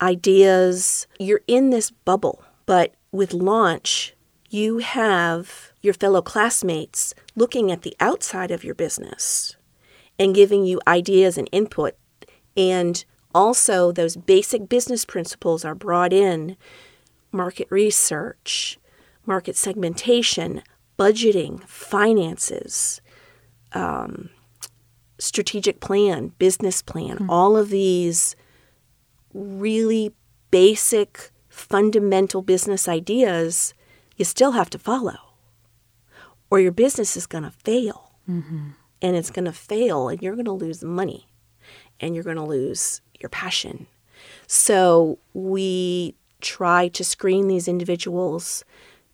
ideas. 0.00 1.08
You're 1.18 1.40
in 1.48 1.70
this 1.70 1.90
bubble. 1.90 2.44
But 2.64 2.94
with 3.10 3.32
launch, 3.32 4.14
you 4.48 4.78
have 4.78 5.72
your 5.82 5.94
fellow 5.94 6.22
classmates 6.22 7.12
looking 7.34 7.72
at 7.72 7.82
the 7.82 7.96
outside 7.98 8.52
of 8.52 8.62
your 8.62 8.76
business 8.76 9.56
and 10.16 10.32
giving 10.32 10.64
you 10.64 10.80
ideas 10.86 11.36
and 11.36 11.48
input. 11.50 11.96
And 12.56 13.04
also, 13.34 13.90
those 13.90 14.16
basic 14.16 14.68
business 14.68 15.04
principles 15.04 15.64
are 15.64 15.74
brought 15.74 16.12
in 16.12 16.56
market 17.32 17.66
research, 17.68 18.78
market 19.26 19.56
segmentation, 19.56 20.62
budgeting, 20.96 21.64
finances, 21.64 23.00
um, 23.72 24.30
strategic 25.18 25.80
plan, 25.80 26.32
business 26.38 26.82
plan, 26.82 27.16
mm-hmm. 27.16 27.30
all 27.30 27.56
of 27.56 27.70
these 27.70 28.36
really 29.34 30.14
basic, 30.50 31.30
fundamental 31.48 32.42
business 32.42 32.88
ideas, 32.88 33.74
you 34.16 34.24
still 34.24 34.52
have 34.52 34.70
to 34.70 34.78
follow, 34.78 35.18
or 36.50 36.60
your 36.60 36.72
business 36.72 37.16
is 37.16 37.26
going 37.26 37.44
to 37.44 37.50
fail. 37.50 38.12
Mm-hmm. 38.28 38.70
And 39.00 39.16
it's 39.16 39.30
going 39.30 39.44
to 39.44 39.52
fail, 39.52 40.08
and 40.08 40.20
you're 40.20 40.34
going 40.34 40.44
to 40.46 40.50
lose 40.50 40.82
money, 40.82 41.28
and 42.00 42.16
you're 42.16 42.24
going 42.24 42.36
to 42.36 42.42
lose 42.42 43.00
your 43.20 43.28
passion. 43.28 43.86
So 44.48 45.20
we 45.34 46.16
try 46.40 46.88
to 46.88 47.04
screen 47.04 47.46
these 47.46 47.68
individuals 47.68 48.64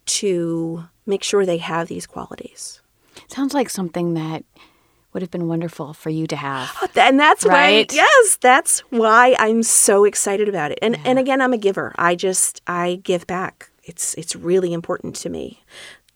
to 0.07 0.85
make 1.05 1.23
sure 1.23 1.45
they 1.45 1.59
have 1.59 1.89
these 1.89 2.07
qualities. 2.07 2.81
Sounds 3.29 3.53
like 3.53 3.69
something 3.69 4.15
that 4.15 4.45
would 5.15 5.23
have 5.23 5.31
been 5.31 5.47
wonderful 5.49 5.95
for 5.95 6.11
you 6.11 6.27
to 6.27 6.37
have. 6.37 6.71
Oh, 6.83 6.89
and 6.97 7.19
that's 7.19 7.47
Right? 7.47 7.91
why, 7.91 7.97
yes, 7.97 8.37
that's 8.37 8.81
why 8.91 9.37
I'm 9.39 9.63
so 9.63 10.05
excited 10.05 10.49
about 10.49 10.73
it. 10.73 10.79
And 10.83 10.99
and 11.07 11.19
again, 11.19 11.41
I'm 11.41 11.53
a 11.53 11.59
giver. 11.59 11.95
I 11.97 12.17
just 12.17 12.61
I 12.67 13.01
give 13.03 13.27
back. 13.27 13.71
It's 13.85 14.15
it's 14.15 14.35
really 14.37 14.73
important 14.73 15.15
to 15.17 15.31
me. 15.31 15.63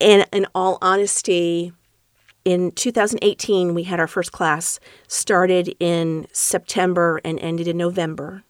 And 0.00 0.26
in 0.32 0.46
all 0.54 0.78
honesty, 0.82 1.72
in 2.44 2.72
2018, 2.72 3.74
we 3.74 3.84
had 3.84 4.00
our 4.00 4.06
first 4.06 4.32
class. 4.32 4.78
Started 5.06 5.74
in 5.80 6.26
September 6.32 7.20
and 7.24 7.38
ended 7.40 7.68
in 7.68 7.76
November. 7.76 8.42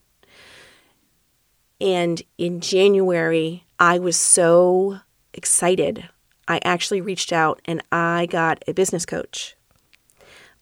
And 1.81 2.21
in 2.39 2.61
January, 2.61 3.65
I 3.79 3.99
was 3.99 4.17
so 4.17 4.99
excited. 5.33 6.09
I 6.49 6.61
actually 6.65 7.01
reached 7.01 7.33
out 7.33 7.61
and 7.67 7.83
I 7.93 8.27
got 8.27 8.63
a 8.67 8.73
business 8.75 9.05
coach 9.07 9.55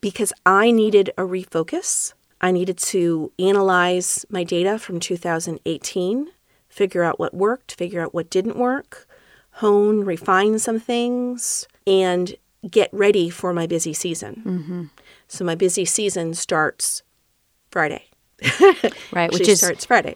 because 0.07 0.33
I 0.47 0.71
needed 0.71 1.11
a 1.19 1.23
refocus. 1.23 2.13
I 2.41 2.53
needed 2.53 2.79
to 2.79 3.33
analyze 3.41 4.25
my 4.31 4.45
data 4.45 4.79
from 4.79 5.01
2018, 5.01 6.29
figure 6.69 7.03
out 7.03 7.19
what 7.19 7.35
worked, 7.35 7.75
figure 7.75 8.01
out 8.01 8.15
what 8.15 8.31
didn't 8.31 8.57
work, 8.57 9.09
hone, 9.55 10.05
refine 10.05 10.61
some 10.61 10.79
things, 10.79 11.67
and 11.89 12.37
get 12.71 12.89
ready 12.93 13.29
for 13.31 13.53
my 13.53 13.67
busy 13.67 13.93
season. 13.93 14.43
Mm-hmm. 14.47 14.83
So 15.27 15.45
my 15.45 15.57
busy 15.57 15.85
season 15.85 16.35
starts 16.35 17.03
Friday. 17.73 18.05
Right, 19.11 19.33
which 19.33 19.49
is 19.49 19.59
starts 19.59 19.87
Friday. 19.87 20.15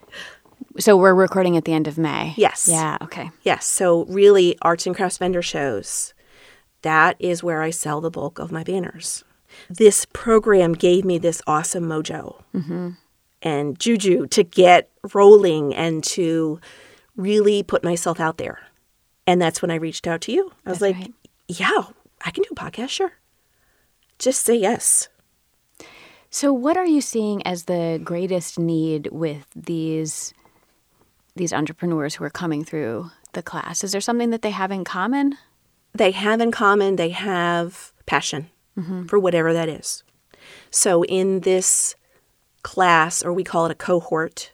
so 0.79 0.95
we're 0.95 1.13
recording 1.13 1.57
at 1.57 1.65
the 1.65 1.73
end 1.73 1.89
of 1.89 1.97
May. 1.97 2.33
Yes. 2.37 2.69
Yeah, 2.71 2.97
okay. 3.01 3.29
Yes. 3.43 3.65
So 3.65 4.05
really, 4.05 4.57
arts 4.61 4.87
and 4.87 4.95
crafts 4.95 5.17
vendor 5.17 5.41
shows. 5.41 6.13
That 6.81 7.17
is 7.19 7.43
where 7.43 7.61
I 7.61 7.71
sell 7.71 7.99
the 7.99 8.09
bulk 8.09 8.39
of 8.39 8.53
my 8.53 8.63
banners. 8.63 9.25
This 9.69 10.05
program 10.05 10.73
gave 10.73 11.05
me 11.05 11.17
this 11.17 11.41
awesome 11.47 11.85
mojo 11.85 12.41
mm-hmm. 12.53 12.89
and 13.41 13.79
juju 13.79 14.27
to 14.27 14.43
get 14.43 14.89
rolling 15.13 15.73
and 15.75 16.03
to 16.05 16.59
really 17.15 17.63
put 17.63 17.83
myself 17.83 18.19
out 18.19 18.37
there. 18.37 18.59
And 19.27 19.41
that's 19.41 19.61
when 19.61 19.71
I 19.71 19.75
reached 19.75 20.07
out 20.07 20.21
to 20.21 20.31
you. 20.31 20.51
I 20.65 20.71
was 20.71 20.79
That's 20.79 20.81
like, 20.81 20.95
right. 20.95 21.13
yeah, 21.47 21.83
I 22.25 22.31
can 22.31 22.43
do 22.43 22.49
a 22.51 22.55
podcast, 22.55 22.89
sure. 22.89 23.13
Just 24.19 24.43
say 24.43 24.55
yes. 24.55 25.09
So 26.29 26.53
what 26.53 26.77
are 26.77 26.85
you 26.85 27.01
seeing 27.01 27.45
as 27.45 27.65
the 27.65 27.99
greatest 28.03 28.57
need 28.57 29.09
with 29.11 29.47
these 29.55 30.33
these 31.33 31.53
entrepreneurs 31.53 32.15
who 32.15 32.25
are 32.25 32.29
coming 32.29 32.63
through 32.65 33.09
the 33.33 33.41
class? 33.41 33.83
Is 33.83 33.93
there 33.93 34.01
something 34.01 34.31
that 34.31 34.41
they 34.41 34.51
have 34.51 34.71
in 34.71 34.83
common? 34.83 35.37
they 35.93 36.11
have 36.11 36.41
in 36.41 36.51
common 36.51 36.95
they 36.95 37.09
have 37.09 37.91
passion 38.05 38.49
for 39.07 39.19
whatever 39.19 39.53
that 39.53 39.69
is. 39.69 40.03
So 40.69 41.03
in 41.05 41.41
this 41.41 41.95
class 42.63 43.23
or 43.23 43.33
we 43.33 43.43
call 43.43 43.65
it 43.65 43.71
a 43.71 43.75
cohort 43.75 44.51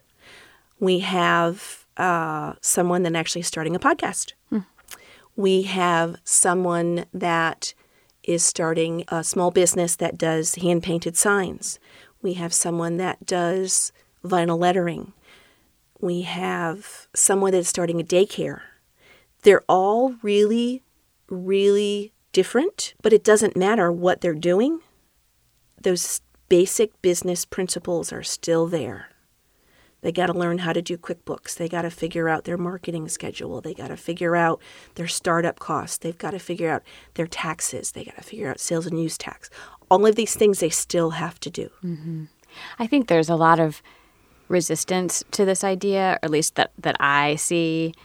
we 0.79 0.99
have 0.99 1.85
uh, 1.97 2.53
someone 2.61 3.03
that 3.03 3.15
actually 3.15 3.41
is 3.41 3.47
starting 3.47 3.75
a 3.75 3.79
podcast. 3.79 4.33
We 5.35 5.63
have 5.63 6.17
someone 6.23 7.05
that 7.13 7.73
is 8.23 8.43
starting 8.43 9.03
a 9.07 9.23
small 9.23 9.51
business 9.51 9.95
that 9.95 10.17
does 10.17 10.55
hand 10.55 10.83
painted 10.83 11.15
signs. 11.15 11.79
We 12.21 12.33
have 12.33 12.53
someone 12.53 12.97
that 12.97 13.25
does 13.25 13.91
vinyl 14.23 14.59
lettering. 14.59 15.13
We 15.99 16.23
have 16.23 17.07
someone 17.15 17.51
that's 17.51 17.69
starting 17.69 17.99
a 17.99 18.03
daycare. 18.03 18.61
They're 19.43 19.63
all 19.67 20.15
really 20.21 20.83
really 21.29 22.13
different, 22.37 22.93
but 23.01 23.13
it 23.13 23.23
doesn't 23.23 23.57
matter 23.57 23.91
what 23.91 24.21
they're 24.21 24.35
doing. 24.35 24.79
Those 25.81 26.21
basic 26.49 27.01
business 27.01 27.45
principles 27.45 28.13
are 28.13 28.21
still 28.21 28.67
there. 28.67 29.09
They 30.01 30.11
got 30.11 30.27
to 30.27 30.33
learn 30.33 30.59
how 30.59 30.71
to 30.71 30.83
do 30.83 30.99
QuickBooks. 30.99 31.55
They 31.55 31.67
got 31.67 31.81
to 31.81 31.89
figure 31.89 32.29
out 32.29 32.43
their 32.43 32.59
marketing 32.59 33.07
schedule. 33.07 33.59
They 33.59 33.73
got 33.73 33.87
to 33.87 33.97
figure 33.97 34.35
out 34.35 34.61
their 34.93 35.07
startup 35.07 35.57
costs. 35.57 35.97
They've 35.97 36.15
got 36.15 36.29
to 36.29 36.37
figure 36.37 36.69
out 36.69 36.83
their 37.15 37.25
taxes. 37.25 37.93
They 37.93 38.03
got 38.03 38.17
to 38.17 38.21
figure 38.23 38.51
out 38.51 38.59
sales 38.59 38.85
and 38.85 39.01
use 39.01 39.17
tax. 39.17 39.49
All 39.89 40.05
of 40.05 40.13
these 40.13 40.35
things 40.35 40.59
they 40.59 40.69
still 40.69 41.09
have 41.09 41.39
to 41.39 41.49
do. 41.49 41.71
Mm-hmm. 41.83 42.25
I 42.77 42.85
think 42.85 43.07
there's 43.07 43.29
a 43.29 43.35
lot 43.35 43.59
of 43.59 43.81
resistance 44.47 45.23
to 45.31 45.43
this 45.43 45.63
idea, 45.63 46.11
or 46.11 46.25
at 46.25 46.29
least 46.29 46.53
that, 46.53 46.69
that 46.77 46.97
I 46.99 47.35
see. 47.35 47.95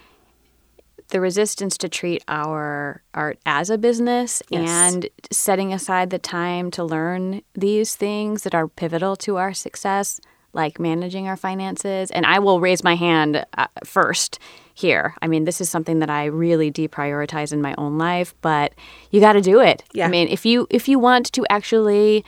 The 1.09 1.21
resistance 1.21 1.77
to 1.79 1.89
treat 1.89 2.25
our 2.29 3.03
art 3.15 3.39
as 3.45 3.69
a 3.71 3.79
business 3.79 4.43
Yes. 4.49 4.69
and 4.69 5.09
setting 5.31 5.73
aside 5.73 6.11
the 6.11 6.19
time 6.19 6.71
to 6.73 6.85
learn 6.85 7.43
these 7.55 7.95
things 7.97 8.43
that 8.45 8.55
are 8.55 8.69
pivotal 8.69 9.17
to 9.17 9.37
our 9.37 9.53
success, 9.53 10.21
like 10.55 10.81
managing 10.81 11.29
our 11.29 11.37
finances. 11.37 12.11
And 12.11 12.25
I 12.27 12.39
will 12.39 12.61
raise 12.61 12.83
my 12.85 12.95
hand 12.95 13.45
uh, 13.59 13.67
first 13.85 14.39
here. 14.75 15.15
I 15.21 15.27
mean, 15.27 15.45
this 15.45 15.61
is 15.61 15.69
something 15.69 15.99
that 15.99 16.09
I 16.11 16.25
really 16.27 16.71
deprioritize 16.73 17.53
in 17.53 17.61
my 17.61 17.75
own 17.77 17.99
life, 17.99 18.35
but 18.41 18.73
you 19.11 19.21
got 19.21 19.35
to 19.35 19.41
do 19.43 19.61
it. 19.61 19.85
Yeah. 19.93 20.07
I 20.07 20.09
mean, 20.09 20.29
if 20.29 20.47
you 20.47 20.67
if 20.71 20.89
you 20.89 20.99
want 20.99 21.31
to 21.33 21.45
actually 21.51 22.25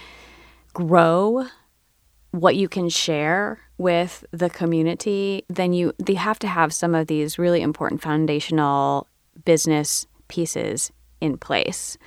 grow 0.75 1.47
what 2.33 2.57
you 2.57 2.69
can 2.69 2.89
share 2.89 3.61
with 3.79 4.25
the 4.31 4.49
community, 4.51 5.45
then 5.49 5.73
you 5.73 5.93
they 5.99 6.15
have 6.15 6.39
to 6.41 6.47
have 6.49 6.73
some 6.73 6.95
of 6.95 7.07
these 7.07 7.39
really 7.39 7.61
important 7.63 8.03
foundational 8.03 9.09
business 9.45 10.07
pieces 10.29 10.93
in 11.21 11.37
place. 11.37 11.99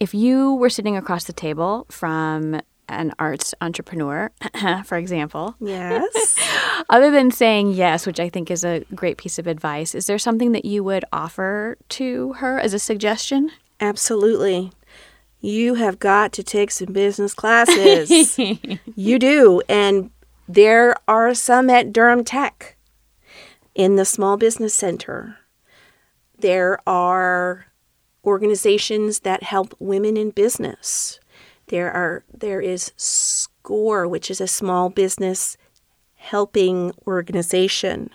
If 0.00 0.14
you 0.14 0.54
were 0.54 0.70
sitting 0.70 0.96
across 0.96 1.24
the 1.24 1.32
table 1.32 1.86
from 1.90 2.60
an 2.90 3.12
arts 3.18 3.54
entrepreneur, 3.60 4.30
for 4.84 4.96
example, 4.96 5.56
Yes. 5.60 6.38
other 6.88 7.10
than 7.10 7.30
saying 7.30 7.72
yes, 7.72 8.06
which 8.06 8.20
I 8.20 8.28
think 8.28 8.50
is 8.50 8.64
a 8.64 8.84
great 8.94 9.18
piece 9.18 9.38
of 9.38 9.46
advice, 9.46 9.94
is 9.94 10.06
there 10.06 10.18
something 10.18 10.52
that 10.52 10.64
you 10.64 10.84
would 10.84 11.04
offer 11.12 11.76
to 11.90 12.32
her 12.34 12.58
as 12.58 12.72
a 12.74 12.78
suggestion? 12.78 13.50
Absolutely. 13.80 14.72
You 15.40 15.74
have 15.74 15.98
got 15.98 16.32
to 16.34 16.42
take 16.42 16.70
some 16.70 16.92
business 16.92 17.34
classes. 17.34 18.38
you 18.96 19.18
do. 19.18 19.62
And 19.68 20.10
there 20.48 20.96
are 21.06 21.34
some 21.34 21.68
at 21.68 21.92
Durham 21.92 22.24
Tech 22.24 22.76
in 23.74 23.96
the 23.96 24.04
Small 24.04 24.36
Business 24.36 24.74
Center. 24.74 25.36
There 26.38 26.78
are 26.86 27.66
organizations 28.24 29.20
that 29.20 29.42
help 29.42 29.74
women 29.78 30.16
in 30.16 30.30
business. 30.30 31.20
There 31.66 31.92
are 31.92 32.24
there 32.32 32.60
is 32.62 32.92
SCORE, 32.96 34.08
which 34.08 34.30
is 34.30 34.40
a 34.40 34.46
small 34.46 34.88
business 34.88 35.56
helping 36.14 36.92
organization. 37.06 38.10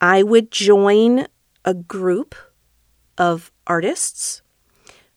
I 0.00 0.22
would 0.22 0.50
join 0.50 1.26
a 1.64 1.74
group 1.74 2.34
of 3.16 3.52
artists. 3.66 4.42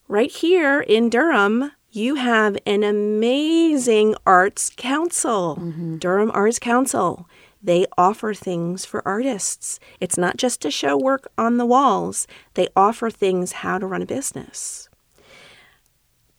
Right 0.08 0.32
here 0.32 0.82
in 0.82 1.10
Durham, 1.10 1.72
you 1.92 2.16
have 2.16 2.58
an 2.66 2.84
amazing 2.84 4.16
arts 4.26 4.72
council, 4.76 5.58
mm-hmm. 5.60 5.98
Durham 5.98 6.32
Arts 6.34 6.60
Council. 6.60 7.28
They 7.62 7.86
offer 7.98 8.34
things 8.34 8.86
for 8.86 9.06
artists. 9.08 9.80
It's 10.00 10.18
not 10.18 10.38
just 10.38 10.62
to 10.62 10.72
show 10.72 10.98
work 10.98 11.30
on 11.38 11.58
the 11.58 11.66
walls, 11.66 12.28
they 12.54 12.68
offer 12.76 13.10
things 13.10 13.52
how 13.52 13.80
to 13.80 13.88
run 13.88 14.02
a 14.02 14.06
business. 14.06 14.88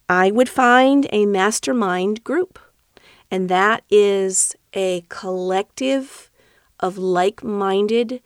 I 0.09 0.31
would 0.31 0.49
find 0.49 1.07
a 1.13 1.27
mastermind 1.27 2.25
group, 2.25 2.59
and 3.31 3.49
that 3.49 3.85
is 3.91 4.57
a 4.73 5.05
collective 5.09 6.31
of 6.81 6.97
like 6.97 7.45
minded 7.45 8.23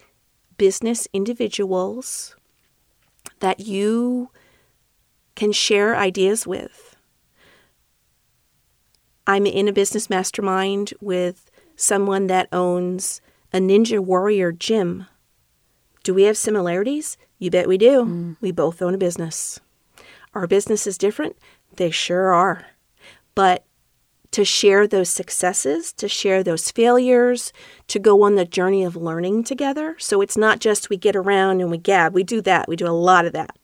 business 0.56 1.08
individuals 1.12 2.36
that 3.40 3.60
you 3.60 4.30
can 5.34 5.52
share 5.52 5.96
ideas 5.96 6.46
with. 6.46 6.93
I'm 9.26 9.46
in 9.46 9.68
a 9.68 9.72
business 9.72 10.10
mastermind 10.10 10.92
with 11.00 11.50
someone 11.76 12.26
that 12.28 12.48
owns 12.52 13.20
a 13.52 13.58
Ninja 13.58 13.98
Warrior 13.98 14.52
gym. 14.52 15.06
Do 16.02 16.12
we 16.14 16.24
have 16.24 16.36
similarities? 16.36 17.16
You 17.38 17.50
bet 17.50 17.68
we 17.68 17.78
do. 17.78 18.04
Mm. 18.04 18.36
We 18.40 18.52
both 18.52 18.82
own 18.82 18.94
a 18.94 18.98
business. 18.98 19.60
Our 20.34 20.46
business 20.46 20.86
is 20.86 20.98
different? 20.98 21.36
They 21.76 21.90
sure 21.90 22.32
are. 22.32 22.66
but 23.34 23.64
to 24.30 24.44
share 24.44 24.88
those 24.88 25.08
successes, 25.08 25.92
to 25.92 26.08
share 26.08 26.42
those 26.42 26.68
failures, 26.72 27.52
to 27.86 28.00
go 28.00 28.24
on 28.24 28.34
the 28.34 28.44
journey 28.44 28.82
of 28.82 28.96
learning 28.96 29.44
together. 29.44 29.94
So 30.00 30.20
it's 30.20 30.36
not 30.36 30.58
just 30.58 30.90
we 30.90 30.96
get 30.96 31.14
around 31.14 31.60
and 31.60 31.70
we 31.70 31.78
gab. 31.78 32.14
We 32.14 32.24
do 32.24 32.40
that. 32.40 32.66
We 32.66 32.74
do 32.74 32.88
a 32.88 32.90
lot 32.90 33.26
of 33.26 33.32
that. 33.32 33.56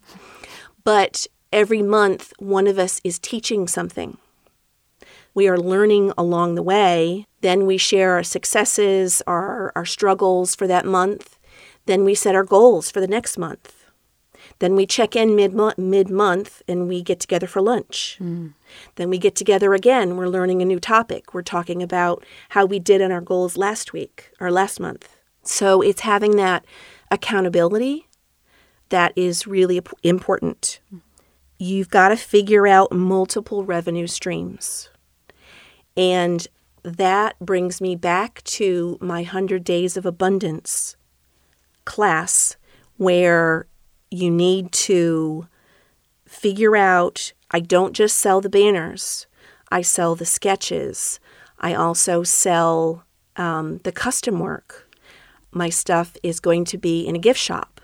But 0.84 1.26
every 1.52 1.82
month, 1.82 2.32
one 2.38 2.68
of 2.68 2.78
us 2.78 3.00
is 3.02 3.18
teaching 3.18 3.66
something. 3.66 4.18
We 5.34 5.48
are 5.48 5.58
learning 5.58 6.12
along 6.18 6.54
the 6.54 6.62
way. 6.62 7.26
Then 7.40 7.66
we 7.66 7.78
share 7.78 8.12
our 8.12 8.22
successes, 8.22 9.22
our, 9.26 9.72
our 9.74 9.84
struggles 9.84 10.54
for 10.54 10.66
that 10.66 10.84
month. 10.84 11.38
Then 11.86 12.04
we 12.04 12.14
set 12.14 12.34
our 12.34 12.44
goals 12.44 12.90
for 12.90 13.00
the 13.00 13.08
next 13.08 13.38
month. 13.38 13.80
Then 14.58 14.74
we 14.74 14.86
check 14.86 15.16
in 15.16 15.34
mid 15.34 15.54
mid 15.78 16.10
month 16.10 16.62
and 16.68 16.86
we 16.86 17.02
get 17.02 17.18
together 17.18 17.46
for 17.46 17.62
lunch. 17.62 18.18
Mm. 18.20 18.52
Then 18.96 19.08
we 19.08 19.18
get 19.18 19.34
together 19.34 19.74
again. 19.74 20.16
We're 20.16 20.28
learning 20.28 20.60
a 20.60 20.66
new 20.66 20.78
topic. 20.78 21.32
We're 21.32 21.42
talking 21.42 21.82
about 21.82 22.24
how 22.50 22.66
we 22.66 22.78
did 22.78 23.00
on 23.00 23.10
our 23.10 23.22
goals 23.22 23.56
last 23.56 23.92
week 23.92 24.30
or 24.38 24.50
last 24.50 24.78
month. 24.78 25.16
So 25.42 25.80
it's 25.80 26.02
having 26.02 26.36
that 26.36 26.64
accountability 27.10 28.06
that 28.90 29.12
is 29.16 29.46
really 29.46 29.80
important. 30.02 30.80
You've 31.58 31.90
got 31.90 32.08
to 32.10 32.16
figure 32.16 32.66
out 32.66 32.92
multiple 32.92 33.64
revenue 33.64 34.06
streams. 34.06 34.90
And 35.96 36.46
that 36.82 37.38
brings 37.40 37.80
me 37.80 37.94
back 37.96 38.42
to 38.44 38.96
my 39.00 39.20
100 39.20 39.64
Days 39.64 39.96
of 39.96 40.06
Abundance 40.06 40.96
class, 41.84 42.56
where 42.96 43.66
you 44.10 44.30
need 44.30 44.72
to 44.72 45.46
figure 46.26 46.76
out 46.76 47.32
I 47.50 47.60
don't 47.60 47.92
just 47.92 48.16
sell 48.18 48.40
the 48.40 48.48
banners, 48.48 49.26
I 49.70 49.82
sell 49.82 50.14
the 50.14 50.26
sketches. 50.26 51.20
I 51.60 51.74
also 51.74 52.22
sell 52.22 53.04
um, 53.36 53.78
the 53.84 53.92
custom 53.92 54.38
work. 54.38 54.88
My 55.52 55.68
stuff 55.68 56.16
is 56.22 56.40
going 56.40 56.64
to 56.66 56.78
be 56.78 57.06
in 57.06 57.14
a 57.14 57.20
gift 57.20 57.38
shop. 57.38 57.80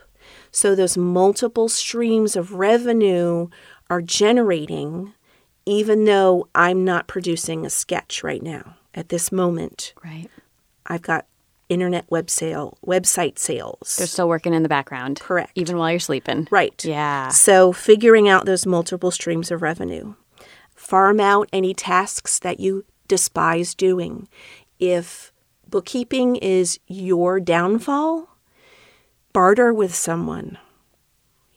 So 0.51 0.73
those 0.73 0.97
multiple 0.97 1.69
streams 1.69 2.35
of 2.35 2.53
revenue 2.53 3.49
are 3.89 4.01
generating, 4.01 5.13
even 5.67 6.05
though 6.05 6.47
I'm 6.55 6.85
not 6.85 7.07
producing 7.07 7.65
a 7.65 7.69
sketch 7.69 8.23
right 8.23 8.41
now 8.41 8.77
at 8.95 9.09
this 9.09 9.33
moment. 9.33 9.93
Right. 10.01 10.29
I've 10.85 11.01
got 11.01 11.25
internet 11.67 12.05
web 12.09 12.29
sale, 12.29 12.77
website 12.85 13.37
sales. 13.37 13.97
They're 13.97 14.07
still 14.07 14.29
working 14.29 14.53
in 14.53 14.63
the 14.63 14.69
background. 14.69 15.19
Correct. 15.19 15.51
Even 15.55 15.77
while 15.77 15.91
you're 15.91 15.99
sleeping. 15.99 16.47
Right. 16.49 16.83
Yeah. 16.85 17.27
So 17.29 17.73
figuring 17.73 18.29
out 18.29 18.45
those 18.45 18.65
multiple 18.65 19.11
streams 19.11 19.51
of 19.51 19.61
revenue. 19.61 20.15
Farm 20.73 21.19
out 21.19 21.49
any 21.51 21.73
tasks 21.73 22.39
that 22.39 22.61
you 22.61 22.85
despise 23.09 23.75
doing. 23.75 24.29
If 24.79 25.33
bookkeeping 25.67 26.37
is 26.37 26.79
your 26.87 27.41
downfall, 27.41 28.29
barter 29.33 29.73
with 29.73 29.93
someone. 29.93 30.57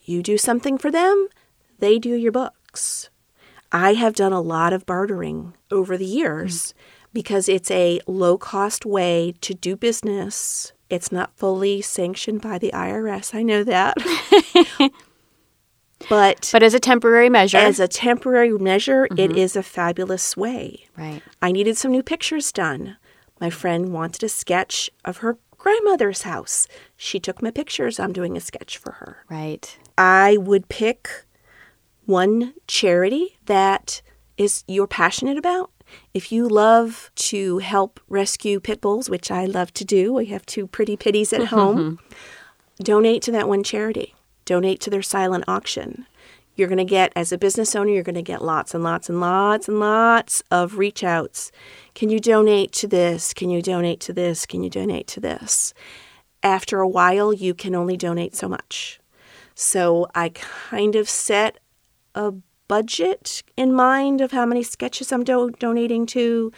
You 0.05 0.21
do 0.21 0.37
something 0.37 0.79
for 0.79 0.91
them, 0.91 1.29
they 1.79 2.01
do 2.01 2.15
your 2.17 2.33
books. 2.33 3.09
I 3.73 3.95
have 3.95 4.15
done 4.15 4.33
a 4.33 4.41
lot 4.41 4.73
of 4.73 4.87
bartering 4.87 5.55
over 5.71 5.97
the 5.97 6.07
years. 6.07 6.73
Mm 6.73 6.75
because 7.13 7.49
it's 7.49 7.71
a 7.71 8.01
low 8.07 8.39
cost 8.39 8.87
way 8.87 9.35
to 9.41 9.55
do 9.55 9.77
business. 9.77 10.73
It's 10.89 11.13
not 11.13 11.37
fully 11.37 11.81
sanctioned 11.83 12.41
by 12.41 12.59
the 12.59 12.71
IRS. 12.73 13.35
I 13.35 13.43
know 13.43 13.65
that. 13.65 13.97
but 16.09 16.49
but 16.53 16.63
as 16.63 16.75
a 16.75 16.81
temporary 16.81 17.29
measure. 17.29 17.59
As 17.59 17.81
a 17.81 17.89
temporary 17.89 18.53
measure, 18.53 19.07
mm-hmm. 19.07 19.19
it 19.19 19.37
is 19.37 19.57
a 19.57 19.63
fabulous 19.63 20.37
way. 20.37 20.87
Right. 20.97 21.23
I 21.41 21.53
needed 21.53 21.77
some 21.77 21.93
new 21.93 22.03
pictures 22.03 22.53
done. 22.53 22.97
My 23.41 23.51
friend 23.51 23.93
wanted 23.93 24.23
a 24.23 24.29
sketch 24.29 24.91
of 25.05 25.19
her 25.19 25.39
grandmother's 25.57 26.23
house. 26.23 26.67
She 26.97 27.21
took 27.21 27.43
my 27.43 27.51
pictures. 27.51 27.99
I'm 28.01 28.13
doing 28.13 28.37
a 28.37 28.41
sketch 28.41 28.77
for 28.79 28.93
her. 28.93 29.25
Right. 29.29 29.79
I 29.97 30.37
would 30.39 30.69
pick 30.69 31.25
one 32.11 32.53
charity 32.67 33.39
that 33.47 34.03
is 34.37 34.65
you're 34.67 34.87
passionate 34.87 35.39
about 35.39 35.71
if 36.15 36.33
you 36.33 36.49
love 36.49 37.11
to 37.15 37.59
help 37.59 38.01
rescue 38.09 38.61
pit 38.61 38.81
bulls, 38.81 39.09
which 39.09 39.31
I 39.31 39.45
love 39.47 39.73
to 39.75 39.85
do, 39.85 40.13
we 40.15 40.27
have 40.27 40.47
two 40.47 40.67
pretty 40.67 40.97
pitties 40.97 41.33
at 41.33 41.47
home, 41.47 41.99
donate 42.83 43.23
to 43.23 43.33
that 43.33 43.49
one 43.49 43.63
charity. 43.63 44.15
Donate 44.45 44.81
to 44.81 44.91
their 44.91 45.03
silent 45.03 45.45
auction. 45.47 46.07
You're 46.57 46.69
going 46.69 46.79
to 46.79 46.85
get, 46.85 47.13
as 47.15 47.31
a 47.31 47.39
business 47.39 47.77
owner, 47.77 47.91
you're 47.91 48.03
going 48.03 48.17
to 48.17 48.23
get 48.23 48.43
lots 48.43 48.75
and 48.75 48.83
lots 48.83 49.09
and 49.09 49.21
lots 49.21 49.69
and 49.69 49.79
lots 49.79 50.43
of 50.51 50.77
reach 50.77 51.05
outs. 51.05 51.53
Can 51.95 52.11
you 52.11 52.19
donate 52.19 52.73
to 52.73 52.89
this? 52.89 53.33
Can 53.33 53.51
you 53.51 53.63
donate 53.63 54.01
to 54.01 54.13
this? 54.13 54.47
Can 54.47 54.63
you 54.63 54.69
donate 54.69 55.07
to 55.09 55.21
this? 55.21 55.73
After 56.43 56.81
a 56.81 56.89
while, 56.89 57.33
you 57.33 57.55
can 57.55 57.75
only 57.75 57.97
donate 57.97 58.35
so 58.35 58.49
much. 58.49 58.99
So 59.55 60.09
I 60.15 60.31
kind 60.31 60.97
of 60.97 61.09
set 61.09 61.60
a 62.15 62.33
budget 62.69 63.43
in 63.57 63.73
mind 63.73 64.21
of 64.21 64.33
how 64.33 64.47
many 64.47 64.63
sketches 64.63 65.13
I'm 65.13 65.25
do- 65.25 65.51
donating 65.59 66.07
to, 66.07 66.53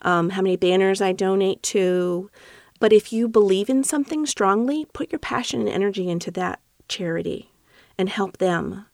um, 0.00 0.30
how 0.30 0.42
many 0.42 0.56
banners 0.56 1.02
I 1.02 1.12
donate 1.12 1.62
to. 1.64 2.30
But 2.78 2.92
if 2.92 3.12
you 3.12 3.28
believe 3.28 3.68
in 3.68 3.84
something 3.84 4.24
strongly, 4.24 4.86
put 4.94 5.12
your 5.12 5.18
passion 5.18 5.60
and 5.60 5.68
energy 5.68 6.08
into 6.08 6.30
that 6.32 6.60
charity 6.88 7.52
and 7.98 8.08
help 8.08 8.38
them. 8.38 8.86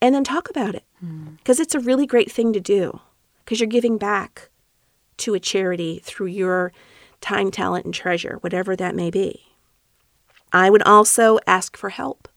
And 0.00 0.14
then 0.14 0.24
talk 0.24 0.48
about 0.48 0.74
it 0.74 0.84
because 1.36 1.58
mm. 1.58 1.62
it's 1.62 1.74
a 1.74 1.80
really 1.80 2.06
great 2.06 2.30
thing 2.30 2.52
to 2.52 2.60
do 2.60 3.00
because 3.44 3.60
you're 3.60 3.66
giving 3.66 3.98
back 3.98 4.48
to 5.18 5.34
a 5.34 5.40
charity 5.40 6.00
through 6.02 6.28
your 6.28 6.72
time, 7.20 7.50
talent, 7.50 7.84
and 7.84 7.92
treasure, 7.92 8.38
whatever 8.40 8.74
that 8.76 8.94
may 8.94 9.10
be. 9.10 9.42
I 10.52 10.70
would 10.70 10.82
also 10.82 11.38
ask 11.46 11.76
for 11.76 11.90
help. 11.90 12.28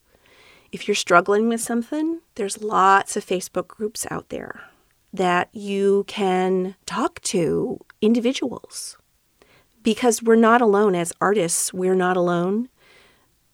If 0.74 0.88
you're 0.88 0.96
struggling 0.96 1.50
with 1.50 1.62
something, 1.62 2.22
there's 2.34 2.64
lots 2.64 3.16
of 3.16 3.24
Facebook 3.24 3.68
groups 3.68 4.08
out 4.10 4.30
there 4.30 4.64
that 5.14 5.50
you 5.54 6.04
can 6.08 6.74
talk 6.88 7.22
to 7.22 7.80
individuals 8.02 8.98
because 9.84 10.24
we're 10.24 10.36
not 10.36 10.62
alone 10.62 10.96
as 10.96 11.14
artists. 11.22 11.72
We're 11.76 11.94
not 11.94 12.18
alone. 12.18 12.70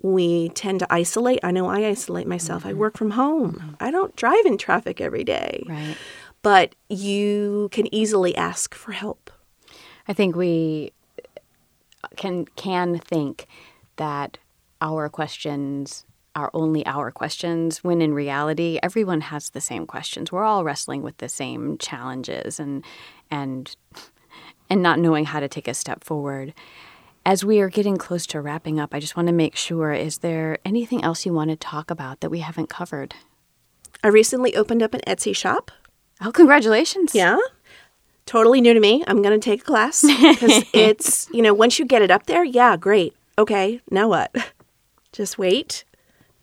We 0.02 0.48
tend 0.50 0.80
to 0.80 0.88
isolate. 0.90 1.42
I 1.44 1.52
know 1.52 1.68
I 1.68 1.88
isolate 1.88 2.26
myself. 2.26 2.62
Mm-hmm. 2.62 2.70
I 2.70 2.74
work 2.76 2.98
from 2.98 3.12
home. 3.12 3.56
Mm-hmm. 3.56 3.70
I 3.82 3.92
don't 3.92 4.16
drive 4.16 4.46
in 4.46 4.58
traffic 4.58 5.02
every 5.02 5.26
day. 5.26 5.66
Right. 5.68 5.98
But 6.42 6.74
you 6.88 7.68
can 7.74 7.94
easily 7.94 8.34
ask 8.34 8.74
for 8.74 8.94
help. 8.94 9.30
I 10.08 10.14
think 10.14 10.38
we 10.38 10.94
can 12.16 12.46
can 12.56 12.98
think 12.98 13.46
that 13.98 14.38
our 14.80 15.10
questions 15.10 16.06
are 16.40 16.50
only 16.54 16.86
our 16.86 17.12
questions 17.12 17.84
when 17.84 18.02
in 18.02 18.14
reality 18.14 18.80
everyone 18.82 19.22
has 19.22 19.50
the 19.50 19.60
same 19.60 19.86
questions. 19.86 20.32
We're 20.32 20.46
all 20.46 20.64
wrestling 20.64 21.02
with 21.02 21.18
the 21.18 21.28
same 21.28 21.78
challenges 21.78 22.60
and 22.60 22.86
and 23.30 23.76
and 24.70 24.82
not 24.82 25.00
knowing 25.00 25.26
how 25.26 25.40
to 25.42 25.50
take 25.50 25.68
a 25.68 25.74
step 25.74 26.04
forward. 26.04 26.54
As 27.26 27.44
we 27.44 27.60
are 27.60 27.70
getting 27.70 27.98
close 27.98 28.26
to 28.28 28.40
wrapping 28.40 28.80
up 28.80 28.94
i 28.94 29.00
just 29.00 29.18
want 29.18 29.28
to 29.28 29.34
make 29.34 29.56
sure 29.56 29.92
is 29.92 30.20
there 30.20 30.58
anything 30.64 31.04
else 31.04 31.26
you 31.26 31.34
want 31.34 31.50
to 31.50 31.58
talk 31.58 31.92
about 31.92 32.22
that 32.22 32.30
we 32.30 32.40
haven't 32.40 32.70
covered? 32.70 33.16
I 34.02 34.08
recently 34.08 34.56
opened 34.56 34.82
up 34.82 34.94
an 34.94 35.02
etsy 35.06 35.36
shop. 35.36 35.72
Oh 36.22 36.32
congratulations. 36.32 37.14
Yeah. 37.14 37.38
Totally 38.26 38.62
new 38.62 38.74
to 38.74 38.80
me. 38.80 39.04
I'm 39.08 39.22
going 39.22 39.38
to 39.38 39.44
take 39.44 39.62
a 39.62 39.66
class 39.66 40.02
because 40.08 40.64
it's 40.74 41.30
you 41.32 41.42
know 41.42 41.54
once 41.54 41.80
you 41.80 41.86
get 41.86 42.02
it 42.02 42.12
up 42.12 42.28
there 42.28 42.46
yeah 42.46 42.78
great. 42.78 43.14
Okay 43.38 43.82
now 43.92 44.08
what? 44.08 44.34
Just 45.12 45.38
wait 45.38 45.84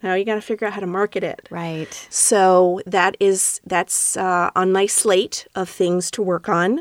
now 0.02 0.14
you 0.14 0.24
got 0.24 0.34
to 0.34 0.40
figure 0.40 0.66
out 0.66 0.74
how 0.74 0.80
to 0.80 0.86
market 0.86 1.24
it. 1.24 1.48
Right. 1.50 2.06
So 2.10 2.80
that 2.86 3.16
is 3.20 3.60
that's 3.64 4.16
uh, 4.16 4.50
on 4.54 4.72
my 4.72 4.86
slate 4.86 5.46
of 5.54 5.68
things 5.68 6.10
to 6.12 6.22
work 6.22 6.48
on. 6.48 6.80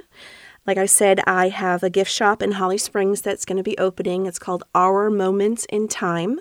Like 0.67 0.77
I 0.77 0.87
said, 0.87 1.21
I 1.27 1.49
have 1.49 1.83
a 1.83 1.89
gift 1.89 2.11
shop 2.11 2.41
in 2.41 2.53
Holly 2.53 2.79
Springs 2.79 3.21
that's 3.21 3.45
going 3.45 3.57
to 3.57 3.63
be 3.63 3.77
opening. 3.77 4.25
It's 4.25 4.39
called 4.39 4.63
Our 4.73 5.09
Moments 5.11 5.65
in 5.69 5.87
Time. 5.87 6.39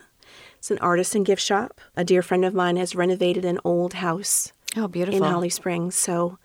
It's 0.59 0.71
an 0.71 0.79
artisan 0.79 1.25
gift 1.25 1.43
shop. 1.43 1.81
A 1.95 2.05
dear 2.05 2.23
friend 2.23 2.43
of 2.43 2.55
mine 2.55 2.77
has 2.77 2.95
renovated 2.95 3.45
an 3.45 3.59
old 3.65 3.95
house. 3.95 4.51
Oh, 4.77 4.89
beautiful. 4.89 5.23
In 5.23 5.31
Holly 5.31 5.51
Springs. 5.51 5.95
So 5.95 6.39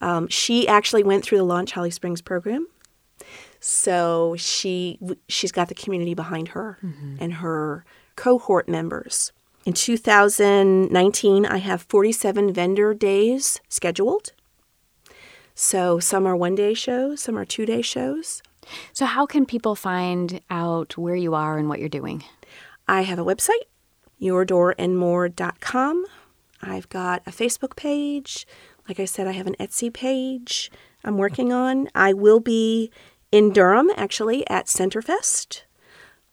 um, 0.00 0.26
she 0.28 0.66
actually 0.66 1.02
went 1.02 1.22
through 1.22 1.38
the 1.38 1.44
Launch 1.44 1.72
Holly 1.72 1.90
Springs 1.90 2.22
program. 2.22 2.66
So 3.60 4.36
she 4.38 4.98
she's 5.28 5.52
got 5.52 5.68
the 5.68 5.74
community 5.74 6.14
behind 6.14 6.48
her 6.48 6.78
mm-hmm. 6.82 7.16
and 7.20 7.34
her 7.34 7.84
cohort 8.16 8.68
members. 8.68 9.32
In 9.68 9.74
2019, 9.74 11.44
I 11.44 11.58
have 11.58 11.82
47 11.82 12.54
vendor 12.54 12.94
days 12.94 13.60
scheduled. 13.68 14.32
So 15.54 16.00
some 16.00 16.24
are 16.26 16.34
one 16.34 16.54
day 16.54 16.72
shows, 16.72 17.20
some 17.20 17.36
are 17.36 17.44
two 17.44 17.66
day 17.66 17.82
shows. 17.82 18.42
So, 18.94 19.04
how 19.04 19.26
can 19.26 19.44
people 19.44 19.74
find 19.74 20.40
out 20.48 20.96
where 20.96 21.14
you 21.14 21.34
are 21.34 21.58
and 21.58 21.68
what 21.68 21.80
you're 21.80 21.90
doing? 21.90 22.24
I 22.88 23.02
have 23.02 23.18
a 23.18 23.24
website, 23.26 23.68
yourdoorandmore.com. 24.18 26.06
I've 26.62 26.88
got 26.88 27.22
a 27.26 27.30
Facebook 27.30 27.76
page. 27.76 28.46
Like 28.88 28.98
I 28.98 29.04
said, 29.04 29.26
I 29.26 29.32
have 29.32 29.46
an 29.46 29.56
Etsy 29.60 29.92
page. 29.92 30.70
I'm 31.04 31.18
working 31.18 31.52
on. 31.52 31.90
I 31.94 32.14
will 32.14 32.40
be 32.40 32.90
in 33.30 33.52
Durham 33.52 33.90
actually 33.98 34.48
at 34.48 34.64
Centerfest. 34.64 35.64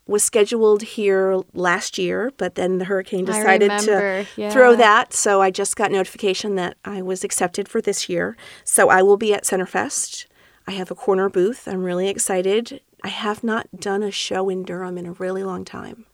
Was 0.08 0.24
scheduled 0.24 0.84
here 0.84 1.42
last 1.54 1.98
year, 1.98 2.32
but 2.38 2.54
then 2.54 2.78
the 2.78 2.86
hurricane 2.86 3.26
decided 3.26 3.72
to 3.80 4.28
yeah. 4.36 4.52
throw 4.52 4.76
that. 4.76 5.14
So 5.14 5.42
I 5.42 5.50
just 5.50 5.76
got 5.76 5.92
notification 5.92 6.54
that 6.56 6.78
I 6.86 7.02
was 7.02 7.24
accepted 7.24 7.68
for 7.68 7.82
this 7.82 8.08
year. 8.08 8.38
So 8.64 8.90
I 8.90 9.02
will 9.02 9.18
be 9.18 9.34
at 9.34 9.46
Centerfest. 9.46 10.28
I 10.68 10.72
have 10.72 10.92
a 10.92 10.96
corner 10.96 11.28
booth. 11.28 11.68
I'm 11.68 11.84
really 11.84 12.08
excited. 12.08 12.82
I 13.04 13.08
have 13.08 13.44
not 13.44 13.80
done 13.80 14.04
a 14.04 14.12
show 14.12 14.48
in 14.50 14.64
Durham 14.64 14.98
in 15.00 15.08
a 15.08 15.14
really 15.14 15.44
long 15.44 15.66
time. 15.66 16.06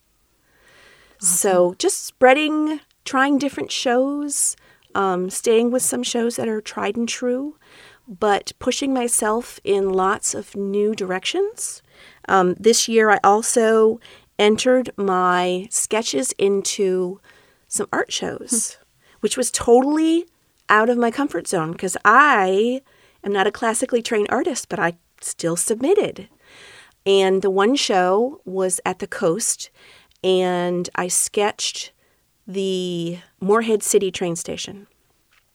So 1.19 1.75
just 1.77 2.05
spreading, 2.05 2.79
trying 3.05 3.37
different 3.37 3.71
shows, 3.71 4.55
um, 4.95 5.29
staying 5.29 5.71
with 5.71 5.83
some 5.83 6.01
shows 6.01 6.35
that 6.37 6.47
are 6.47 6.61
tried 6.61 6.95
and 6.95 7.07
true, 7.07 7.57
but 8.07 8.53
pushing 8.57 8.93
myself 8.93 9.59
in 9.63 9.89
lots 9.89 10.33
of 10.33 10.55
new 10.55 10.95
directions. 10.95 11.80
Um, 12.27 12.55
this 12.59 12.87
year, 12.87 13.09
I 13.09 13.19
also 13.23 13.99
entered 14.37 14.91
my 14.97 15.67
sketches 15.69 16.33
into 16.37 17.19
some 17.67 17.87
art 17.93 18.11
shows, 18.11 18.77
which 19.19 19.37
was 19.37 19.51
totally 19.51 20.25
out 20.69 20.89
of 20.89 20.97
my 20.97 21.11
comfort 21.11 21.47
zone 21.47 21.71
because 21.71 21.97
I 22.03 22.81
am 23.23 23.31
not 23.31 23.47
a 23.47 23.51
classically 23.51 24.01
trained 24.01 24.27
artist, 24.29 24.69
but 24.69 24.79
I 24.79 24.93
still 25.21 25.55
submitted. 25.55 26.27
And 27.05 27.41
the 27.41 27.49
one 27.49 27.75
show 27.75 28.41
was 28.45 28.79
at 28.85 28.99
the 28.99 29.07
coast, 29.07 29.69
and 30.23 30.89
I 30.95 31.07
sketched 31.07 31.91
the 32.47 33.19
Morehead 33.39 33.83
City 33.83 34.11
train 34.11 34.35
station. 34.35 34.87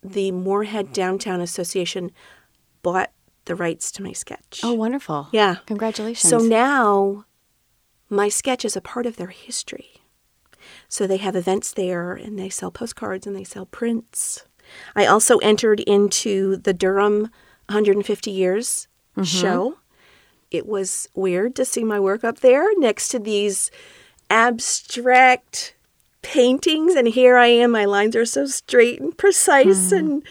The 0.03 0.31
Morehead 0.33 0.93
Downtown 0.93 1.41
Association 1.41 2.13
bought 2.83 3.11
the 3.47 3.55
rights 3.55 3.91
to 3.93 4.03
my 4.03 4.13
sketch. 4.13 4.61
Oh, 4.63 4.75
wonderful. 4.75 5.29
Yeah. 5.33 5.57
Congratulations. 5.67 6.29
So 6.29 6.39
now 6.39 7.25
my 8.09 8.29
sketch 8.29 8.65
is 8.65 8.77
a 8.77 8.81
part 8.81 9.07
of 9.07 9.17
their 9.17 9.29
history. 9.29 10.03
So 10.89 11.07
they 11.07 11.17
have 11.17 11.35
events 11.35 11.73
there 11.73 12.13
and 12.13 12.39
they 12.39 12.49
sell 12.49 12.71
postcards 12.71 13.27
and 13.27 13.35
they 13.35 13.45
sell 13.45 13.67
prints. 13.67 14.45
I 14.95 15.07
also 15.07 15.39
entered 15.39 15.81
into 15.81 16.57
the 16.57 16.75
Durham 16.75 17.31
150 17.69 18.31
Years 18.31 18.89
mm-hmm. 19.13 19.23
show. 19.23 19.79
It 20.51 20.67
was 20.67 21.09
weird 21.15 21.57
to 21.57 21.65
see 21.65 21.85
my 21.85 21.99
work 21.99 22.23
up 22.25 22.41
there 22.41 22.69
next 22.79 23.09
to 23.09 23.19
these 23.19 23.71
abstract 24.31 25.75
paintings. 26.23 26.95
And 26.95 27.09
here 27.09 27.37
I 27.37 27.47
am, 27.47 27.73
my 27.73 27.85
lines 27.85 28.17
are 28.17 28.25
so 28.25 28.47
straight 28.47 29.01
and 29.01 29.17
precise 29.17 29.91
hmm. 29.91 29.97
and 29.97 30.23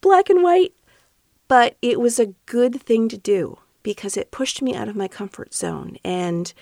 black 0.00 0.30
and 0.30 0.42
white. 0.42 0.74
But 1.54 1.76
it 1.80 2.00
was 2.00 2.18
a 2.18 2.34
good 2.46 2.82
thing 2.82 3.08
to 3.10 3.16
do 3.16 3.60
because 3.84 4.16
it 4.16 4.32
pushed 4.32 4.60
me 4.60 4.74
out 4.74 4.88
of 4.88 4.96
my 4.96 5.06
comfort 5.06 5.54
zone. 5.54 5.98
And 6.04 6.52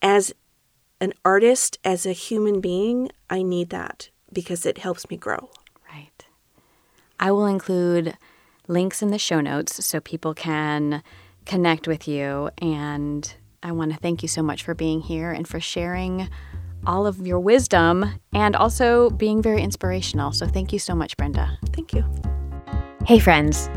as 0.00 0.32
an 0.98 1.12
artist, 1.26 1.76
as 1.84 2.06
a 2.06 2.12
human 2.12 2.62
being, 2.62 3.10
I 3.28 3.42
need 3.42 3.68
that 3.68 4.08
because 4.32 4.64
it 4.64 4.78
helps 4.78 5.10
me 5.10 5.18
grow. 5.18 5.50
Right. 5.92 6.24
I 7.20 7.32
will 7.32 7.44
include 7.44 8.16
links 8.66 9.02
in 9.02 9.10
the 9.10 9.18
show 9.18 9.42
notes 9.42 9.84
so 9.84 10.00
people 10.00 10.32
can 10.32 11.02
connect 11.44 11.86
with 11.86 12.08
you. 12.08 12.48
And 12.56 13.30
I 13.62 13.72
want 13.72 13.92
to 13.92 13.98
thank 13.98 14.22
you 14.22 14.28
so 14.28 14.42
much 14.42 14.62
for 14.62 14.72
being 14.72 15.02
here 15.02 15.32
and 15.32 15.46
for 15.46 15.60
sharing 15.60 16.30
all 16.86 17.06
of 17.06 17.26
your 17.26 17.40
wisdom 17.40 18.18
and 18.32 18.56
also 18.56 19.10
being 19.10 19.42
very 19.42 19.60
inspirational. 19.60 20.32
So 20.32 20.46
thank 20.46 20.72
you 20.72 20.78
so 20.78 20.94
much, 20.94 21.14
Brenda. 21.18 21.58
Thank 21.74 21.92
you. 21.92 22.06
Hey, 23.06 23.18
friends. 23.18 23.68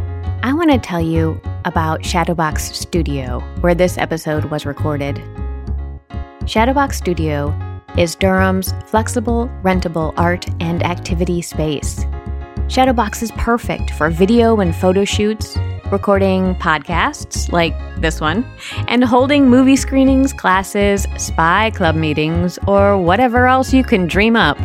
I 0.44 0.54
want 0.54 0.70
to 0.72 0.78
tell 0.78 1.02
you 1.02 1.42
about 1.66 2.02
Shadowbox 2.02 2.74
Studio, 2.74 3.40
where 3.62 3.74
this 3.74 3.98
episode 3.98 4.46
was 4.46 4.66
recorded. 4.66 5.16
Shadowbox 6.42 6.94
Studio 6.94 7.54
is 7.98 8.16
Durham's 8.16 8.74
flexible, 8.86 9.50
rentable 9.64 10.14
art 10.16 10.46
and 10.60 10.84
activity 10.84 11.42
space. 11.42 12.06
Shadowbox 12.68 13.24
is 13.24 13.32
perfect 13.32 13.90
for 13.92 14.12
video 14.12 14.60
and 14.60 14.76
photo 14.76 15.06
shoots, 15.06 15.58
recording 15.92 16.54
podcasts 16.56 17.52
like 17.52 17.74
this 18.00 18.22
one, 18.22 18.46
and 18.88 19.04
holding 19.04 19.50
movie 19.50 19.76
screenings, 19.76 20.34
classes, 20.34 21.08
spy 21.18 21.72
club 21.72 21.96
meetings, 21.96 22.60
or 22.68 22.96
whatever 22.98 23.48
else 23.48 23.74
you 23.74 23.84
can 23.84 24.06
dream 24.06 24.36
up. 24.36 24.60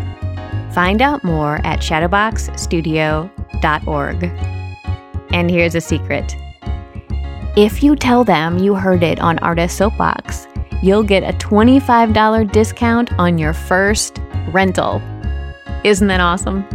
Find 0.75 1.01
out 1.01 1.25
more 1.25 1.63
at 1.65 1.81
shadowboxstudio.org. 1.81 4.62
And 5.33 5.51
here's 5.51 5.75
a 5.75 5.81
secret 5.81 6.37
if 7.55 7.83
you 7.83 7.97
tell 7.97 8.25
them 8.25 8.59
you 8.59 8.75
heard 8.75 9.03
it 9.03 9.21
on 9.21 9.39
Artist 9.41 9.77
Soapbox, 9.77 10.47
you'll 10.83 11.03
get 11.03 11.23
a 11.23 11.37
$25 11.37 12.51
discount 12.51 13.13
on 13.19 13.37
your 13.37 13.53
first 13.53 14.19
rental. 14.53 15.03
Isn't 15.85 16.09
that 16.09 16.21
awesome? 16.21 16.67